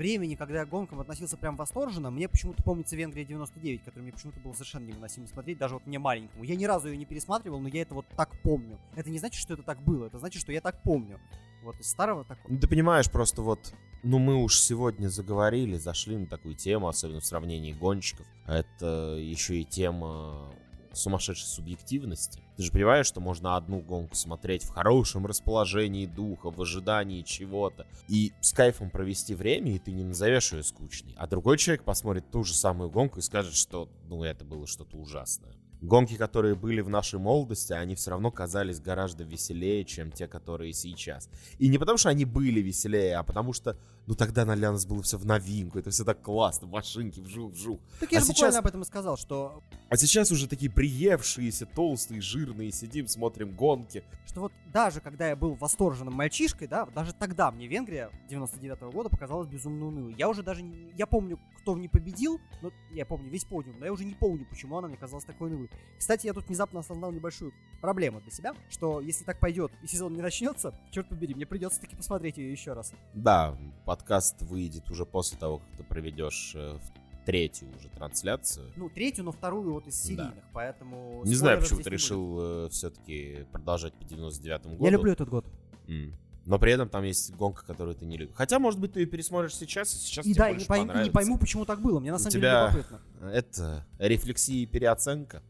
времени, 0.00 0.34
когда 0.34 0.60
я 0.60 0.64
к 0.64 0.70
гонкам 0.70 0.98
относился 0.98 1.36
прям 1.36 1.56
восторженно, 1.56 2.10
мне 2.10 2.26
почему-то 2.26 2.62
помнится 2.62 2.96
Венгрия 2.96 3.26
99, 3.26 3.84
которую 3.84 4.04
мне 4.04 4.12
почему-то 4.12 4.40
было 4.40 4.54
совершенно 4.54 4.86
невыносимо 4.86 5.26
смотреть, 5.26 5.58
даже 5.58 5.74
вот 5.74 5.86
мне 5.86 5.98
маленькому. 5.98 6.42
Я 6.42 6.56
ни 6.56 6.64
разу 6.64 6.88
ее 6.88 6.96
не 6.96 7.04
пересматривал, 7.04 7.60
но 7.60 7.68
я 7.68 7.82
это 7.82 7.94
вот 7.94 8.06
так 8.16 8.30
помню. 8.42 8.78
Это 8.96 9.10
не 9.10 9.18
значит, 9.18 9.38
что 9.38 9.52
это 9.52 9.62
так 9.62 9.78
было, 9.82 10.06
это 10.06 10.18
значит, 10.18 10.40
что 10.40 10.52
я 10.52 10.62
так 10.62 10.82
помню. 10.82 11.20
Вот 11.62 11.78
из 11.78 11.90
старого 11.90 12.24
такого. 12.24 12.50
Ну, 12.50 12.58
ты 12.58 12.66
понимаешь, 12.66 13.10
просто 13.10 13.42
вот, 13.42 13.74
ну 14.02 14.18
мы 14.18 14.42
уж 14.42 14.58
сегодня 14.58 15.08
заговорили, 15.08 15.76
зашли 15.76 16.16
на 16.16 16.26
такую 16.26 16.54
тему, 16.54 16.88
особенно 16.88 17.20
в 17.20 17.26
сравнении 17.26 17.74
гонщиков. 17.74 18.26
Это 18.46 19.18
еще 19.20 19.60
и 19.60 19.64
тема 19.64 20.50
сумасшедшей 20.92 21.46
субъективности. 21.46 22.42
Ты 22.56 22.62
же 22.62 22.72
понимаешь, 22.72 23.06
что 23.06 23.20
можно 23.20 23.56
одну 23.56 23.80
гонку 23.80 24.14
смотреть 24.14 24.64
в 24.64 24.70
хорошем 24.70 25.26
расположении 25.26 26.06
духа, 26.06 26.50
в 26.50 26.60
ожидании 26.60 27.22
чего-то, 27.22 27.86
и 28.08 28.32
с 28.40 28.52
кайфом 28.52 28.90
провести 28.90 29.34
время, 29.34 29.74
и 29.74 29.78
ты 29.78 29.92
не 29.92 30.04
назовешь 30.04 30.52
ее 30.52 30.62
скучной. 30.62 31.14
А 31.16 31.26
другой 31.26 31.58
человек 31.58 31.84
посмотрит 31.84 32.30
ту 32.30 32.44
же 32.44 32.54
самую 32.54 32.90
гонку 32.90 33.18
и 33.18 33.22
скажет, 33.22 33.54
что, 33.54 33.88
ну, 34.08 34.24
это 34.24 34.44
было 34.44 34.66
что-то 34.66 34.96
ужасное. 34.96 35.54
Гонки, 35.80 36.16
которые 36.16 36.54
были 36.56 36.82
в 36.82 36.90
нашей 36.90 37.18
молодости, 37.18 37.72
они 37.72 37.94
все 37.94 38.10
равно 38.10 38.30
казались 38.30 38.80
гораздо 38.80 39.24
веселее, 39.24 39.84
чем 39.86 40.12
те, 40.12 40.26
которые 40.26 40.74
сейчас. 40.74 41.30
И 41.58 41.68
не 41.68 41.78
потому, 41.78 41.96
что 41.96 42.10
они 42.10 42.26
были 42.26 42.60
веселее, 42.60 43.16
а 43.16 43.22
потому 43.22 43.54
что, 43.54 43.78
ну, 44.06 44.14
тогда 44.14 44.44
на 44.44 44.56
нас 44.56 44.86
было 44.86 45.02
все 45.02 45.18
в 45.18 45.26
новинку, 45.26 45.78
это 45.78 45.90
все 45.90 46.04
так 46.04 46.20
классно, 46.22 46.66
машинки, 46.66 47.20
вжух-вжух. 47.20 47.80
Так 48.00 48.10
я 48.12 48.18
а 48.18 48.20
же 48.20 48.26
сейчас... 48.26 48.36
буквально 48.36 48.58
об 48.58 48.66
этом 48.66 48.82
и 48.82 48.84
сказал, 48.84 49.16
что... 49.16 49.62
А 49.88 49.96
сейчас 49.96 50.30
уже 50.30 50.48
такие 50.48 50.70
приевшиеся, 50.70 51.66
толстые, 51.66 52.20
жирные, 52.20 52.72
сидим, 52.72 53.06
смотрим 53.06 53.54
гонки. 53.54 54.04
Что 54.26 54.42
вот 54.42 54.52
даже 54.72 55.00
когда 55.00 55.28
я 55.28 55.36
был 55.36 55.54
восторженным 55.54 56.14
мальчишкой, 56.14 56.68
да, 56.68 56.86
даже 56.86 57.12
тогда 57.12 57.50
мне 57.50 57.66
Венгрия 57.66 58.10
99 58.28 58.78
-го 58.78 58.92
года 58.92 59.08
показалась 59.10 59.48
безумно 59.48 59.86
унылой. 59.86 60.14
Я 60.16 60.28
уже 60.28 60.42
даже... 60.42 60.62
Не... 60.62 60.92
Я 60.96 61.06
помню, 61.06 61.38
кто 61.58 61.74
в 61.74 61.78
ней 61.78 61.88
победил, 61.88 62.40
но 62.62 62.72
я 62.92 63.04
помню 63.04 63.30
весь 63.30 63.44
подиум, 63.44 63.78
но 63.78 63.86
я 63.86 63.92
уже 63.92 64.04
не 64.04 64.14
помню, 64.14 64.46
почему 64.48 64.78
она 64.78 64.88
мне 64.88 64.96
казалась 64.96 65.24
такой 65.24 65.48
унылой. 65.48 65.70
Кстати, 65.98 66.26
я 66.26 66.32
тут 66.32 66.46
внезапно 66.46 66.80
осознал 66.80 67.12
небольшую 67.12 67.52
проблему 67.80 68.20
для 68.20 68.30
себя, 68.30 68.54
что 68.68 69.00
если 69.00 69.24
так 69.24 69.40
пойдет 69.40 69.72
и 69.82 69.86
сезон 69.86 70.14
не 70.14 70.22
начнется, 70.22 70.74
черт 70.90 71.08
побери, 71.08 71.34
мне 71.34 71.46
придется 71.46 71.80
таки 71.80 71.96
посмотреть 71.96 72.38
ее 72.38 72.52
еще 72.52 72.72
раз. 72.72 72.92
Да, 73.14 73.56
подкаст 74.00 74.42
выйдет 74.42 74.90
уже 74.90 75.04
после 75.04 75.36
того, 75.36 75.58
как 75.58 75.68
ты 75.76 75.84
проведешь 75.84 76.52
э, 76.54 76.78
третью 77.26 77.68
уже 77.78 77.88
трансляцию. 77.90 78.72
Ну, 78.76 78.88
третью, 78.88 79.24
но 79.24 79.32
вторую 79.32 79.74
вот 79.74 79.86
из 79.86 80.02
серийных, 80.02 80.34
да. 80.34 80.42
поэтому... 80.54 81.22
Не 81.24 81.34
знаю, 81.34 81.60
почему 81.60 81.80
ты 81.80 81.90
решил 81.90 82.38
э, 82.40 82.68
все-таки 82.70 83.46
продолжать 83.52 83.92
по 83.92 84.02
99-му 84.04 84.72
году. 84.72 84.84
Я 84.84 84.90
люблю 84.90 85.12
этот 85.12 85.28
год. 85.28 85.44
Mm. 85.86 86.14
Но 86.46 86.58
при 86.58 86.72
этом 86.72 86.88
там 86.88 87.04
есть 87.04 87.34
гонка, 87.34 87.64
которую 87.64 87.94
ты 87.94 88.06
не 88.06 88.16
любишь. 88.16 88.34
Хотя, 88.34 88.58
может 88.58 88.80
быть, 88.80 88.94
ты 88.94 89.00
ее 89.00 89.06
пересмотришь 89.06 89.54
сейчас, 89.54 89.92
и 89.94 89.98
сейчас 89.98 90.24
и 90.24 90.32
тебе 90.32 90.42
да, 90.42 90.48
больше 90.48 90.60
и 90.60 90.62
не, 90.62 90.66
пойм, 90.66 90.86
понравится. 90.86 91.10
не 91.10 91.14
пойму, 91.14 91.38
почему 91.38 91.64
так 91.66 91.82
было. 91.82 92.00
Мне 92.00 92.10
на 92.10 92.16
У 92.16 92.18
самом 92.18 92.32
тебя 92.32 92.70
деле 92.70 92.84
любопытно. 92.88 93.30
Это 93.30 93.86
рефлексия 93.98 94.62
и 94.62 94.66
переоценка. 94.66 95.42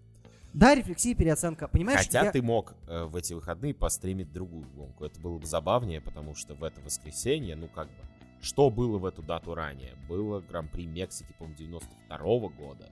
Да, 0.53 0.75
рефлексия, 0.75 1.15
переоценка. 1.15 1.69
Понимаешь, 1.69 2.01
Хотя 2.01 2.25
я... 2.25 2.33
ты 2.33 2.43
мог 2.43 2.75
э, 2.89 3.05
в 3.05 3.15
эти 3.15 3.33
выходные 3.33 3.73
постримить 3.73 4.33
другую 4.33 4.67
гонку. 4.75 5.05
Это 5.05 5.21
было 5.21 5.39
бы 5.39 5.47
забавнее, 5.47 6.01
потому 6.01 6.35
что 6.35 6.55
в 6.55 6.65
это 6.65 6.81
воскресенье, 6.81 7.55
ну 7.55 7.69
как 7.69 7.87
бы, 7.87 8.10
что 8.41 8.71
было 8.71 8.99
в 8.99 9.05
эту 9.05 9.23
дату 9.23 9.55
ранее? 9.55 9.97
Было 10.09 10.41
Гран-при 10.41 10.87
Мексики, 10.87 11.33
по-моему, 11.39 11.57
92 11.59 12.19
-го 12.19 12.49
года 12.49 12.91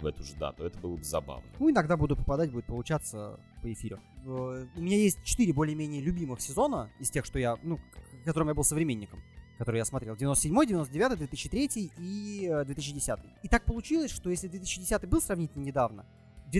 в 0.00 0.06
эту 0.06 0.22
же 0.22 0.34
дату. 0.34 0.64
Это 0.64 0.78
было 0.78 0.96
бы 0.96 1.04
забавно. 1.04 1.48
Ну, 1.58 1.70
иногда 1.70 1.96
буду 1.96 2.16
попадать, 2.16 2.50
будет 2.50 2.66
получаться 2.66 3.38
по 3.62 3.72
эфиру. 3.72 4.00
Э, 4.24 4.66
У 4.76 4.80
меня 4.80 4.96
есть 4.96 5.22
четыре 5.24 5.52
более-менее 5.52 6.02
любимых 6.02 6.40
сезона 6.40 6.90
из 6.98 7.10
тех, 7.10 7.24
что 7.24 7.38
я, 7.38 7.58
ну, 7.62 7.80
которым 8.24 8.48
я 8.48 8.54
был 8.54 8.64
современником 8.64 9.22
который 9.58 9.76
я 9.76 9.84
смотрел. 9.84 10.16
97, 10.16 10.66
99, 10.66 11.18
2003 11.18 11.92
и 11.98 12.48
э, 12.50 12.64
2010. 12.64 13.20
И 13.42 13.48
так 13.48 13.64
получилось, 13.64 14.10
что 14.10 14.30
если 14.30 14.48
2010 14.48 15.08
был 15.08 15.20
сравнительно 15.20 15.62
недавно, 15.62 16.04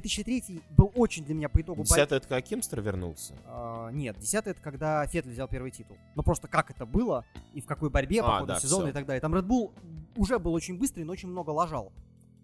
2003 0.00 0.60
был 0.76 0.92
очень 0.94 1.24
для 1.24 1.34
меня 1.34 1.48
по 1.48 1.60
итогу... 1.60 1.82
Десятый 1.82 2.18
это 2.18 2.28
когда 2.28 2.40
Кимстер 2.40 2.80
вернулся? 2.80 3.34
А, 3.46 3.90
нет, 3.90 4.18
десятый 4.18 4.52
это 4.52 4.60
когда 4.60 5.06
Феттель 5.06 5.32
взял 5.32 5.48
первый 5.48 5.70
титул. 5.70 5.96
Но 6.14 6.22
просто 6.22 6.48
как 6.48 6.70
это 6.70 6.84
было, 6.86 7.24
и 7.52 7.60
в 7.60 7.66
какой 7.66 7.90
борьбе 7.90 8.22
по 8.22 8.36
А, 8.36 8.40
ходу 8.40 8.52
да, 8.54 8.60
сезона 8.60 8.84
всё. 8.84 8.90
и 8.90 8.92
так 8.92 9.06
далее. 9.06 9.20
Там 9.20 9.34
Red 9.34 9.46
Bull 9.46 9.72
уже 10.16 10.38
был 10.38 10.52
очень 10.52 10.78
быстрый, 10.78 11.04
но 11.04 11.12
очень 11.12 11.28
много 11.28 11.50
лажал. 11.50 11.92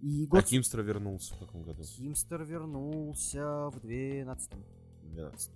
И 0.00 0.24
А 0.26 0.28
год... 0.28 0.44
Кимстер 0.44 0.82
вернулся 0.82 1.34
в 1.34 1.38
каком 1.38 1.62
году? 1.62 1.82
Кимстер 1.82 2.42
вернулся 2.44 3.68
в 3.70 3.80
12 3.80 4.50
12. 5.02 5.50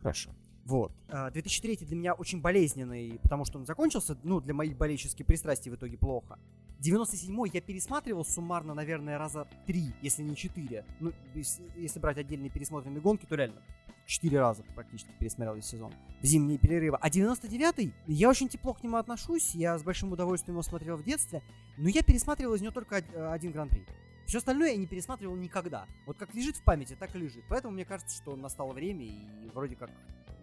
Хорошо. 0.00 0.30
Вот. 0.64 0.92
А, 1.08 1.30
2003 1.30 1.76
для 1.86 1.96
меня 1.96 2.14
очень 2.14 2.40
болезненный, 2.40 3.18
потому 3.22 3.44
что 3.44 3.58
он 3.58 3.66
закончился, 3.66 4.16
ну, 4.22 4.40
для 4.40 4.54
моих 4.54 4.76
болельческих 4.76 5.24
пристрастий 5.26 5.70
в 5.70 5.76
итоге 5.76 5.96
плохо. 5.96 6.38
97-й 6.80 7.50
я 7.54 7.60
пересматривал 7.60 8.24
суммарно, 8.24 8.74
наверное, 8.74 9.18
раза 9.18 9.46
три, 9.66 9.92
если 10.02 10.22
не 10.22 10.36
четыре. 10.36 10.84
Ну, 11.00 11.12
если, 11.34 11.98
брать 11.98 12.18
отдельные 12.18 12.50
пересмотренные 12.50 13.00
гонки, 13.00 13.26
то 13.26 13.34
реально 13.34 13.62
четыре 14.06 14.38
раза 14.40 14.62
практически 14.74 15.10
пересмотрел 15.18 15.54
весь 15.56 15.66
сезон. 15.66 15.92
Зимние 16.22 16.58
перерывы. 16.58 16.98
А 17.00 17.08
99-й, 17.08 17.92
я 18.06 18.28
очень 18.28 18.48
тепло 18.48 18.74
к 18.74 18.82
нему 18.82 18.98
отношусь, 18.98 19.54
я 19.54 19.78
с 19.78 19.82
большим 19.82 20.12
удовольствием 20.12 20.54
его 20.54 20.62
смотрел 20.62 20.96
в 20.96 21.02
детстве, 21.02 21.42
но 21.76 21.88
я 21.88 22.02
пересматривал 22.02 22.54
из 22.54 22.60
него 22.60 22.72
только 22.72 22.96
од- 22.98 23.16
один 23.32 23.52
гран-при. 23.52 23.84
Все 24.26 24.38
остальное 24.38 24.70
я 24.70 24.76
не 24.76 24.86
пересматривал 24.86 25.36
никогда. 25.36 25.86
Вот 26.04 26.16
как 26.18 26.34
лежит 26.34 26.56
в 26.56 26.62
памяти, 26.62 26.96
так 26.98 27.14
и 27.14 27.18
лежит. 27.18 27.44
Поэтому 27.48 27.74
мне 27.74 27.84
кажется, 27.84 28.16
что 28.16 28.34
настало 28.36 28.72
время, 28.72 29.04
и 29.04 29.48
вроде 29.54 29.76
как 29.76 29.90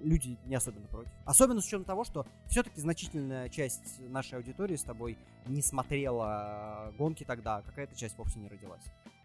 люди 0.04 0.38
не 0.46 0.56
особенно 0.56 0.88
против. 0.88 1.12
Особенно 1.26 1.62
с 1.62 1.66
учетом 1.66 1.86
того, 1.86 2.04
что 2.04 2.26
все-таки 2.48 2.80
значительная 2.80 3.50
часть 3.50 4.00
нашей 4.10 4.38
аудитории 4.38 4.76
с 4.76 4.84
тобой 4.84 5.18
не 5.48 5.62
смотрела 5.62 6.94
гонки 6.98 7.24
тогда, 7.24 7.58
а 7.58 7.62
какая-то 7.62 7.96
часть 7.96 8.18
вовсе 8.18 8.40
не 8.40 8.48
родилась. 8.48 8.84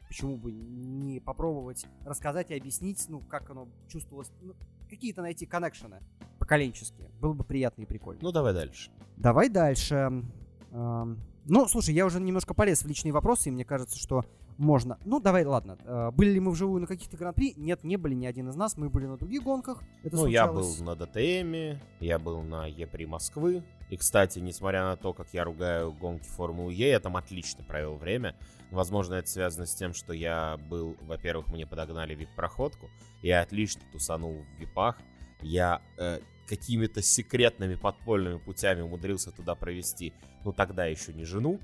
Почему 0.09 0.37
бы 0.37 0.51
не 0.53 1.21
попробовать 1.21 1.87
рассказать 2.07 2.51
и 2.51 2.55
объяснить, 2.57 3.05
ну, 3.09 3.21
как 3.21 3.51
оно 3.51 3.69
чувствовалось, 3.89 4.31
ну, 4.41 4.55
какие-то 4.89 5.21
найти 5.21 5.45
коннекшены 5.45 6.01
поколенческие. 6.39 7.11
Было 7.21 7.35
бы 7.35 7.45
приятно 7.45 7.83
и 7.83 7.85
прикольно. 7.85 8.21
Ну, 8.23 8.33
давай 8.33 8.55
дальше. 8.55 8.91
Давай 9.17 9.51
дальше. 9.51 10.25
Эм, 10.73 11.19
Ну, 11.45 11.67
слушай, 11.67 11.95
я 11.95 12.05
уже 12.07 12.21
немножко 12.21 12.53
полез 12.55 12.83
в 12.83 12.87
личные 12.87 13.13
вопросы, 13.13 13.49
и 13.49 13.53
мне 13.53 13.65
кажется, 13.65 13.99
что 13.99 14.25
можно. 14.59 14.99
Ну, 15.05 15.21
давай, 15.21 15.45
ладно. 15.45 15.79
Э, 15.85 16.11
Были 16.11 16.33
ли 16.33 16.41
мы 16.41 16.51
вживую 16.51 16.81
на 16.81 16.87
каких-то 16.87 17.17
гран-при? 17.17 17.55
Нет, 17.57 17.85
не 17.85 17.97
были 17.97 18.15
ни 18.15 18.27
один 18.27 18.49
из 18.49 18.57
нас. 18.57 18.77
Мы 18.77 18.91
были 18.91 19.07
на 19.07 19.17
других 19.17 19.43
гонках. 19.43 19.83
Это 20.03 20.17
ну, 20.17 20.27
я 20.27 20.47
был 20.47 20.65
случалось. 20.65 20.99
на 20.99 21.07
ДТМе, 21.07 21.81
я 22.01 22.19
был 22.19 22.43
на 22.43 22.69
Е3 22.69 23.07
Москвы. 23.07 23.63
И, 23.89 23.97
кстати, 23.97 24.41
несмотря 24.41 24.83
на 24.85 24.97
то, 24.97 25.13
как 25.13 25.29
я 25.33 25.45
ругаю 25.45 25.93
гонки 25.93 26.29
Формулы 26.29 26.75
Е, 26.75 26.91
я 26.91 27.01
там 27.01 27.17
отлично 27.17 27.65
провел 27.65 27.97
время. 27.97 28.35
Возможно, 28.71 29.15
это 29.15 29.29
связано 29.29 29.65
с 29.65 29.75
тем, 29.75 29.95
что 29.95 30.13
я 30.13 30.59
был, 30.69 30.97
во-первых, 31.03 31.49
мне 31.49 31.67
подогнали 31.67 32.15
вип-проходку. 32.15 32.91
Я 33.23 33.41
отлично 33.41 33.83
тусанул 33.93 34.45
в 34.57 34.61
випах. 34.61 34.99
Я 35.41 35.81
э, 35.97 36.19
какими-то 36.49 37.01
секретными 37.01 37.77
подпольными 37.77 38.39
путями 38.39 38.81
умудрился 38.81 39.31
туда 39.31 39.55
провести, 39.55 40.13
ну, 40.45 40.53
тогда 40.53 40.87
еще 40.87 41.15
не 41.15 41.25
жену, 41.25 41.61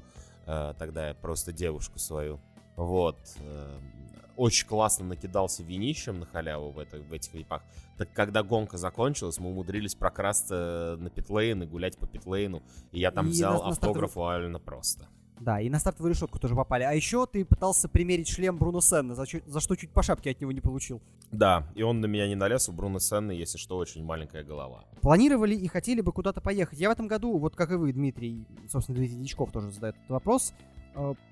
э, 0.47 0.75
тогда 0.79 1.15
просто 1.15 1.53
девушку 1.53 1.99
свою. 1.99 2.41
Вот. 2.77 3.17
э, 3.41 3.79
очень 4.37 4.67
классно 4.67 5.05
накидался 5.07 5.63
винищем 5.63 6.19
на 6.19 6.27
халяву 6.27 6.71
в, 6.73 6.79
это, 6.81 6.99
в 6.99 7.13
этих 7.13 7.33
випах. 7.35 7.63
Так 7.99 8.13
когда 8.13 8.43
гонка 8.43 8.77
закончилась, 8.79 9.39
мы 9.39 9.51
умудрились 9.51 9.95
прокрасться 9.95 10.97
на 10.99 11.09
питлейн 11.09 11.63
и 11.63 11.67
гулять 11.67 11.97
по 11.97 12.07
питлейну. 12.07 12.63
И 12.91 12.99
я 12.99 13.11
там 13.13 13.27
И 13.29 13.31
взял 13.31 13.55
на- 13.59 13.65
на 13.65 13.69
автограф 13.71 14.11
стартовый- 14.13 14.39
реально 14.41 14.59
просто. 14.59 15.07
Да, 15.41 15.61
и 15.61 15.69
на 15.69 15.79
стартовую 15.79 16.15
решетку 16.15 16.39
тоже 16.39 16.55
попали. 16.55 16.85
А 16.85 16.93
еще 16.93 17.27
ты 17.27 17.45
пытался 17.45 17.89
примерить 17.89 18.29
шлем 18.29 18.57
Бруно 18.57 18.81
Сенна, 18.81 19.15
за, 19.15 19.25
за 19.47 19.61
что 19.61 19.75
чуть 19.77 19.91
по 19.91 20.03
шапке 20.03 20.31
от 20.31 20.41
него 20.41 20.53
не 20.53 20.61
получил. 20.61 21.01
Да, 21.33 21.69
и 21.75 21.83
он 21.83 22.01
на 22.01 22.07
меня 22.07 22.27
не 22.29 22.37
налез, 22.37 22.69
у 22.69 22.73
Бруно 22.73 22.99
Сенны, 23.01 23.33
если 23.33 23.59
что, 23.59 23.77
очень 23.77 24.05
маленькая 24.05 24.43
голова. 24.45 24.85
Планировали 25.01 25.55
и 25.55 25.67
хотели 25.69 26.01
бы 26.01 26.13
куда-то 26.13 26.41
поехать. 26.41 26.79
Я 26.81 26.89
в 26.89 26.93
этом 26.93 27.09
году, 27.09 27.37
вот 27.39 27.57
как 27.57 27.71
и 27.73 27.75
вы, 27.75 27.93
Дмитрий, 27.93 28.45
собственно, 28.69 28.97
Дмитрий 28.99 29.17
Дичков 29.19 29.51
тоже 29.53 29.71
задает 29.71 29.97
этот 29.97 30.11
вопрос, 30.11 30.55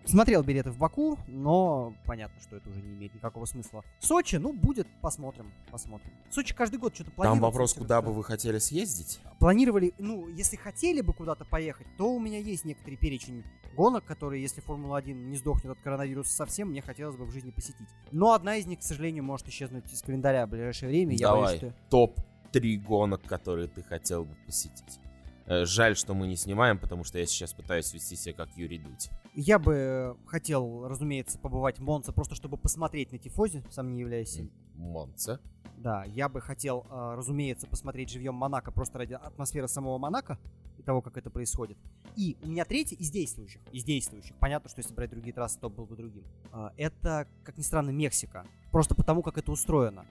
смотрел 0.05 0.43
билеты 0.43 0.71
в 0.71 0.79
Баку, 0.79 1.19
но 1.27 1.95
понятно, 2.07 2.41
что 2.41 2.57
это 2.57 2.69
уже 2.69 2.81
не 2.83 2.95
имеет 2.95 3.15
никакого 3.15 3.45
смысла. 3.45 3.85
Сочи, 4.01 4.37
ну, 4.37 4.53
будет, 4.53 4.87
посмотрим, 5.01 5.53
посмотрим. 5.71 6.11
Сочи 6.31 6.55
каждый 6.55 6.79
год 6.79 6.95
что-то 6.95 7.11
Там 7.11 7.17
планирует. 7.17 7.43
вопрос, 7.43 7.73
всё 7.73 7.81
куда 7.81 8.03
бы 8.03 8.13
вы 8.13 8.25
хотели 8.25 8.59
съездить? 8.59 9.21
Планировали, 9.39 9.93
ну, 9.99 10.29
если 10.29 10.57
хотели 10.57 11.01
бы 11.01 11.13
куда-то 11.13 11.45
поехать, 11.45 11.87
то 11.97 12.13
у 12.13 12.19
меня 12.19 12.39
есть 12.39 12.65
некоторый 12.65 12.97
перечень 12.97 13.45
гонок, 13.77 14.05
которые, 14.05 14.43
если 14.43 14.61
Формула-1 14.61 15.13
не 15.13 15.37
сдохнет 15.37 15.73
от 15.73 15.81
коронавируса 15.81 16.33
совсем, 16.35 16.69
мне 16.69 16.83
хотелось 16.83 17.17
бы 17.17 17.25
в 17.25 17.31
жизни 17.31 17.51
посетить. 17.51 17.89
Но 18.11 18.33
одна 18.33 18.57
из 18.57 18.67
них, 18.67 18.81
к 18.81 18.83
сожалению, 18.83 19.25
может 19.25 19.49
исчезнуть 19.49 19.91
из 19.93 20.03
календаря 20.03 20.47
в 20.47 20.51
ближайшее 20.51 20.89
время. 20.91 21.15
Я 21.15 21.29
Давай, 21.29 21.59
боюсь, 21.59 21.59
что... 21.59 21.75
топ-3 21.91 22.77
гонок, 22.79 23.23
которые 23.23 23.69
ты 23.69 23.83
хотел 23.83 24.25
бы 24.25 24.35
посетить. 24.47 24.99
Э, 25.47 25.65
Жаль, 25.65 25.97
что 25.97 26.15
мы 26.15 26.27
не 26.27 26.37
снимаем, 26.37 26.79
потому 26.79 27.05
что 27.05 27.19
я 27.19 27.27
сейчас 27.27 27.53
пытаюсь 27.53 27.93
вести 27.93 28.17
себя 28.17 28.35
как 28.35 28.49
Юрий 28.57 28.79
Дудь. 28.79 29.11
Я 29.35 29.59
бы 29.59 30.17
хотел, 30.27 30.87
разумеется, 30.87 31.39
побывать 31.39 31.79
в 31.79 31.83
Монце, 31.83 32.13
просто 32.13 32.35
чтобы 32.35 32.59
посмотреть 32.59 33.13
на 33.13 33.19
Тифози, 33.19 33.63
сам 33.71 33.91
не 33.93 34.01
являюсь 34.01 34.37
им. 34.37 34.51
Монца. 34.75 35.41
Да, 35.79 36.05
я 36.05 36.29
бы 36.29 36.41
хотел, 36.41 36.87
э, 36.91 37.15
разумеется, 37.17 37.67
посмотреть 37.67 38.11
живьем 38.11 38.35
Монако, 38.35 38.71
просто 38.71 38.99
ради 38.99 39.15
атмосферы 39.15 39.69
самого 39.69 39.99
Монако. 39.99 40.39
и 40.79 40.83
того, 40.83 41.03
как 41.03 41.17
это 41.17 41.31
происходит. 41.31 41.77
И 42.17 42.37
у 42.43 42.49
меня 42.49 42.65
третий 42.65 42.95
из 42.95 43.11
действующих, 43.11 43.61
из 43.73 43.85
действующих, 43.85 44.35
понятно, 44.37 44.69
что 44.71 44.81
если 44.81 44.95
брать 44.95 45.11
другие 45.11 45.33
трассы, 45.33 45.59
то 45.61 45.69
был 45.69 45.87
бы 45.87 45.97
другим. 45.97 46.25
А, 46.51 46.73
Это, 46.77 47.27
как 47.45 47.57
ни 47.59 47.63
странно, 47.63 47.91
Мексика. 47.91 48.47
Просто 48.71 48.95
потому, 48.95 49.23
как 49.23 49.39
это 49.39 49.53
устроено. 49.53 50.07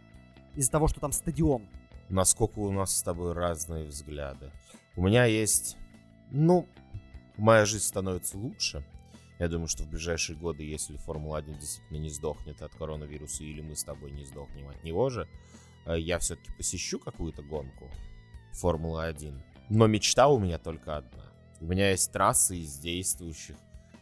Из-за 0.55 0.71
того, 0.71 0.87
что 0.87 0.99
там 0.99 1.11
стадион. 1.11 1.67
Насколько 2.09 2.59
у 2.59 2.71
нас 2.71 2.95
с 2.95 3.03
тобой 3.03 3.33
разные 3.33 3.85
взгляды. 3.85 4.51
У 4.95 5.03
меня 5.03 5.25
есть... 5.25 5.77
Ну, 6.31 6.67
моя 7.37 7.65
жизнь 7.65 7.83
становится 7.85 8.37
лучше. 8.37 8.85
Я 9.41 9.47
думаю, 9.47 9.67
что 9.67 9.81
в 9.81 9.87
ближайшие 9.87 10.37
годы, 10.37 10.61
если 10.61 10.97
Формула-1 10.97 11.57
действительно 11.59 11.97
не 11.97 12.11
сдохнет 12.11 12.61
от 12.61 12.75
коронавируса, 12.75 13.43
или 13.43 13.61
мы 13.61 13.75
с 13.75 13.83
тобой 13.83 14.11
не 14.11 14.23
сдохнем 14.23 14.69
от 14.69 14.83
него 14.83 15.09
же, 15.09 15.27
э, 15.87 15.99
я 15.99 16.19
все-таки 16.19 16.51
посещу 16.53 16.99
какую-то 16.99 17.41
гонку 17.41 17.89
Формулы-1. 18.51 19.41
Но 19.71 19.87
мечта 19.87 20.27
у 20.27 20.37
меня 20.37 20.59
только 20.59 20.97
одна. 20.97 21.23
У 21.59 21.65
меня 21.65 21.89
есть 21.89 22.11
трассы 22.11 22.57
из 22.57 22.77
действующих, 22.77 23.55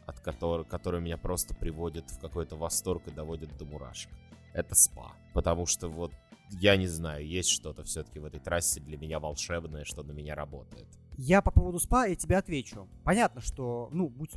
от 0.06 0.20
которых, 0.20 0.68
которые 0.68 1.02
меня 1.02 1.16
просто 1.16 1.56
приводят 1.56 2.12
в 2.12 2.20
какой-то 2.20 2.58
восторг 2.58 3.08
и 3.08 3.12
доводят 3.12 3.58
до 3.58 3.64
мурашек. 3.64 4.12
Это 4.52 4.76
спа. 4.76 5.14
Потому 5.34 5.66
что 5.66 5.88
вот 5.88 6.12
я 6.50 6.76
не 6.76 6.88
знаю, 6.88 7.26
есть 7.26 7.50
что-то 7.50 7.86
все-таки 7.86 8.20
в 8.20 8.26
этой 8.26 8.42
трассе 8.42 8.82
для 8.82 8.98
меня 8.98 9.22
волшебное, 9.22 9.86
что 9.86 10.04
на 10.04 10.12
меня 10.12 10.36
работает. 10.36 10.90
Я 11.16 11.42
по 11.42 11.52
поводу 11.52 11.80
СПА, 11.80 12.08
я 12.08 12.16
тебе 12.16 12.36
отвечу. 12.36 12.90
Понятно, 13.06 13.40
что, 13.40 13.88
ну, 13.94 14.10
будь 14.10 14.34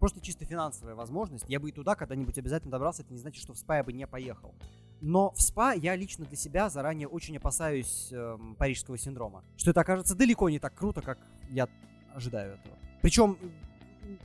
просто 0.00 0.20
чисто 0.20 0.44
финансовая 0.44 0.94
возможность, 0.94 1.44
я 1.46 1.60
бы 1.60 1.68
и 1.68 1.72
туда 1.72 1.94
когда-нибудь 1.94 2.36
обязательно 2.38 2.72
добрался, 2.72 3.02
это 3.02 3.12
не 3.12 3.18
значит, 3.18 3.42
что 3.42 3.52
в 3.52 3.58
СПА 3.58 3.76
я 3.76 3.84
бы 3.84 3.92
не 3.92 4.06
поехал. 4.06 4.54
Но 5.00 5.30
в 5.30 5.40
СПА 5.40 5.72
я 5.74 5.94
лично 5.94 6.24
для 6.24 6.36
себя 6.36 6.68
заранее 6.68 7.08
очень 7.08 7.36
опасаюсь 7.36 8.08
эм, 8.12 8.54
парижского 8.56 8.98
синдрома. 8.98 9.44
Что 9.56 9.70
это 9.70 9.80
окажется 9.80 10.14
далеко 10.14 10.48
не 10.50 10.58
так 10.58 10.74
круто, 10.74 11.00
как 11.00 11.18
я 11.50 11.68
ожидаю 12.14 12.54
этого. 12.54 12.76
Причем 13.00 13.38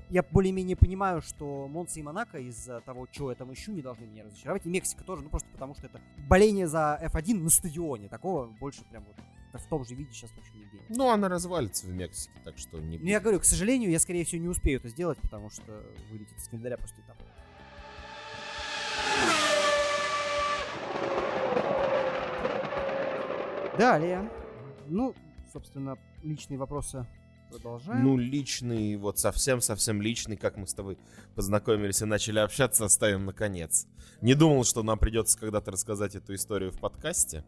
я 0.09 0.23
более-менее 0.23 0.75
понимаю, 0.75 1.21
что 1.21 1.67
Монса 1.67 1.99
и 1.99 2.03
Монако 2.03 2.39
из-за 2.39 2.81
того, 2.81 3.07
чего 3.07 3.29
я 3.29 3.35
там 3.35 3.53
ищу, 3.53 3.71
не 3.71 3.81
должны 3.81 4.05
меня 4.05 4.23
разочаровать. 4.23 4.65
И 4.65 4.69
Мексика 4.69 5.03
тоже, 5.03 5.23
ну 5.23 5.29
просто 5.29 5.47
потому 5.51 5.75
что 5.75 5.85
это 5.85 6.01
боление 6.27 6.67
за 6.67 6.99
F1 7.01 7.35
на 7.35 7.49
стадионе. 7.49 8.09
Такого 8.09 8.47
больше 8.47 8.83
прям 8.89 9.05
вот 9.05 9.15
в 9.61 9.67
том 9.67 9.85
же 9.85 9.95
виде 9.95 10.11
сейчас 10.11 10.31
в 10.31 10.37
общем. 10.37 10.64
Ну, 10.89 11.09
она 11.09 11.29
развалится 11.29 11.87
в 11.87 11.89
Мексике, 11.89 12.33
так 12.43 12.57
что 12.57 12.79
не 12.79 12.97
Ну, 12.97 13.05
я 13.05 13.19
говорю, 13.19 13.39
к 13.39 13.45
сожалению, 13.45 13.89
я, 13.89 13.99
скорее 13.99 14.23
всего, 14.23 14.41
не 14.41 14.49
успею 14.49 14.79
это 14.79 14.89
сделать, 14.89 15.17
потому 15.19 15.49
что 15.49 15.63
вылетит 16.11 16.37
из 16.37 16.47
календаря 16.47 16.77
после 16.77 17.03
этапа. 17.03 17.23
Далее. 23.77 24.29
Ну, 24.87 25.13
собственно, 25.51 25.97
личные 26.23 26.57
вопросы 26.57 27.05
продолжаем. 27.49 28.03
Ну, 28.03 28.17
личный, 28.17 28.95
вот 28.95 29.19
совсем-совсем 29.19 30.01
личный, 30.01 30.37
как 30.37 30.57
мы 30.57 30.67
с 30.67 30.73
тобой 30.73 30.97
познакомились 31.35 32.01
и 32.01 32.05
начали 32.05 32.39
общаться, 32.39 32.85
оставим 32.85 33.25
наконец. 33.25 33.87
Не 34.21 34.33
думал, 34.33 34.63
что 34.63 34.83
нам 34.83 34.99
придется 34.99 35.37
когда-то 35.37 35.71
рассказать 35.71 36.15
эту 36.15 36.35
историю 36.35 36.71
в 36.71 36.79
подкасте. 36.79 37.43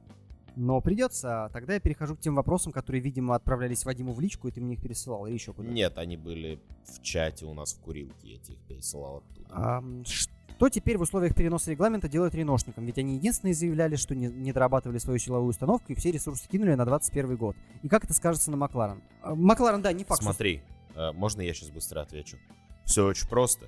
Но 0.59 0.81
придется. 0.81 1.49
Тогда 1.53 1.75
я 1.75 1.79
перехожу 1.79 2.15
к 2.15 2.19
тем 2.19 2.33
вопросам, 2.35 2.71
которые, 2.71 2.99
видимо, 3.01 3.35
отправлялись 3.35 3.85
Вадиму 3.85 4.11
в 4.13 4.19
личку, 4.19 4.47
и 4.47 4.51
ты 4.51 4.59
мне 4.59 4.73
их 4.73 4.81
пересылал, 4.81 5.27
или 5.27 5.35
еще 5.35 5.53
куда-то. 5.53 5.71
Нет, 5.73 5.97
они 5.99 6.17
были 6.17 6.59
в 6.85 7.01
чате 7.03 7.45
у 7.45 7.53
нас 7.53 7.73
в 7.75 7.79
курилке, 7.81 8.27
я 8.33 8.37
тебе 8.39 8.55
их 8.55 8.61
пересылал 8.67 9.17
оттуда. 9.17 9.47
Ам, 9.51 10.03
Что 10.03 10.69
теперь 10.69 10.97
в 10.97 11.01
условиях 11.01 11.35
переноса 11.35 11.69
регламента 11.69 12.09
делать 12.09 12.33
реношникам? 12.33 12.85
Ведь 12.87 12.97
они 12.97 13.15
единственные 13.17 13.53
заявляли, 13.53 13.95
что 13.97 14.15
не, 14.15 14.25
не 14.27 14.51
дорабатывали 14.51 14.97
свою 14.97 15.19
силовую 15.19 15.49
установку 15.51 15.91
и 15.91 15.95
все 15.95 16.09
ресурсы 16.09 16.47
кинули 16.49 16.73
на 16.73 16.85
21 16.85 17.37
год. 17.37 17.55
И 17.83 17.87
как 17.87 18.05
это 18.05 18.13
скажется 18.13 18.49
на 18.49 18.57
Макларен? 18.57 19.03
А, 19.21 19.35
Макларен, 19.35 19.83
да, 19.83 19.93
не 19.93 20.03
факт. 20.03 20.21
что- 20.21 20.31
Смотри, 20.31 20.63
э, 20.95 21.11
можно 21.11 21.41
я 21.41 21.53
сейчас 21.53 21.69
быстро 21.69 22.01
отвечу? 22.01 22.37
Все 22.85 23.05
очень 23.05 23.27
просто. 23.29 23.67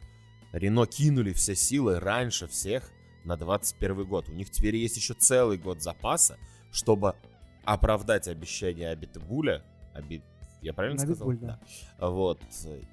Рено 0.54 0.88
кинули 0.88 1.34
все 1.34 1.54
силы 1.56 2.00
раньше 2.00 2.48
всех 2.48 2.90
на 3.26 3.38
21 3.38 4.06
год. 4.06 4.28
У 4.30 4.32
них 4.32 4.50
теперь 4.50 4.76
есть 4.76 4.98
еще 4.98 5.14
целый 5.14 5.60
год 5.60 5.84
запаса, 5.84 6.40
чтобы 6.72 7.16
оправдать 7.64 8.28
обещание 8.28 8.90
Абитебуля. 8.90 9.64
Аби... 9.94 10.24
Я 10.62 10.74
правильно 10.74 11.00
сказал? 11.00 11.30
Абитбуль, 11.30 11.48
да. 11.48 11.60
Вот. 12.00 12.42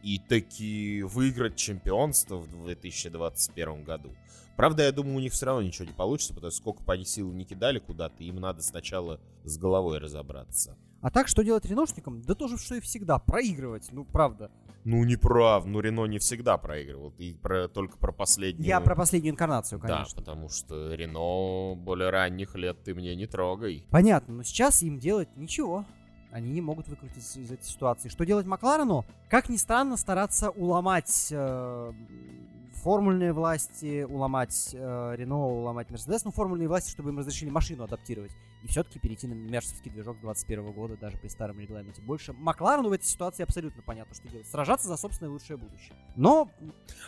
И 0.03 0.19
таки 0.19 1.03
выиграть 1.03 1.57
чемпионство 1.57 2.37
в 2.37 2.49
2021 2.65 3.85
году. 3.85 4.15
Правда, 4.57 4.85
я 4.85 4.93
думаю, 4.93 5.17
у 5.17 5.21
них 5.21 5.33
все 5.33 5.47
равно 5.47 5.63
ничего 5.63 5.87
не 5.87 5.93
получится, 5.93 6.35
потому 6.35 6.51
что 6.51 6.61
сколько 6.61 6.83
бы 6.83 6.93
они 6.93 7.05
сил 7.05 7.31
не 7.33 7.45
кидали 7.45 7.79
куда-то, 7.79 8.25
им 8.25 8.37
надо 8.37 8.63
сначала 8.63 9.21
с 9.45 9.59
головой 9.59 9.99
разобраться. 9.99 10.79
А 11.03 11.11
так, 11.11 11.29
что 11.29 11.43
делать 11.45 11.67
реношникам? 11.67 12.23
Да 12.23 12.35
тоже, 12.35 12.57
что 12.57 12.75
и 12.75 12.81
всегда, 12.81 13.19
проигрывать, 13.19 13.93
ну, 13.93 14.05
правда. 14.05 14.51
Ну, 14.89 15.03
не 15.03 15.17
прав, 15.17 15.67
ну 15.67 15.81
Рено 15.81 16.07
не 16.07 16.19
всегда 16.21 16.59
проигрывал. 16.59 17.11
Ты 17.11 17.35
про, 17.35 17.67
только 17.67 17.99
про 17.99 18.13
последнюю. 18.13 18.65
Я 18.69 18.81
про 18.81 18.95
последнюю 18.95 19.33
инкарнацию, 19.33 19.81
Да, 19.81 19.89
конечно. 19.89 20.17
потому 20.23 20.49
что 20.49 20.95
Рено 20.95 21.75
более 21.75 22.11
ранних 22.11 22.55
лет 22.55 22.85
ты 22.85 22.95
мне 22.95 23.17
не 23.17 23.27
трогай. 23.27 23.85
Понятно, 23.91 24.35
но 24.35 24.43
сейчас 24.45 24.83
им 24.83 25.01
делать 25.01 25.29
ничего. 25.37 25.85
Они 26.31 26.53
не 26.53 26.61
могут 26.61 26.87
выкрутиться 26.87 27.41
из 27.41 27.51
этой 27.51 27.65
ситуации. 27.65 28.09
Что 28.09 28.25
делать 28.25 28.47
Макларену? 28.47 29.05
Как 29.29 29.49
ни 29.49 29.57
странно, 29.57 29.97
стараться 29.97 30.51
уломать 30.51 31.29
э, 31.33 31.93
формульные 32.83 33.33
власти, 33.33 34.05
уломать 34.05 34.71
э, 34.73 35.15
Рено, 35.17 35.47
уломать 35.47 35.91
Мерседес, 35.91 36.25
ну, 36.25 36.31
формульные 36.31 36.69
власти, 36.69 36.91
чтобы 36.91 37.11
им 37.11 37.19
разрешили 37.19 37.51
машину 37.51 37.85
адаптировать. 37.85 38.33
И 38.63 38.69
все-таки 38.69 38.99
перейти 38.99 39.27
на 39.27 39.35
мерсовский 39.35 39.91
движок 39.91 40.21
21 40.21 40.73
года, 40.73 40.97
даже 40.97 41.17
при 41.19 41.29
старом 41.29 41.61
регламенте. 41.61 42.03
Больше 42.03 42.33
Макларену 42.33 42.89
в 42.89 42.93
этой 42.93 43.05
ситуации 43.05 43.43
абсолютно 43.43 43.83
понятно, 43.83 44.15
что 44.15 44.29
делать. 44.29 44.47
Сражаться 44.47 44.89
за 44.89 44.97
собственное 44.97 45.33
лучшее 45.33 45.57
будущее. 45.57 45.97
Но 46.17 46.51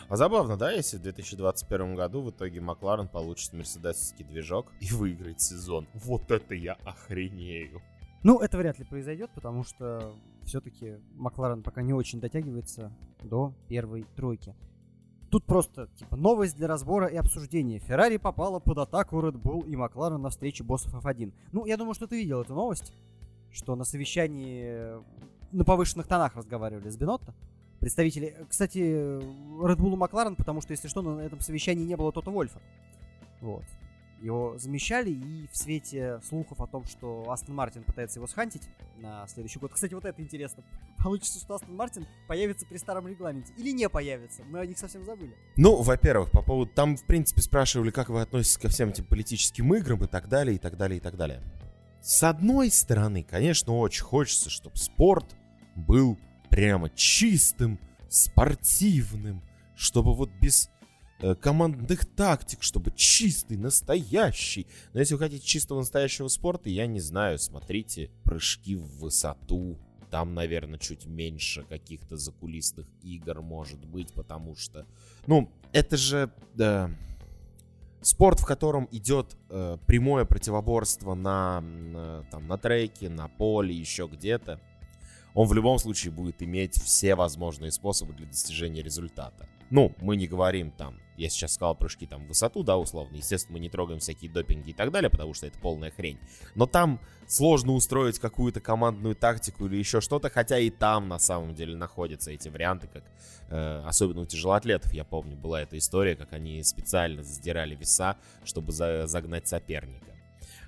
А 0.07 0.15
забавно, 0.15 0.57
да, 0.57 0.71
если 0.71 0.97
в 0.97 1.01
2021 1.01 1.95
году 1.95 2.21
в 2.21 2.31
итоге 2.31 2.61
Макларен 2.61 3.07
получит 3.07 3.53
мерседесовский 3.53 4.25
движок 4.25 4.71
и 4.79 4.91
выиграет 4.93 5.41
сезон. 5.41 5.87
Вот 5.93 6.31
это 6.31 6.55
я 6.55 6.73
охренею. 6.85 7.81
Ну, 8.23 8.39
это 8.39 8.57
вряд 8.57 8.77
ли 8.79 8.85
произойдет, 8.85 9.31
потому 9.33 9.63
что 9.63 10.13
все-таки 10.43 10.97
Макларен 11.13 11.63
пока 11.63 11.81
не 11.81 11.93
очень 11.93 12.19
дотягивается 12.19 12.91
до 13.23 13.53
первой 13.67 14.03
тройки. 14.15 14.55
Тут 15.29 15.45
просто, 15.45 15.87
типа, 15.95 16.15
новость 16.15 16.57
для 16.57 16.67
разбора 16.67 17.07
и 17.07 17.15
обсуждения. 17.15 17.79
Феррари 17.79 18.17
попала 18.17 18.59
под 18.59 18.79
атаку 18.79 19.19
Red 19.19 19.39
Bull 19.39 19.67
и 19.67 19.75
Макларен 19.75 20.21
на 20.21 20.29
встрече 20.29 20.63
боссов 20.63 20.93
F1. 20.93 21.33
Ну, 21.51 21.65
я 21.65 21.77
думаю, 21.77 21.93
что 21.93 22.07
ты 22.07 22.17
видел 22.17 22.41
эту 22.41 22.55
новость, 22.55 22.91
что 23.51 23.75
на 23.75 23.83
совещании 23.83 24.97
на 25.51 25.65
повышенных 25.65 26.07
тонах 26.07 26.35
разговаривали 26.35 26.89
с 26.89 26.97
Бенотто. 26.97 27.33
Представители, 27.79 28.35
кстати, 28.49 28.77
Red 28.79 29.77
Bull 29.77 29.93
и 29.93 29.97
Макларен, 29.97 30.35
потому 30.35 30.61
что, 30.61 30.73
если 30.73 30.87
что, 30.87 31.01
на 31.01 31.21
этом 31.21 31.39
совещании 31.39 31.85
не 31.85 31.95
было 31.95 32.11
Тота 32.11 32.31
Вольфа. 32.31 32.59
Вот. 33.41 33.63
Его 34.21 34.57
замещали, 34.57 35.11
и 35.11 35.47
в 35.47 35.55
свете 35.55 36.19
слухов 36.27 36.59
о 36.59 36.67
том, 36.67 36.83
что 36.85 37.29
Астон 37.29 37.55
Мартин 37.55 37.83
пытается 37.83 38.19
его 38.19 38.27
схантить 38.27 38.63
на 38.97 39.25
следующий 39.27 39.59
год. 39.59 39.71
Кстати, 39.73 39.93
вот 39.93 40.03
это 40.03 40.21
интересно. 40.21 40.63
Получится, 41.01 41.39
что 41.39 41.55
Астон 41.55 41.75
Мартин 41.75 42.05
появится 42.27 42.65
при 42.65 42.77
старом 42.77 43.07
регламенте. 43.07 43.53
Или 43.57 43.71
не 43.71 43.87
появится. 43.87 44.43
Мы 44.43 44.59
о 44.59 44.65
них 44.65 44.77
совсем 44.77 45.05
забыли. 45.05 45.33
Ну, 45.55 45.81
во-первых, 45.81 46.31
по 46.31 46.41
поводу... 46.41 46.69
Там, 46.73 46.97
в 46.97 47.05
принципе, 47.05 47.41
спрашивали, 47.41 47.91
как 47.91 48.09
вы 48.09 48.21
относитесь 48.21 48.57
ко 48.57 48.67
всем 48.67 48.89
этим 48.89 49.05
политическим 49.05 49.73
играм 49.73 50.03
и 50.03 50.07
так 50.07 50.27
далее, 50.27 50.55
и 50.57 50.59
так 50.59 50.75
далее, 50.75 50.97
и 50.97 51.01
так 51.01 51.15
далее. 51.15 51.41
С 52.01 52.23
одной 52.23 52.71
стороны, 52.71 53.23
конечно, 53.23 53.73
очень 53.77 54.03
хочется, 54.03 54.49
чтобы 54.49 54.75
спорт 54.75 55.35
был 55.75 56.17
прямо 56.49 56.89
чистым, 56.89 57.79
спортивным, 58.09 59.41
чтобы 59.75 60.13
вот 60.13 60.29
без 60.41 60.69
командных 61.41 62.05
тактик, 62.05 62.63
чтобы 62.63 62.91
чистый, 62.95 63.57
настоящий. 63.57 64.67
Но 64.93 64.99
если 64.99 65.15
вы 65.15 65.19
хотите 65.19 65.45
чистого 65.45 65.79
настоящего 65.79 66.27
спорта, 66.27 66.69
я 66.69 66.87
не 66.87 66.99
знаю, 66.99 67.39
смотрите 67.39 68.09
прыжки 68.23 68.75
в 68.75 68.99
высоту. 68.99 69.77
Там, 70.11 70.33
наверное, 70.33 70.79
чуть 70.79 71.05
меньше 71.05 71.63
каких-то 71.63 72.17
закулисных 72.17 72.87
игр 73.03 73.41
может 73.41 73.85
быть, 73.85 74.11
потому 74.13 74.55
что, 74.55 74.87
ну, 75.27 75.51
это 75.71 75.97
же 75.97 76.31
э, 76.57 76.87
спорт, 78.01 78.39
в 78.39 78.45
котором 78.45 78.87
идет 78.91 79.37
э, 79.49 79.77
прямое 79.85 80.25
противоборство 80.25 81.13
на, 81.13 81.61
на, 81.61 82.23
там, 82.31 82.47
на 82.47 82.57
треке, 82.57 83.09
на 83.09 83.27
поле, 83.27 83.75
еще 83.75 84.09
где-то. 84.11 84.59
Он 85.35 85.47
в 85.47 85.53
любом 85.53 85.77
случае 85.77 86.11
будет 86.11 86.41
иметь 86.41 86.81
все 86.81 87.13
возможные 87.13 87.71
способы 87.71 88.13
для 88.13 88.25
достижения 88.25 88.81
результата. 88.81 89.47
Ну, 89.69 89.95
мы 90.01 90.15
не 90.15 90.27
говорим 90.27 90.71
там, 90.71 90.99
я 91.19 91.29
сейчас 91.29 91.53
сказал 91.53 91.75
прыжки 91.75 92.07
там 92.07 92.25
в 92.25 92.27
высоту, 92.29 92.63
да, 92.63 92.77
условно. 92.77 93.17
Естественно, 93.17 93.57
мы 93.57 93.59
не 93.59 93.69
трогаем 93.69 93.99
всякие 93.99 94.31
допинги 94.31 94.69
и 94.69 94.73
так 94.73 94.89
далее, 94.91 95.09
потому 95.09 95.33
что 95.33 95.47
это 95.47 95.59
полная 95.59 95.91
хрень. 95.91 96.17
Но 96.55 96.65
там 96.65 96.99
сложно 97.27 97.73
устроить 97.73 98.19
какую-то 98.19 98.61
командную 98.61 99.15
тактику 99.15 99.65
или 99.65 99.75
еще 99.75 99.99
что-то, 99.99 100.29
хотя 100.29 100.57
и 100.57 100.69
там 100.69 101.09
на 101.09 101.19
самом 101.19 101.53
деле 101.53 101.75
находятся 101.75 102.31
эти 102.31 102.47
варианты, 102.47 102.87
как 102.87 103.03
э, 103.49 103.83
особенно 103.85 104.21
у 104.21 104.25
тяжелоатлетов, 104.25 104.93
я 104.93 105.03
помню, 105.03 105.35
была 105.35 105.61
эта 105.61 105.77
история, 105.77 106.15
как 106.15 106.31
они 106.33 106.63
специально 106.63 107.21
задирали 107.21 107.75
веса, 107.75 108.15
чтобы 108.45 108.71
за- 108.71 109.05
загнать 109.05 109.47
соперника. 109.47 110.15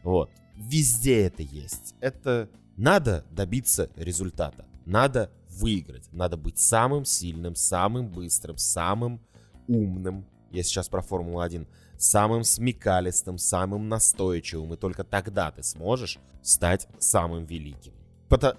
Вот. 0.04 0.30
Везде 0.56 1.28
это 1.28 1.44
есть. 1.44 1.96
Это 2.02 2.50
надо 2.76 3.26
добиться 3.32 3.90
результата. 3.96 4.66
Надо 4.86 5.32
выиграть. 5.62 6.12
Надо 6.12 6.38
быть 6.38 6.60
самым 6.60 7.06
сильным, 7.06 7.56
самым 7.56 8.10
быстрым, 8.10 8.58
самым 8.58 9.22
умным. 9.68 10.26
Я 10.52 10.64
сейчас 10.64 10.90
про 10.90 11.02
Формулу-1. 11.02 11.68
Самым 11.98 12.44
смекалистым, 12.44 13.38
самым 13.38 13.88
настойчивым. 13.88 14.74
И 14.74 14.78
только 14.78 15.04
тогда 15.04 15.52
ты 15.52 15.64
сможешь 15.64 16.18
стать 16.42 16.88
самым 17.00 17.46
великим. 17.46 17.94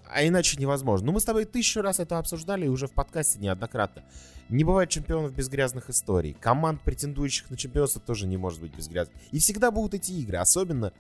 А 0.09 0.25
иначе 0.25 0.59
невозможно. 0.61 1.07
Ну, 1.07 1.13
мы 1.13 1.21
с 1.21 1.25
тобой 1.25 1.45
тысячу 1.45 1.81
раз 1.81 1.99
это 1.99 2.19
обсуждали 2.19 2.67
и 2.67 2.69
уже 2.69 2.87
в 2.87 2.93
подкасте 2.93 3.39
неоднократно. 3.39 4.05
Не 4.49 4.65
бывает 4.65 4.91
чемпионов 4.91 5.35
без 5.35 5.49
грязных 5.49 5.89
историй. 5.91 6.37
Команд, 6.41 6.83
претендующих 6.83 7.51
на 7.51 7.57
чемпионство, 7.57 8.01
тоже 8.01 8.27
не 8.27 8.37
может 8.37 8.61
быть 8.61 8.77
без 8.77 8.87
грязных. 8.89 9.17
И 9.33 9.39
всегда 9.39 9.71
будут 9.71 9.95
эти 9.95 10.13
игры. 10.13 10.37
Особенно 10.37 10.93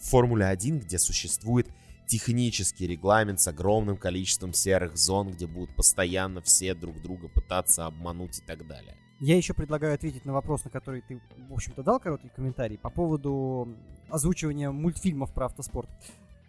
в 0.00 0.08
Формуле 0.08 0.46
1, 0.46 0.80
где 0.80 0.98
существует 0.98 1.68
технический 2.06 2.86
регламент 2.86 3.40
с 3.40 3.48
огромным 3.48 3.96
количеством 3.96 4.52
серых 4.52 4.96
зон, 4.96 5.30
где 5.30 5.46
будут 5.46 5.74
постоянно 5.74 6.40
все 6.40 6.74
друг 6.74 7.00
друга 7.02 7.28
пытаться 7.28 7.86
обмануть 7.86 8.38
и 8.38 8.42
так 8.42 8.66
далее. 8.66 8.96
Я 9.18 9.36
еще 9.36 9.54
предлагаю 9.54 9.94
ответить 9.94 10.24
на 10.24 10.34
вопрос, 10.34 10.64
на 10.64 10.70
который 10.70 11.00
ты, 11.00 11.20
в 11.48 11.52
общем-то, 11.52 11.82
дал 11.82 11.98
короткий 11.98 12.28
комментарий 12.28 12.76
по 12.76 12.90
поводу 12.90 13.74
озвучивания 14.10 14.70
мультфильмов 14.70 15.32
про 15.32 15.46
автоспорт. 15.46 15.88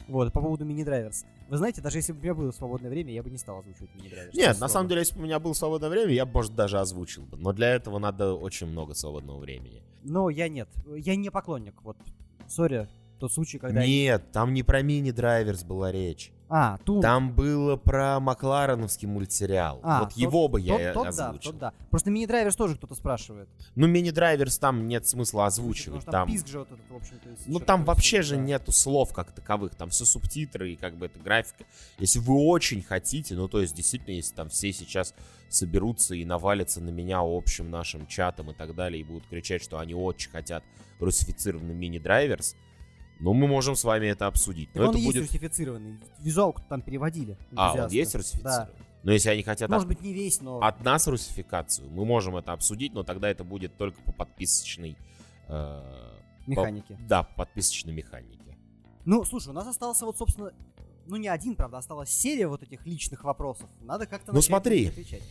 Вот, 0.07 0.31
по 0.31 0.41
поводу 0.41 0.63
мини-драйверс. 0.63 1.25
Вы 1.49 1.57
знаете, 1.57 1.81
даже 1.81 1.97
если 1.97 2.13
бы 2.13 2.19
у 2.19 2.21
меня 2.21 2.33
было 2.33 2.51
свободное 2.51 2.89
время, 2.89 3.13
я 3.13 3.23
бы 3.23 3.29
не 3.29 3.37
стал 3.37 3.59
озвучивать 3.59 3.93
мини-драйверс. 3.95 4.35
Нет, 4.35 4.59
на 4.59 4.67
самом 4.67 4.87
деле, 4.87 5.01
если 5.01 5.15
бы 5.15 5.21
у 5.21 5.23
меня 5.25 5.39
было 5.39 5.53
свободное 5.53 5.89
время, 5.89 6.13
я 6.13 6.25
бы, 6.25 6.31
может, 6.33 6.55
даже 6.55 6.79
озвучил 6.79 7.23
бы. 7.23 7.37
Но 7.37 7.51
для 7.51 7.69
этого 7.69 7.99
надо 7.99 8.33
очень 8.33 8.67
много 8.67 8.93
свободного 8.93 9.39
времени. 9.39 9.81
Но 10.03 10.29
я 10.29 10.47
нет. 10.47 10.69
Я 10.85 11.15
не 11.15 11.29
поклонник. 11.29 11.81
Вот, 11.83 11.97
сори, 12.47 12.87
тот 13.19 13.33
случай, 13.33 13.59
когда... 13.59 13.85
Нет, 13.85 14.31
там 14.31 14.53
не 14.53 14.63
про 14.63 14.81
мини-драйверс 14.81 15.63
была 15.63 15.91
речь. 15.91 16.31
А, 16.49 16.77
тут... 16.85 17.01
Там 17.01 17.33
было 17.33 17.75
про 17.75 18.19
Маклареновский 18.19 19.07
мультсериал. 19.07 19.79
А, 19.83 20.01
вот 20.01 20.09
тот, 20.09 20.17
его 20.17 20.47
бы 20.47 20.61
я 20.61 20.93
тот, 20.93 21.03
тот 21.03 21.07
озвучил. 21.07 21.51
Да, 21.53 21.71
тот 21.71 21.79
да. 21.79 21.87
Просто 21.89 22.09
мини-драйверс 22.09 22.55
тоже 22.55 22.75
кто-то 22.77 22.95
спрашивает. 22.95 23.49
Ну, 23.75 23.87
мини-драйверс 23.87 24.57
там 24.57 24.87
нет 24.87 25.05
смысла 25.05 25.47
озвучивать. 25.47 26.05
Потому 26.05 26.25
там, 26.25 26.33
писк 26.33 26.47
же 26.47 26.59
вот 26.59 26.71
этот, 26.71 26.89
в 26.89 26.95
общем-то. 26.95 27.29
Ну, 27.47 27.59
там 27.59 27.83
вообще 27.83 28.21
же 28.21 28.35
да. 28.35 28.41
нету 28.41 28.71
слов 28.71 29.13
как 29.13 29.31
таковых. 29.33 29.75
Там 29.75 29.89
все 29.89 30.05
субтитры 30.05 30.71
и 30.71 30.75
как 30.77 30.95
бы 30.95 31.07
это 31.07 31.19
графика. 31.19 31.65
Если 31.99 32.19
вы 32.19 32.35
очень 32.35 32.81
хотите, 32.81 33.35
ну, 33.35 33.49
то 33.49 33.59
есть, 33.59 33.75
действительно, 33.75 34.13
если 34.13 34.33
там 34.33 34.49
все 34.49 34.71
сейчас 34.71 35.13
соберутся 35.49 36.15
и 36.15 36.23
навалятся 36.23 36.79
на 36.81 36.89
меня 36.89 37.19
общим 37.21 37.69
нашим 37.69 38.07
чатом 38.07 38.51
и 38.51 38.53
так 38.53 38.73
далее, 38.73 39.01
и 39.01 39.03
будут 39.03 39.27
кричать, 39.27 39.61
что 39.61 39.79
они 39.79 39.93
очень 39.93 40.31
хотят 40.31 40.63
русифицированный 40.99 41.73
мини-драйверс, 41.73 42.55
ну, 43.19 43.33
мы 43.33 43.47
можем 43.47 43.75
с 43.75 43.83
вами 43.83 44.07
это 44.07 44.27
обсудить. 44.27 44.69
Но 44.75 44.83
он 44.83 44.89
это 44.89 44.97
есть 44.97 45.07
будет... 45.07 45.21
русифицированный. 45.23 45.99
Визуалку 46.19 46.61
там 46.69 46.81
переводили. 46.81 47.37
А, 47.55 47.73
он 47.73 47.89
есть 47.89 48.15
русифицированный? 48.15 48.73
Да. 48.73 48.87
Но 49.03 49.11
если 49.11 49.29
они 49.29 49.43
хотят 49.43 49.69
Может 49.69 49.89
от... 49.89 49.95
быть, 49.95 50.01
не 50.01 50.13
весь, 50.13 50.41
но... 50.41 50.59
от 50.59 50.83
нас 50.83 51.07
русификацию, 51.07 51.89
мы 51.89 52.05
можем 52.05 52.35
это 52.35 52.51
обсудить, 52.51 52.93
но 52.93 53.03
тогда 53.03 53.29
это 53.29 53.43
будет 53.43 53.77
только 53.77 54.01
по 54.01 54.11
подписочной... 54.11 54.97
Э... 55.47 55.81
Механике. 56.45 56.95
По... 56.95 57.01
Да, 57.07 57.23
по 57.23 57.35
подписочной 57.45 57.93
механике. 57.93 58.57
Ну, 59.05 59.23
слушай, 59.23 59.49
у 59.49 59.53
нас 59.53 59.67
остался 59.67 60.05
вот, 60.05 60.17
собственно, 60.17 60.51
ну 61.05 61.15
не 61.15 61.27
один, 61.27 61.55
правда, 61.55 61.77
осталась 61.77 62.09
серия 62.09 62.47
вот 62.47 62.63
этих 62.63 62.85
личных 62.85 63.23
вопросов. 63.23 63.69
Надо 63.81 64.05
как-то 64.05 64.33
Ну 64.33 64.41
смотри, 64.41 64.89
отвечать. 64.89 65.23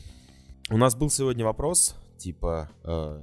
у 0.70 0.78
нас 0.78 0.95
был 0.95 1.11
сегодня 1.11 1.45
вопрос, 1.45 1.95
типа, 2.16 2.70
э, 2.84 3.22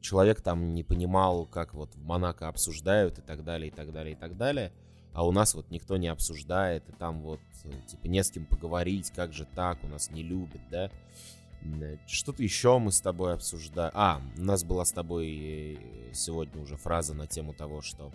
человек 0.00 0.40
там 0.40 0.74
не 0.74 0.82
понимал, 0.82 1.46
как 1.46 1.74
вот 1.74 1.94
в 1.94 2.02
Монако 2.02 2.48
обсуждают 2.48 3.18
и 3.18 3.22
так 3.22 3.44
далее, 3.44 3.68
и 3.68 3.70
так 3.70 3.92
далее, 3.92 4.14
и 4.14 4.16
так 4.16 4.36
далее. 4.36 4.72
А 5.12 5.26
у 5.26 5.32
нас 5.32 5.54
вот 5.54 5.70
никто 5.70 5.96
не 5.96 6.08
обсуждает, 6.08 6.88
и 6.88 6.92
там 6.92 7.22
вот, 7.22 7.40
э, 7.64 7.72
типа, 7.88 8.06
не 8.06 8.22
с 8.22 8.30
кем 8.30 8.46
поговорить, 8.46 9.10
как 9.10 9.32
же 9.32 9.44
так, 9.44 9.82
у 9.82 9.88
нас 9.88 10.10
не 10.10 10.22
любят, 10.22 10.60
да? 10.70 10.90
Э, 11.62 11.96
что-то 12.06 12.42
еще 12.42 12.78
мы 12.78 12.92
с 12.92 13.00
тобой 13.00 13.34
обсуждаем. 13.34 13.92
А, 13.94 14.22
у 14.38 14.42
нас 14.42 14.62
была 14.62 14.84
с 14.84 14.92
тобой 14.92 15.76
э, 15.78 16.12
сегодня 16.12 16.62
уже 16.62 16.76
фраза 16.76 17.14
на 17.14 17.26
тему 17.26 17.54
того, 17.54 17.82
что 17.82 18.12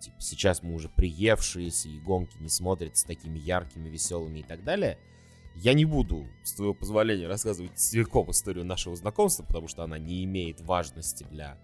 типа, 0.00 0.16
сейчас 0.20 0.62
мы 0.62 0.74
уже 0.74 0.88
приевшиеся, 0.88 1.88
и 1.88 1.98
гонки 1.98 2.36
не 2.38 2.48
смотрят 2.48 2.96
с 2.96 3.02
такими 3.02 3.38
яркими, 3.38 3.88
веселыми 3.88 4.40
и 4.40 4.44
так 4.44 4.64
далее– 4.64 4.98
я 5.56 5.74
не 5.74 5.84
буду, 5.84 6.26
с 6.44 6.54
твоего 6.54 6.74
позволения, 6.74 7.28
рассказывать 7.28 7.78
целиком 7.78 8.30
историю 8.30 8.64
нашего 8.64 8.96
знакомства, 8.96 9.44
потому 9.44 9.68
что 9.68 9.82
она 9.82 9.98
не 9.98 10.24
имеет 10.24 10.60
важности 10.60 11.24
для 11.30 11.58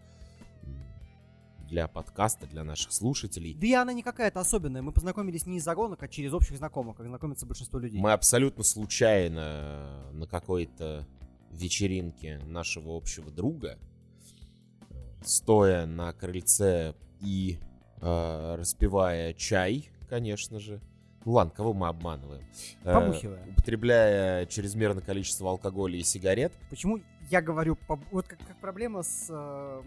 для 1.68 1.86
подкаста, 1.86 2.46
для 2.46 2.64
наших 2.64 2.92
слушателей. 2.92 3.54
Да 3.54 3.66
и 3.66 3.74
она 3.74 3.92
не 3.92 4.02
какая-то 4.02 4.40
особенная. 4.40 4.80
Мы 4.80 4.90
познакомились 4.90 5.46
не 5.46 5.58
из-за 5.58 5.74
гонок, 5.74 6.02
а 6.02 6.08
через 6.08 6.32
общих 6.32 6.56
знакомых, 6.56 6.96
как 6.96 7.06
знакомится 7.06 7.44
большинство 7.44 7.78
людей. 7.78 8.00
Мы 8.00 8.12
абсолютно 8.12 8.64
случайно 8.64 10.10
на 10.12 10.26
какой-то 10.26 11.06
вечеринке 11.50 12.38
нашего 12.46 12.96
общего 12.96 13.30
друга, 13.30 13.78
стоя 15.22 15.86
на 15.86 16.12
крыльце 16.12 16.94
и 17.20 17.58
э, 18.00 18.54
распивая 18.56 19.34
чай, 19.34 19.90
конечно 20.08 20.60
же, 20.60 20.80
ну 21.24 21.32
ладно, 21.32 21.52
кого 21.54 21.72
мы 21.72 21.88
обманываем? 21.88 22.42
Э, 22.84 22.94
Побухивая. 22.94 23.44
Э, 23.44 23.50
употребляя 23.50 24.46
чрезмерное 24.46 25.02
количество 25.02 25.50
алкоголя 25.50 25.96
и 25.96 26.02
сигарет. 26.02 26.52
Почему 26.70 27.00
я 27.30 27.42
говорю, 27.42 27.76
вот 28.10 28.26
как, 28.26 28.38
как 28.38 28.58
проблема 28.60 29.02
с, 29.02 29.26
э, 29.28 29.82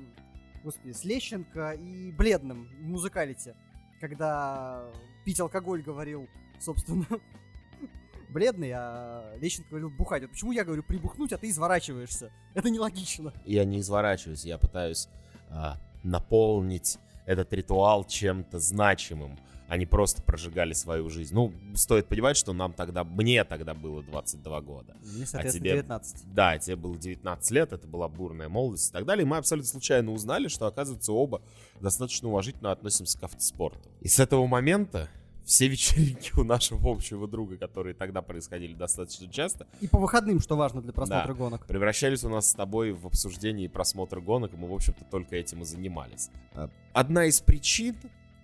господи, 0.63 0.91
с 0.91 1.03
Лещенко 1.03 1.71
и 1.71 2.11
Бледным 2.11 2.67
в 2.79 2.84
музыкалите, 2.84 3.55
когда 3.99 4.84
пить 5.25 5.39
алкоголь 5.39 5.82
говорил, 5.82 6.27
собственно, 6.59 7.07
бледный, 8.29 8.71
а 8.75 9.36
Лещенко 9.38 9.69
говорил 9.69 9.89
бухать. 9.89 10.21
Вот 10.23 10.32
почему 10.32 10.51
я 10.51 10.63
говорю 10.63 10.84
прибухнуть, 10.84 11.34
а 11.34 11.38
ты 11.38 11.49
изворачиваешься? 11.49 12.32
Это 12.53 12.69
нелогично. 12.69 13.34
Я 13.45 13.65
не 13.65 13.79
изворачиваюсь, 13.79 14.45
я 14.45 14.57
пытаюсь 14.57 15.07
а, 15.49 15.77
наполнить 16.03 16.97
этот 17.25 17.53
ритуал 17.53 18.03
чем-то 18.03 18.59
значимым 18.59 19.38
они 19.72 19.86
просто 19.86 20.22
прожигали 20.22 20.74
свою 20.74 21.09
жизнь. 21.09 21.34
Ну, 21.34 21.53
стоит 21.76 22.07
понимать, 22.07 22.36
что 22.36 22.51
нам 22.51 22.74
тогда, 22.74 23.05
мне 23.05 23.45
тогда 23.45 23.74
было 23.74 24.03
22 24.03 24.61
года. 24.61 24.97
Мне, 25.01 25.26
а 25.32 25.47
тебе, 25.47 25.72
19. 25.72 26.34
Да, 26.34 26.57
тебе 26.57 26.76
было 26.76 26.97
19 26.97 27.51
лет, 27.51 27.72
это 27.72 27.88
была 27.88 28.09
бурная 28.09 28.49
молодость 28.49 28.89
и 28.89 28.91
так 28.91 29.05
далее. 29.05 29.24
И 29.24 29.26
мы 29.26 29.38
абсолютно 29.38 29.69
случайно 29.69 30.11
узнали, 30.11 30.49
что, 30.49 30.65
оказывается, 30.65 31.13
оба 31.13 31.41
достаточно 31.80 32.28
уважительно 32.28 32.74
относимся 32.74 33.17
к 33.17 33.24
автоспорту. 33.24 33.88
И 34.01 34.09
с 34.09 34.19
этого 34.19 34.45
момента 34.45 35.07
все 35.45 35.69
вечеринки 35.69 36.34
у 36.38 36.43
нашего 36.43 36.91
общего 36.91 37.26
друга, 37.26 37.55
которые 37.55 37.93
тогда 37.93 38.22
происходили 38.22 38.74
достаточно 38.74 39.32
часто. 39.32 39.67
И 39.80 39.88
по 39.88 39.99
выходным, 39.99 40.41
что 40.41 40.57
важно 40.57 40.82
для 40.82 40.91
просмотра 40.91 41.30
да, 41.30 41.34
гонок. 41.34 41.65
Превращались 41.65 42.26
у 42.26 42.30
нас 42.30 42.49
с 42.49 42.53
тобой 42.53 42.91
в 42.91 43.07
обсуждение 43.07 43.67
и 43.67 43.69
просмотр 43.69 44.19
гонок, 44.19 44.53
и 44.53 44.57
мы, 44.57 44.67
в 44.67 44.74
общем-то, 44.74 45.05
только 45.05 45.38
этим 45.38 45.61
и 45.61 45.65
занимались. 45.65 46.30
А, 46.55 46.69
одна 46.91 47.24
из 47.24 47.39
причин, 47.39 47.95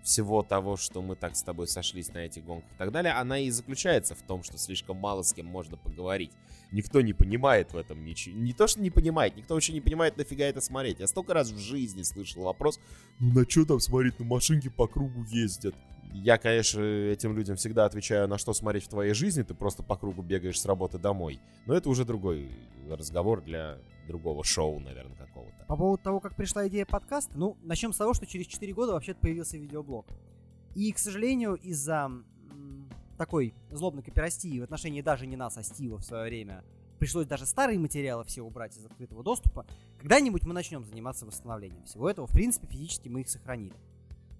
всего 0.07 0.41
того, 0.41 0.77
что 0.77 1.01
мы 1.01 1.17
так 1.17 1.35
с 1.35 1.43
тобой 1.43 1.67
сошлись 1.67 2.13
на 2.13 2.19
этих 2.19 2.45
гонках 2.45 2.71
и 2.71 2.77
так 2.77 2.91
далее, 2.91 3.11
она 3.11 3.39
и 3.39 3.49
заключается 3.49 4.15
в 4.15 4.21
том, 4.21 4.41
что 4.41 4.57
слишком 4.57 4.95
мало 4.95 5.21
с 5.21 5.33
кем 5.33 5.45
можно 5.45 5.75
поговорить. 5.75 6.31
Никто 6.71 7.01
не 7.01 7.11
понимает 7.11 7.73
в 7.73 7.77
этом 7.77 8.05
ничего. 8.05 8.37
Не 8.37 8.53
то, 8.53 8.67
что 8.67 8.79
не 8.79 8.89
понимает, 8.89 9.35
никто 9.35 9.53
вообще 9.53 9.73
не 9.73 9.81
понимает, 9.81 10.15
нафига 10.15 10.45
это 10.45 10.61
смотреть. 10.61 10.99
Я 10.99 11.07
столько 11.07 11.33
раз 11.33 11.51
в 11.51 11.57
жизни 11.57 12.03
слышал 12.03 12.43
вопрос, 12.43 12.79
ну 13.19 13.33
на 13.33 13.49
что 13.49 13.65
там 13.65 13.79
смотреть, 13.81 14.17
на 14.19 14.25
машинки 14.25 14.69
по 14.69 14.87
кругу 14.87 15.25
ездят. 15.25 15.75
Я, 16.13 16.37
конечно, 16.37 16.79
этим 16.79 17.35
людям 17.35 17.57
всегда 17.57 17.83
отвечаю, 17.83 18.29
на 18.29 18.37
что 18.37 18.53
смотреть 18.53 18.85
в 18.85 18.89
твоей 18.89 19.13
жизни, 19.13 19.43
ты 19.43 19.53
просто 19.53 19.83
по 19.83 19.97
кругу 19.97 20.21
бегаешь 20.21 20.59
с 20.59 20.65
работы 20.65 20.97
домой. 20.97 21.41
Но 21.65 21.75
это 21.75 21.89
уже 21.89 22.05
другой 22.05 22.49
разговор 22.89 23.41
для 23.41 23.77
другого 24.07 24.43
шоу, 24.43 24.79
наверное, 24.79 25.15
какого-то. 25.15 25.65
По 25.67 25.75
поводу 25.75 26.01
того, 26.01 26.19
как 26.19 26.35
пришла 26.35 26.67
идея 26.67 26.85
подкаста, 26.85 27.37
ну, 27.37 27.57
начнем 27.61 27.93
с 27.93 27.97
того, 27.97 28.13
что 28.13 28.25
через 28.25 28.47
4 28.47 28.73
года 28.73 28.93
вообще-то 28.93 29.19
появился 29.19 29.57
видеоблог. 29.57 30.07
И, 30.73 30.91
к 30.91 30.97
сожалению, 30.97 31.55
из-за 31.55 32.11
такой 33.17 33.53
злобной 33.71 34.03
копирастии 34.03 34.59
в 34.59 34.63
отношении 34.63 35.01
даже 35.01 35.27
не 35.27 35.35
нас, 35.35 35.57
а 35.57 35.63
Стива 35.63 35.97
в 35.97 36.03
свое 36.03 36.23
время, 36.25 36.63
пришлось 36.99 37.27
даже 37.27 37.45
старые 37.45 37.79
материалы 37.79 38.23
все 38.23 38.41
убрать 38.41 38.77
из 38.77 38.85
открытого 38.85 39.23
доступа. 39.23 39.65
Когда-нибудь 39.99 40.45
мы 40.45 40.53
начнем 40.53 40.83
заниматься 40.83 41.25
восстановлением 41.25 41.83
всего 41.85 42.09
этого. 42.09 42.27
В 42.27 42.31
принципе, 42.31 42.67
физически 42.67 43.09
мы 43.09 43.21
их 43.21 43.29
сохранили. 43.29 43.75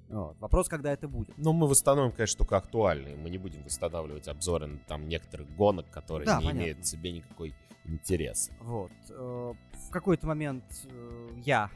Вот. 0.09 0.37
Вопрос, 0.39 0.69
когда 0.69 0.91
это 0.91 1.07
будет. 1.07 1.37
Ну, 1.37 1.53
мы 1.53 1.67
восстановим, 1.67 2.11
конечно, 2.11 2.37
только 2.37 2.57
актуальные. 2.57 3.15
Мы 3.15 3.29
не 3.29 3.37
будем 3.37 3.63
восстанавливать 3.63 4.27
обзоры 4.27 4.79
там 4.87 5.07
некоторых 5.07 5.53
гонок, 5.55 5.89
которые 5.89 6.25
да, 6.25 6.37
не 6.39 6.45
понятно. 6.45 6.59
имеют 6.59 6.79
в 6.79 6.85
себе 6.85 7.11
никакой 7.11 7.53
интерес. 7.85 8.49
Вот. 8.61 8.91
Э, 9.09 9.53
в 9.87 9.91
какой-то 9.91 10.27
момент 10.27 10.63
э, 10.85 11.29
я 11.43 11.69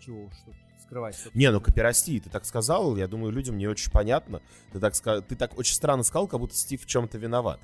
чего 0.00 0.28
тут 0.44 0.54
скрывать. 0.82 1.14
Собственно. 1.14 1.40
Не, 1.40 1.50
ну 1.50 1.60
копирасти, 1.60 2.20
ты 2.20 2.30
так 2.30 2.44
сказал, 2.44 2.96
я 2.96 3.08
думаю, 3.08 3.32
людям 3.32 3.56
не 3.56 3.66
очень 3.66 3.90
понятно. 3.90 4.40
Ты 4.72 4.80
так, 4.80 4.94
ты 4.94 5.36
так 5.36 5.58
очень 5.58 5.74
странно 5.74 6.02
сказал, 6.02 6.28
как 6.28 6.40
будто 6.40 6.54
Стив 6.54 6.82
в 6.82 6.86
чем-то 6.86 7.18
виноват. 7.18 7.60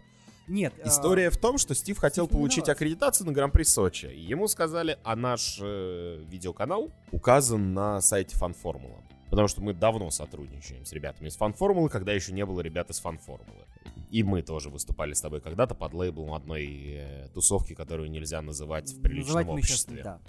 Нет. 0.46 0.74
Э, 0.78 0.88
История 0.88 1.28
а... 1.28 1.30
в 1.30 1.36
том, 1.36 1.58
что 1.58 1.74
Стив 1.74 1.98
хотел 1.98 2.26
Стив 2.26 2.36
получить 2.36 2.68
аккредитацию 2.68 3.26
на 3.26 3.32
Гран-при 3.32 3.62
Сочи. 3.62 4.06
И 4.06 4.20
ему 4.20 4.48
сказали, 4.48 4.98
а 5.04 5.16
наш 5.16 5.58
э, 5.60 6.22
видеоканал 6.28 6.90
указан 7.12 7.74
на 7.74 8.00
сайте 8.00 8.36
Фанформула 8.36 9.02
потому 9.34 9.48
что 9.48 9.62
мы 9.62 9.74
давно 9.74 10.12
сотрудничаем 10.12 10.84
с 10.86 10.92
ребятами 10.92 11.26
из 11.26 11.34
фан-формулы, 11.34 11.88
когда 11.88 12.12
еще 12.12 12.32
не 12.32 12.46
было 12.46 12.60
ребят 12.60 12.88
из 12.90 13.00
фан-формулы. 13.00 13.64
И 14.08 14.22
мы 14.22 14.42
тоже 14.42 14.70
выступали 14.70 15.12
с 15.12 15.20
тобой 15.20 15.40
когда-то 15.40 15.74
под 15.74 15.92
лейблом 15.92 16.34
одной 16.34 16.66
э, 16.66 17.28
тусовки, 17.34 17.74
которую 17.74 18.12
нельзя 18.12 18.40
называть 18.42 18.92
в 18.92 19.02
приличном 19.02 19.38
Называть 19.38 19.46
мы 19.48 19.62
сейчас, 19.62 19.86
обществе. 19.86 20.02
да. 20.04 20.20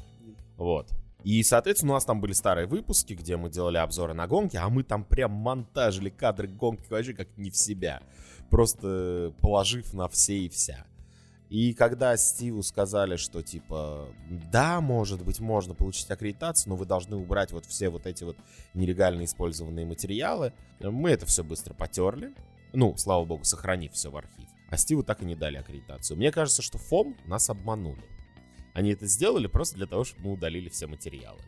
Вот. 0.57 0.89
И, 1.23 1.43
соответственно, 1.43 1.93
у 1.93 1.95
нас 1.95 2.05
там 2.05 2.19
были 2.19 2.33
старые 2.33 2.65
выпуски, 2.65 3.13
где 3.13 3.37
мы 3.37 3.51
делали 3.51 3.77
обзоры 3.77 4.15
на 4.15 4.25
гонки, 4.25 4.57
а 4.57 4.69
мы 4.69 4.81
там 4.81 5.03
прям 5.03 5.33
монтажили 5.33 6.09
кадры 6.09 6.47
гонки 6.47 6.87
вообще 6.89 7.13
как 7.13 7.27
не 7.37 7.51
в 7.51 7.57
себя. 7.57 8.01
Просто 8.49 9.35
положив 9.39 9.93
на 9.93 10.07
все 10.07 10.35
и 10.35 10.49
вся. 10.49 10.87
И 11.49 11.73
когда 11.73 12.17
Стиву 12.17 12.63
сказали, 12.63 13.17
что 13.17 13.43
типа, 13.43 14.09
да, 14.51 14.81
может 14.81 15.23
быть, 15.23 15.39
можно 15.39 15.75
получить 15.75 16.09
аккредитацию, 16.09 16.71
но 16.71 16.75
вы 16.75 16.85
должны 16.85 17.15
убрать 17.15 17.51
вот 17.51 17.65
все 17.65 17.89
вот 17.89 18.07
эти 18.07 18.23
вот 18.23 18.35
нелегально 18.73 19.25
использованные 19.25 19.85
материалы, 19.85 20.53
мы 20.79 21.11
это 21.11 21.25
все 21.25 21.43
быстро 21.43 21.73
потерли. 21.73 22.33
Ну, 22.73 22.97
слава 22.97 23.25
богу, 23.25 23.43
сохранив 23.43 23.93
все 23.93 24.09
в 24.09 24.17
архив. 24.17 24.49
А 24.69 24.77
Стиву 24.77 25.03
так 25.03 25.21
и 25.21 25.25
не 25.25 25.35
дали 25.35 25.57
аккредитацию. 25.57 26.17
Мне 26.17 26.31
кажется, 26.31 26.61
что 26.61 26.77
ФОМ 26.77 27.15
нас 27.25 27.49
обманули. 27.49 28.03
Они 28.73 28.91
это 28.91 29.05
сделали 29.05 29.47
просто 29.47 29.75
для 29.77 29.85
того, 29.85 30.03
чтобы 30.03 30.25
мы 30.25 30.33
удалили 30.33 30.67
все 30.69 30.87
материалы. 30.87 31.39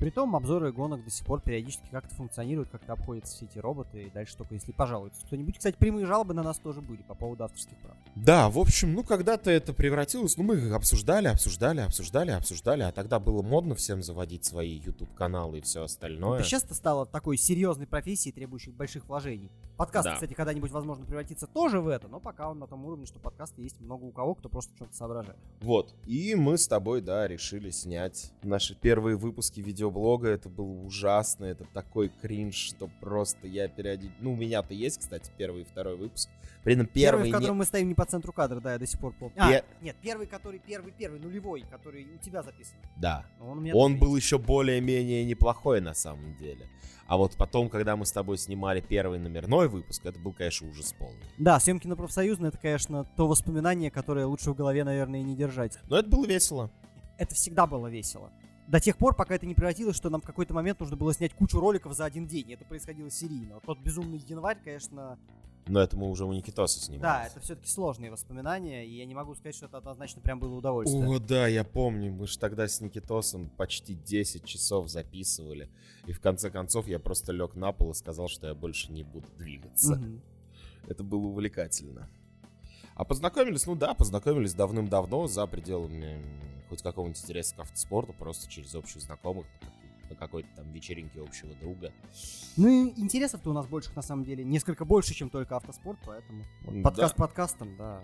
Притом 0.00 0.34
обзоры 0.34 0.72
гонок 0.72 1.04
до 1.04 1.10
сих 1.10 1.26
пор 1.26 1.42
периодически 1.42 1.86
как-то 1.90 2.14
функционируют, 2.14 2.70
как-то 2.70 2.94
обходятся 2.94 3.36
все 3.36 3.44
эти 3.44 3.58
роботы, 3.58 4.04
и 4.04 4.10
дальше 4.10 4.34
только 4.34 4.54
если 4.54 4.72
пожалуются 4.72 5.26
кто-нибудь. 5.26 5.58
Кстати, 5.58 5.76
прямые 5.76 6.06
жалобы 6.06 6.32
на 6.32 6.42
нас 6.42 6.58
тоже 6.58 6.80
были 6.80 7.02
по 7.02 7.14
поводу 7.14 7.44
авторских 7.44 7.76
прав. 7.76 7.94
Да, 8.16 8.48
в 8.48 8.58
общем, 8.58 8.94
ну 8.94 9.04
когда-то 9.04 9.50
это 9.50 9.74
превратилось, 9.74 10.38
ну 10.38 10.44
мы 10.44 10.56
их 10.56 10.72
обсуждали, 10.72 11.28
обсуждали, 11.28 11.80
обсуждали, 11.82 12.30
обсуждали, 12.30 12.82
а 12.82 12.92
тогда 12.92 13.20
было 13.20 13.42
модно 13.42 13.74
всем 13.74 14.02
заводить 14.02 14.46
свои 14.46 14.78
YouTube-каналы 14.78 15.58
и 15.58 15.60
все 15.60 15.82
остальное. 15.82 16.38
Это 16.38 16.48
сейчас 16.48 16.64
это 16.64 16.74
стало 16.74 17.04
такой 17.04 17.36
серьезной 17.36 17.86
профессией, 17.86 18.32
требующей 18.32 18.72
больших 18.72 19.06
вложений. 19.06 19.50
Подкаст, 19.76 20.06
Да. 20.06 20.14
кстати, 20.14 20.32
когда-нибудь, 20.32 20.70
возможно, 20.70 21.04
превратится 21.04 21.46
тоже 21.46 21.80
в 21.80 21.88
это, 21.88 22.08
но 22.08 22.20
пока 22.20 22.50
он 22.50 22.58
на 22.58 22.66
том 22.66 22.84
уровне, 22.86 23.04
что 23.06 23.18
подкасты 23.18 23.62
есть 23.62 23.80
много 23.80 24.04
у 24.04 24.12
кого, 24.12 24.34
кто 24.34 24.48
просто 24.48 24.74
что-то 24.76 24.94
соображает. 24.94 25.38
Вот. 25.60 25.94
И 26.06 26.34
мы 26.34 26.56
с 26.56 26.66
тобой, 26.68 27.00
да, 27.02 27.28
решили 27.28 27.70
снять 27.70 28.32
наши 28.42 28.74
первые 28.74 29.16
выпуски 29.16 29.60
видеоблога. 29.90 30.28
Это 30.28 30.48
было 30.48 30.70
ужасно, 30.84 31.44
это 31.44 31.64
такой 31.72 32.08
кринж, 32.08 32.54
что 32.54 32.88
просто 33.00 33.46
я 33.46 33.68
периодически... 33.68 34.16
Ну, 34.20 34.32
у 34.32 34.36
меня-то 34.36 34.74
есть, 34.74 35.00
кстати, 35.00 35.30
первый 35.36 35.62
и 35.62 35.64
второй 35.64 35.96
выпуск. 35.96 36.28
При 36.62 36.74
этом 36.74 36.86
Первый, 36.86 36.92
первый... 36.92 37.22
в 37.22 37.26
не- 37.26 37.32
котором 37.32 37.56
мы 37.56 37.64
стоим 37.64 37.88
не 37.88 37.94
по 37.94 38.04
центру 38.04 38.32
кадра, 38.32 38.60
да, 38.60 38.72
я 38.74 38.78
до 38.78 38.86
сих 38.86 39.00
пор 39.00 39.14
помню. 39.18 39.34
А, 39.38 39.62
нет, 39.80 39.96
первый, 40.02 40.26
который 40.26 40.58
первый, 40.58 40.92
первый, 40.92 41.18
нулевой, 41.18 41.64
который 41.70 42.06
у 42.14 42.18
тебя 42.18 42.42
записан. 42.42 42.76
Да. 42.96 43.24
Он, 43.40 43.66
Он 43.72 43.98
был 43.98 44.14
есть. 44.14 44.26
еще 44.26 44.38
более-менее 44.38 45.24
неплохой 45.24 45.80
на 45.80 45.94
самом 45.94 46.36
деле. 46.36 46.68
А 47.06 47.16
вот 47.16 47.34
потом, 47.36 47.70
когда 47.70 47.96
мы 47.96 48.04
с 48.06 48.12
тобой 48.12 48.38
снимали 48.38 48.80
первый 48.80 49.18
номерной 49.18 49.68
выпуск, 49.68 50.04
это 50.04 50.18
был, 50.20 50.32
конечно, 50.32 50.68
ужас 50.68 50.92
полный. 50.92 51.24
Да, 51.38 51.58
съемки 51.58 51.88
на 51.88 51.96
профсоюзной, 51.96 52.50
это, 52.50 52.58
конечно, 52.58 53.04
то 53.16 53.26
воспоминание, 53.26 53.90
которое 53.90 54.26
лучше 54.26 54.50
в 54.52 54.54
голове, 54.54 54.84
наверное, 54.84 55.20
и 55.20 55.24
не 55.24 55.34
держать. 55.34 55.78
Но 55.88 55.96
это 55.96 56.08
было 56.08 56.26
весело. 56.26 56.70
Это 57.18 57.34
всегда 57.34 57.66
было 57.66 57.88
весело. 57.88 58.30
До 58.70 58.78
тех 58.78 58.96
пор, 58.96 59.16
пока 59.16 59.34
это 59.34 59.46
не 59.46 59.56
превратилось, 59.56 59.96
что 59.96 60.10
нам 60.10 60.20
в 60.20 60.24
какой-то 60.24 60.54
момент 60.54 60.78
нужно 60.78 60.96
было 60.96 61.12
снять 61.12 61.34
кучу 61.34 61.58
роликов 61.58 61.92
за 61.92 62.04
один 62.04 62.28
день. 62.28 62.50
И 62.50 62.54
это 62.54 62.64
происходило 62.64 63.10
серийно. 63.10 63.54
Вот 63.54 63.64
Тот 63.64 63.80
безумный 63.80 64.18
январь, 64.18 64.58
конечно, 64.62 65.18
Но 65.66 65.80
это 65.80 65.96
мы 65.96 66.08
уже 66.08 66.24
у 66.24 66.32
Никитоса 66.32 66.78
снимали. 66.78 67.02
да, 67.02 67.26
это 67.26 67.40
все-таки 67.40 67.68
сложные 67.68 68.12
воспоминания, 68.12 68.86
и 68.86 68.96
я 68.96 69.06
не 69.06 69.14
могу 69.16 69.34
сказать, 69.34 69.56
что 69.56 69.66
это 69.66 69.78
однозначно 69.78 70.22
прям 70.22 70.38
было 70.38 70.54
удовольствие. 70.54 71.04
О, 71.04 71.18
да, 71.18 71.48
я 71.48 71.64
помню, 71.64 72.12
мы 72.12 72.28
же 72.28 72.38
тогда 72.38 72.68
с 72.68 72.80
Никитосом 72.80 73.50
почти 73.56 73.94
10 73.94 74.44
часов 74.44 74.88
записывали. 74.88 75.68
И 76.06 76.12
в 76.12 76.20
конце 76.20 76.48
концов 76.48 76.86
я 76.86 77.00
просто 77.00 77.32
лег 77.32 77.56
на 77.56 77.72
пол 77.72 77.90
и 77.90 77.94
сказал, 77.94 78.28
что 78.28 78.46
я 78.46 78.54
больше 78.54 78.92
не 78.92 79.02
буду 79.02 79.26
двигаться. 79.36 79.96
Мгм. 79.96 80.22
Это 80.86 81.02
было 81.02 81.26
увлекательно. 81.26 82.08
А 82.94 83.04
познакомились, 83.04 83.66
ну 83.66 83.74
да, 83.74 83.94
познакомились 83.94 84.54
давным-давно 84.54 85.26
за 85.26 85.44
пределами 85.48 86.22
хоть 86.70 86.82
какого-нибудь 86.82 87.20
интереса 87.20 87.56
к 87.56 87.58
автоспорту, 87.58 88.14
просто 88.14 88.48
через 88.48 88.74
общих 88.74 89.02
знакомых, 89.02 89.44
на 89.60 89.66
как- 89.68 90.10
на 90.10 90.16
какой-то 90.16 90.48
там 90.56 90.72
вечеринке 90.72 91.20
общего 91.20 91.52
друга. 91.54 91.92
Ну 92.56 92.68
и 92.68 93.00
интересов-то 93.00 93.50
у 93.50 93.52
нас 93.52 93.66
больших, 93.66 93.94
на 93.96 94.02
самом 94.02 94.24
деле, 94.24 94.44
несколько 94.44 94.84
больше, 94.84 95.14
чем 95.14 95.30
только 95.30 95.56
автоспорт, 95.56 95.98
поэтому 96.06 96.44
подкаст 96.82 97.16
да. 97.16 97.22
подкастом, 97.24 97.76
да. 97.76 98.00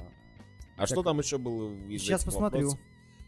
А 0.76 0.86
что 0.86 1.02
там 1.02 1.18
еще 1.18 1.38
было 1.38 1.74
Сейчас 1.98 2.24
посмотрю. 2.24 2.66
вопросов? 2.66 2.80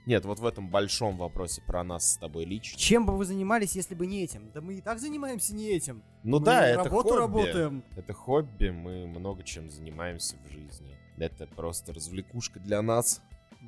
Нет, 0.07 0.25
вот 0.25 0.39
в 0.39 0.47
этом 0.47 0.71
большом 0.71 1.19
вопросе 1.19 1.61
про 1.61 1.85
нас 1.85 2.13
с 2.15 2.17
тобой 2.17 2.45
лично. 2.47 2.79
Чем 2.79 3.05
бы 3.05 3.17
вы 3.17 3.25
занимались, 3.27 3.77
если 3.77 3.95
бы 3.95 4.07
не 4.07 4.23
этим? 4.25 4.51
Да 4.53 4.61
мы 4.63 4.75
и 4.75 4.81
так 4.81 4.99
занимаемся 5.01 5.55
не 5.55 5.69
этим. 5.69 6.03
Ну 6.23 6.39
Мы 6.39 6.45
да, 6.47 6.67
это 6.67 6.85
работу 6.85 7.09
хобби. 7.11 7.19
работаем. 7.19 7.85
Это 7.95 8.13
хобби, 8.15 8.71
мы 8.71 9.07
много 9.07 9.43
чем 9.43 9.71
занимаемся 9.71 10.37
в 10.47 10.51
жизни. 10.51 10.97
Это 11.19 11.47
просто 11.47 11.93
развлекушка 11.93 12.59
для 12.59 12.81
нас 12.81 13.21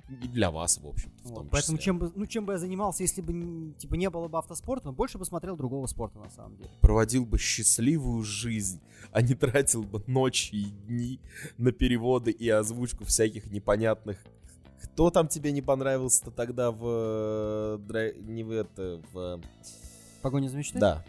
и 0.08 0.28
для 0.28 0.50
вас, 0.50 0.78
в 0.78 0.86
общем-то, 0.86 1.22
в 1.22 1.26
Вот, 1.30 1.34
том 1.36 1.48
поэтому 1.50 1.78
числе. 1.78 1.84
чем 1.84 1.98
бы, 1.98 2.12
ну, 2.14 2.26
чем 2.26 2.46
бы 2.46 2.52
я 2.52 2.58
занимался, 2.58 3.02
если 3.02 3.20
бы 3.22 3.74
типа 3.78 3.94
не 3.94 4.08
было 4.10 4.28
бы 4.28 4.38
автоспорта, 4.38 4.86
но 4.88 4.92
больше 4.92 5.18
бы 5.18 5.24
смотрел 5.24 5.56
другого 5.56 5.86
спорта 5.86 6.18
на 6.18 6.30
самом 6.30 6.56
деле. 6.56 6.70
Проводил 6.80 7.24
бы 7.26 7.38
счастливую 7.38 8.22
жизнь, 8.22 8.80
а 9.12 9.22
не 9.22 9.34
тратил 9.34 9.82
бы 9.82 10.02
ночи 10.06 10.54
и 10.54 10.64
дни 10.64 11.20
на 11.58 11.72
переводы 11.72 12.30
и 12.30 12.48
озвучку 12.48 13.04
всяких 13.04 13.50
непонятных... 13.50 14.18
Кто 14.82 15.10
там 15.10 15.28
тебе 15.28 15.52
не 15.52 15.60
понравился-то 15.60 16.30
тогда 16.30 16.70
в... 16.70 17.78
э, 17.92 18.12
Не 18.22 18.42
в 18.44 18.50
это... 18.50 19.02
В... 19.12 19.40
Погоня 20.22 20.48
за 20.48 20.56
мечтой? 20.56 20.80
Да. 20.80 21.04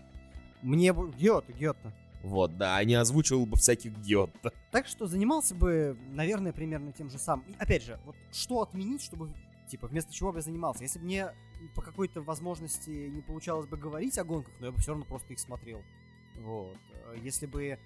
Мне 0.61 0.91
бы... 0.91 1.09
Гёте, 1.11 1.53
Гёте. 1.53 1.93
Вот, 2.23 2.57
да, 2.57 2.77
а 2.77 2.83
не 2.83 2.93
озвучивал 2.95 3.45
бы 3.45 3.57
всяких 3.57 3.97
гетто. 3.99 4.53
Так 4.71 4.87
что 4.87 5.07
занимался 5.07 5.55
бы, 5.55 5.97
наверное, 6.09 6.53
примерно 6.53 6.91
тем 6.91 7.09
же 7.09 7.17
самым. 7.17 7.45
И, 7.47 7.55
опять 7.57 7.83
же, 7.83 7.99
вот 8.05 8.15
что 8.31 8.61
отменить, 8.61 9.01
чтобы, 9.01 9.33
типа, 9.67 9.87
вместо 9.87 10.13
чего 10.13 10.31
бы 10.31 10.37
я 10.37 10.41
занимался? 10.43 10.83
Если 10.83 10.99
бы 10.99 11.05
мне 11.05 11.33
по 11.75 11.81
какой-то 11.81 12.21
возможности 12.21 12.89
не 12.89 13.21
получалось 13.21 13.67
бы 13.67 13.77
говорить 13.77 14.17
о 14.17 14.23
гонках, 14.23 14.53
но 14.59 14.67
я 14.67 14.71
бы 14.71 14.77
все 14.79 14.91
равно 14.91 15.05
просто 15.05 15.33
их 15.33 15.39
смотрел. 15.39 15.81
Вот. 16.39 16.77
Э, 16.93 17.15
Если 17.21 17.45
бы 17.45 17.79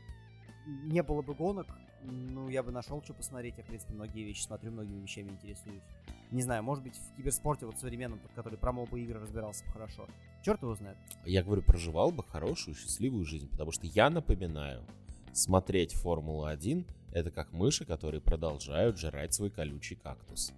не 0.65 1.03
было 1.03 1.21
бы 1.21 1.33
гонок, 1.33 1.67
ну, 2.03 2.49
я 2.49 2.61
бы 2.63 2.71
нашел, 2.71 3.01
что 3.03 3.13
посмотреть. 3.13 3.57
Я, 3.57 3.63
в 3.63 3.67
принципе, 3.67 3.93
многие 3.93 4.23
вещи 4.23 4.43
смотрю, 4.43 4.71
многими 4.71 5.01
вещами 5.01 5.29
интересуюсь. 5.29 5.83
Не 6.31 6.41
знаю, 6.41 6.63
может 6.63 6.83
быть, 6.83 6.95
в 6.95 7.15
киберспорте 7.15 7.65
вот 7.65 7.77
современном, 7.77 8.19
под 8.19 8.31
который 8.33 8.57
про 8.57 8.71
мобы 8.71 9.01
игры 9.01 9.19
разбирался 9.19 9.63
бы 9.65 9.71
хорошо. 9.71 10.07
Черт 10.43 10.61
его 10.61 10.75
знает. 10.75 10.97
Я 11.25 11.43
говорю, 11.43 11.61
проживал 11.61 12.11
бы 12.11 12.23
хорошую, 12.23 12.75
счастливую 12.75 13.25
жизнь, 13.25 13.49
потому 13.49 13.71
что 13.71 13.85
я 13.87 14.09
напоминаю, 14.09 14.83
смотреть 15.33 15.93
Формулу-1 15.93 16.85
это 17.15 17.31
как 17.31 17.53
мыши, 17.53 17.85
которые 17.85 18.19
продолжают 18.19 18.97
жрать 18.97 19.33
свой 19.33 19.49
колючий 19.49 19.95
кактус. 19.95 20.51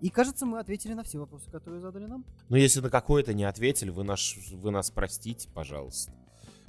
И, 0.00 0.10
кажется, 0.10 0.44
мы 0.44 0.58
ответили 0.58 0.92
на 0.92 1.04
все 1.04 1.18
вопросы, 1.18 1.48
которые 1.50 1.80
задали 1.80 2.06
нам. 2.06 2.24
Но 2.48 2.56
если 2.56 2.80
на 2.80 2.90
какой-то 2.90 3.32
не 3.32 3.44
ответили, 3.44 3.90
вы, 3.90 4.02
наш, 4.02 4.36
вы 4.52 4.72
нас 4.72 4.90
простите, 4.90 5.48
пожалуйста. 5.48 6.12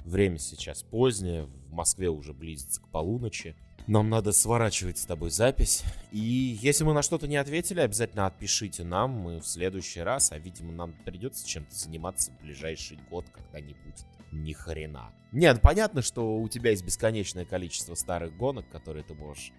Время 0.04 0.38
сейчас 0.38 0.84
позднее, 0.84 1.46
в 1.46 1.72
Москве 1.72 2.08
уже 2.08 2.32
близится 2.32 2.80
к 2.80 2.88
полуночи. 2.88 3.56
Нам 3.86 4.10
надо 4.10 4.32
сворачивать 4.32 4.98
с 4.98 5.06
тобой 5.06 5.30
запись. 5.30 5.84
И 6.10 6.18
если 6.18 6.82
мы 6.82 6.92
на 6.92 7.02
что-то 7.02 7.28
не 7.28 7.36
ответили, 7.36 7.78
обязательно 7.78 8.26
отпишите 8.26 8.82
нам. 8.82 9.12
Мы 9.12 9.38
в 9.38 9.46
следующий 9.46 10.00
раз, 10.00 10.32
а 10.32 10.38
видимо 10.38 10.72
нам 10.72 10.92
придется 11.04 11.46
чем-то 11.46 11.72
заниматься 11.72 12.32
в 12.32 12.42
ближайший 12.42 12.98
год, 13.08 13.26
когда 13.32 13.60
не 13.60 13.74
будет 13.74 14.04
ни 14.32 14.52
хрена. 14.52 15.12
Нет, 15.30 15.60
понятно, 15.62 16.02
что 16.02 16.36
у 16.36 16.48
тебя 16.48 16.70
есть 16.70 16.84
бесконечное 16.84 17.44
количество 17.44 17.94
старых 17.94 18.36
гонок, 18.36 18.68
которые 18.70 19.04
ты 19.04 19.14
можешь 19.14 19.52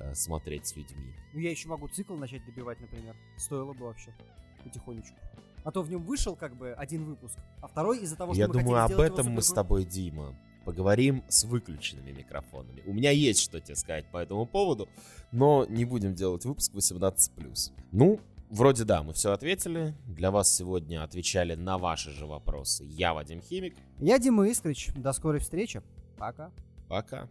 э, 0.00 0.14
смотреть 0.14 0.66
с 0.66 0.76
людьми. 0.76 1.14
Ну, 1.34 1.40
я 1.40 1.50
еще 1.50 1.68
могу 1.68 1.86
цикл 1.88 2.14
начать 2.14 2.44
добивать, 2.46 2.80
например. 2.80 3.14
Стоило 3.36 3.74
бы 3.74 3.84
вообще. 3.84 4.14
Потихонечку. 4.62 5.16
А 5.62 5.70
то 5.70 5.82
в 5.82 5.90
нем 5.90 6.02
вышел 6.04 6.36
как 6.36 6.56
бы 6.56 6.72
один 6.72 7.04
выпуск, 7.04 7.38
а 7.60 7.68
второй 7.68 7.98
из-за 8.00 8.16
того, 8.16 8.32
что 8.32 8.40
Я 8.40 8.48
мы 8.48 8.54
думаю, 8.54 8.84
об 8.84 9.00
этом 9.00 9.30
мы 9.30 9.42
с 9.42 9.50
тобой, 9.50 9.84
Дима, 9.84 10.34
поговорим 10.64 11.22
с 11.28 11.44
выключенными 11.44 12.10
микрофонами. 12.10 12.82
У 12.86 12.92
меня 12.92 13.10
есть 13.10 13.40
что 13.40 13.60
тебе 13.60 13.76
сказать 13.76 14.06
по 14.10 14.18
этому 14.18 14.46
поводу, 14.46 14.88
но 15.32 15.66
не 15.68 15.84
будем 15.84 16.14
делать 16.14 16.44
выпуск 16.44 16.72
18+. 16.74 17.72
Ну, 17.92 18.20
вроде 18.50 18.84
да, 18.84 19.02
мы 19.02 19.12
все 19.12 19.32
ответили. 19.32 19.94
Для 20.06 20.30
вас 20.30 20.54
сегодня 20.54 21.02
отвечали 21.02 21.54
на 21.54 21.78
ваши 21.78 22.10
же 22.10 22.26
вопросы. 22.26 22.84
Я 22.84 23.14
Вадим 23.14 23.40
Химик. 23.40 23.74
Я 23.98 24.18
Дима 24.18 24.48
Искрич. 24.48 24.90
До 24.94 25.12
скорой 25.12 25.40
встречи. 25.40 25.82
Пока. 26.16 26.50
Пока. 26.88 27.28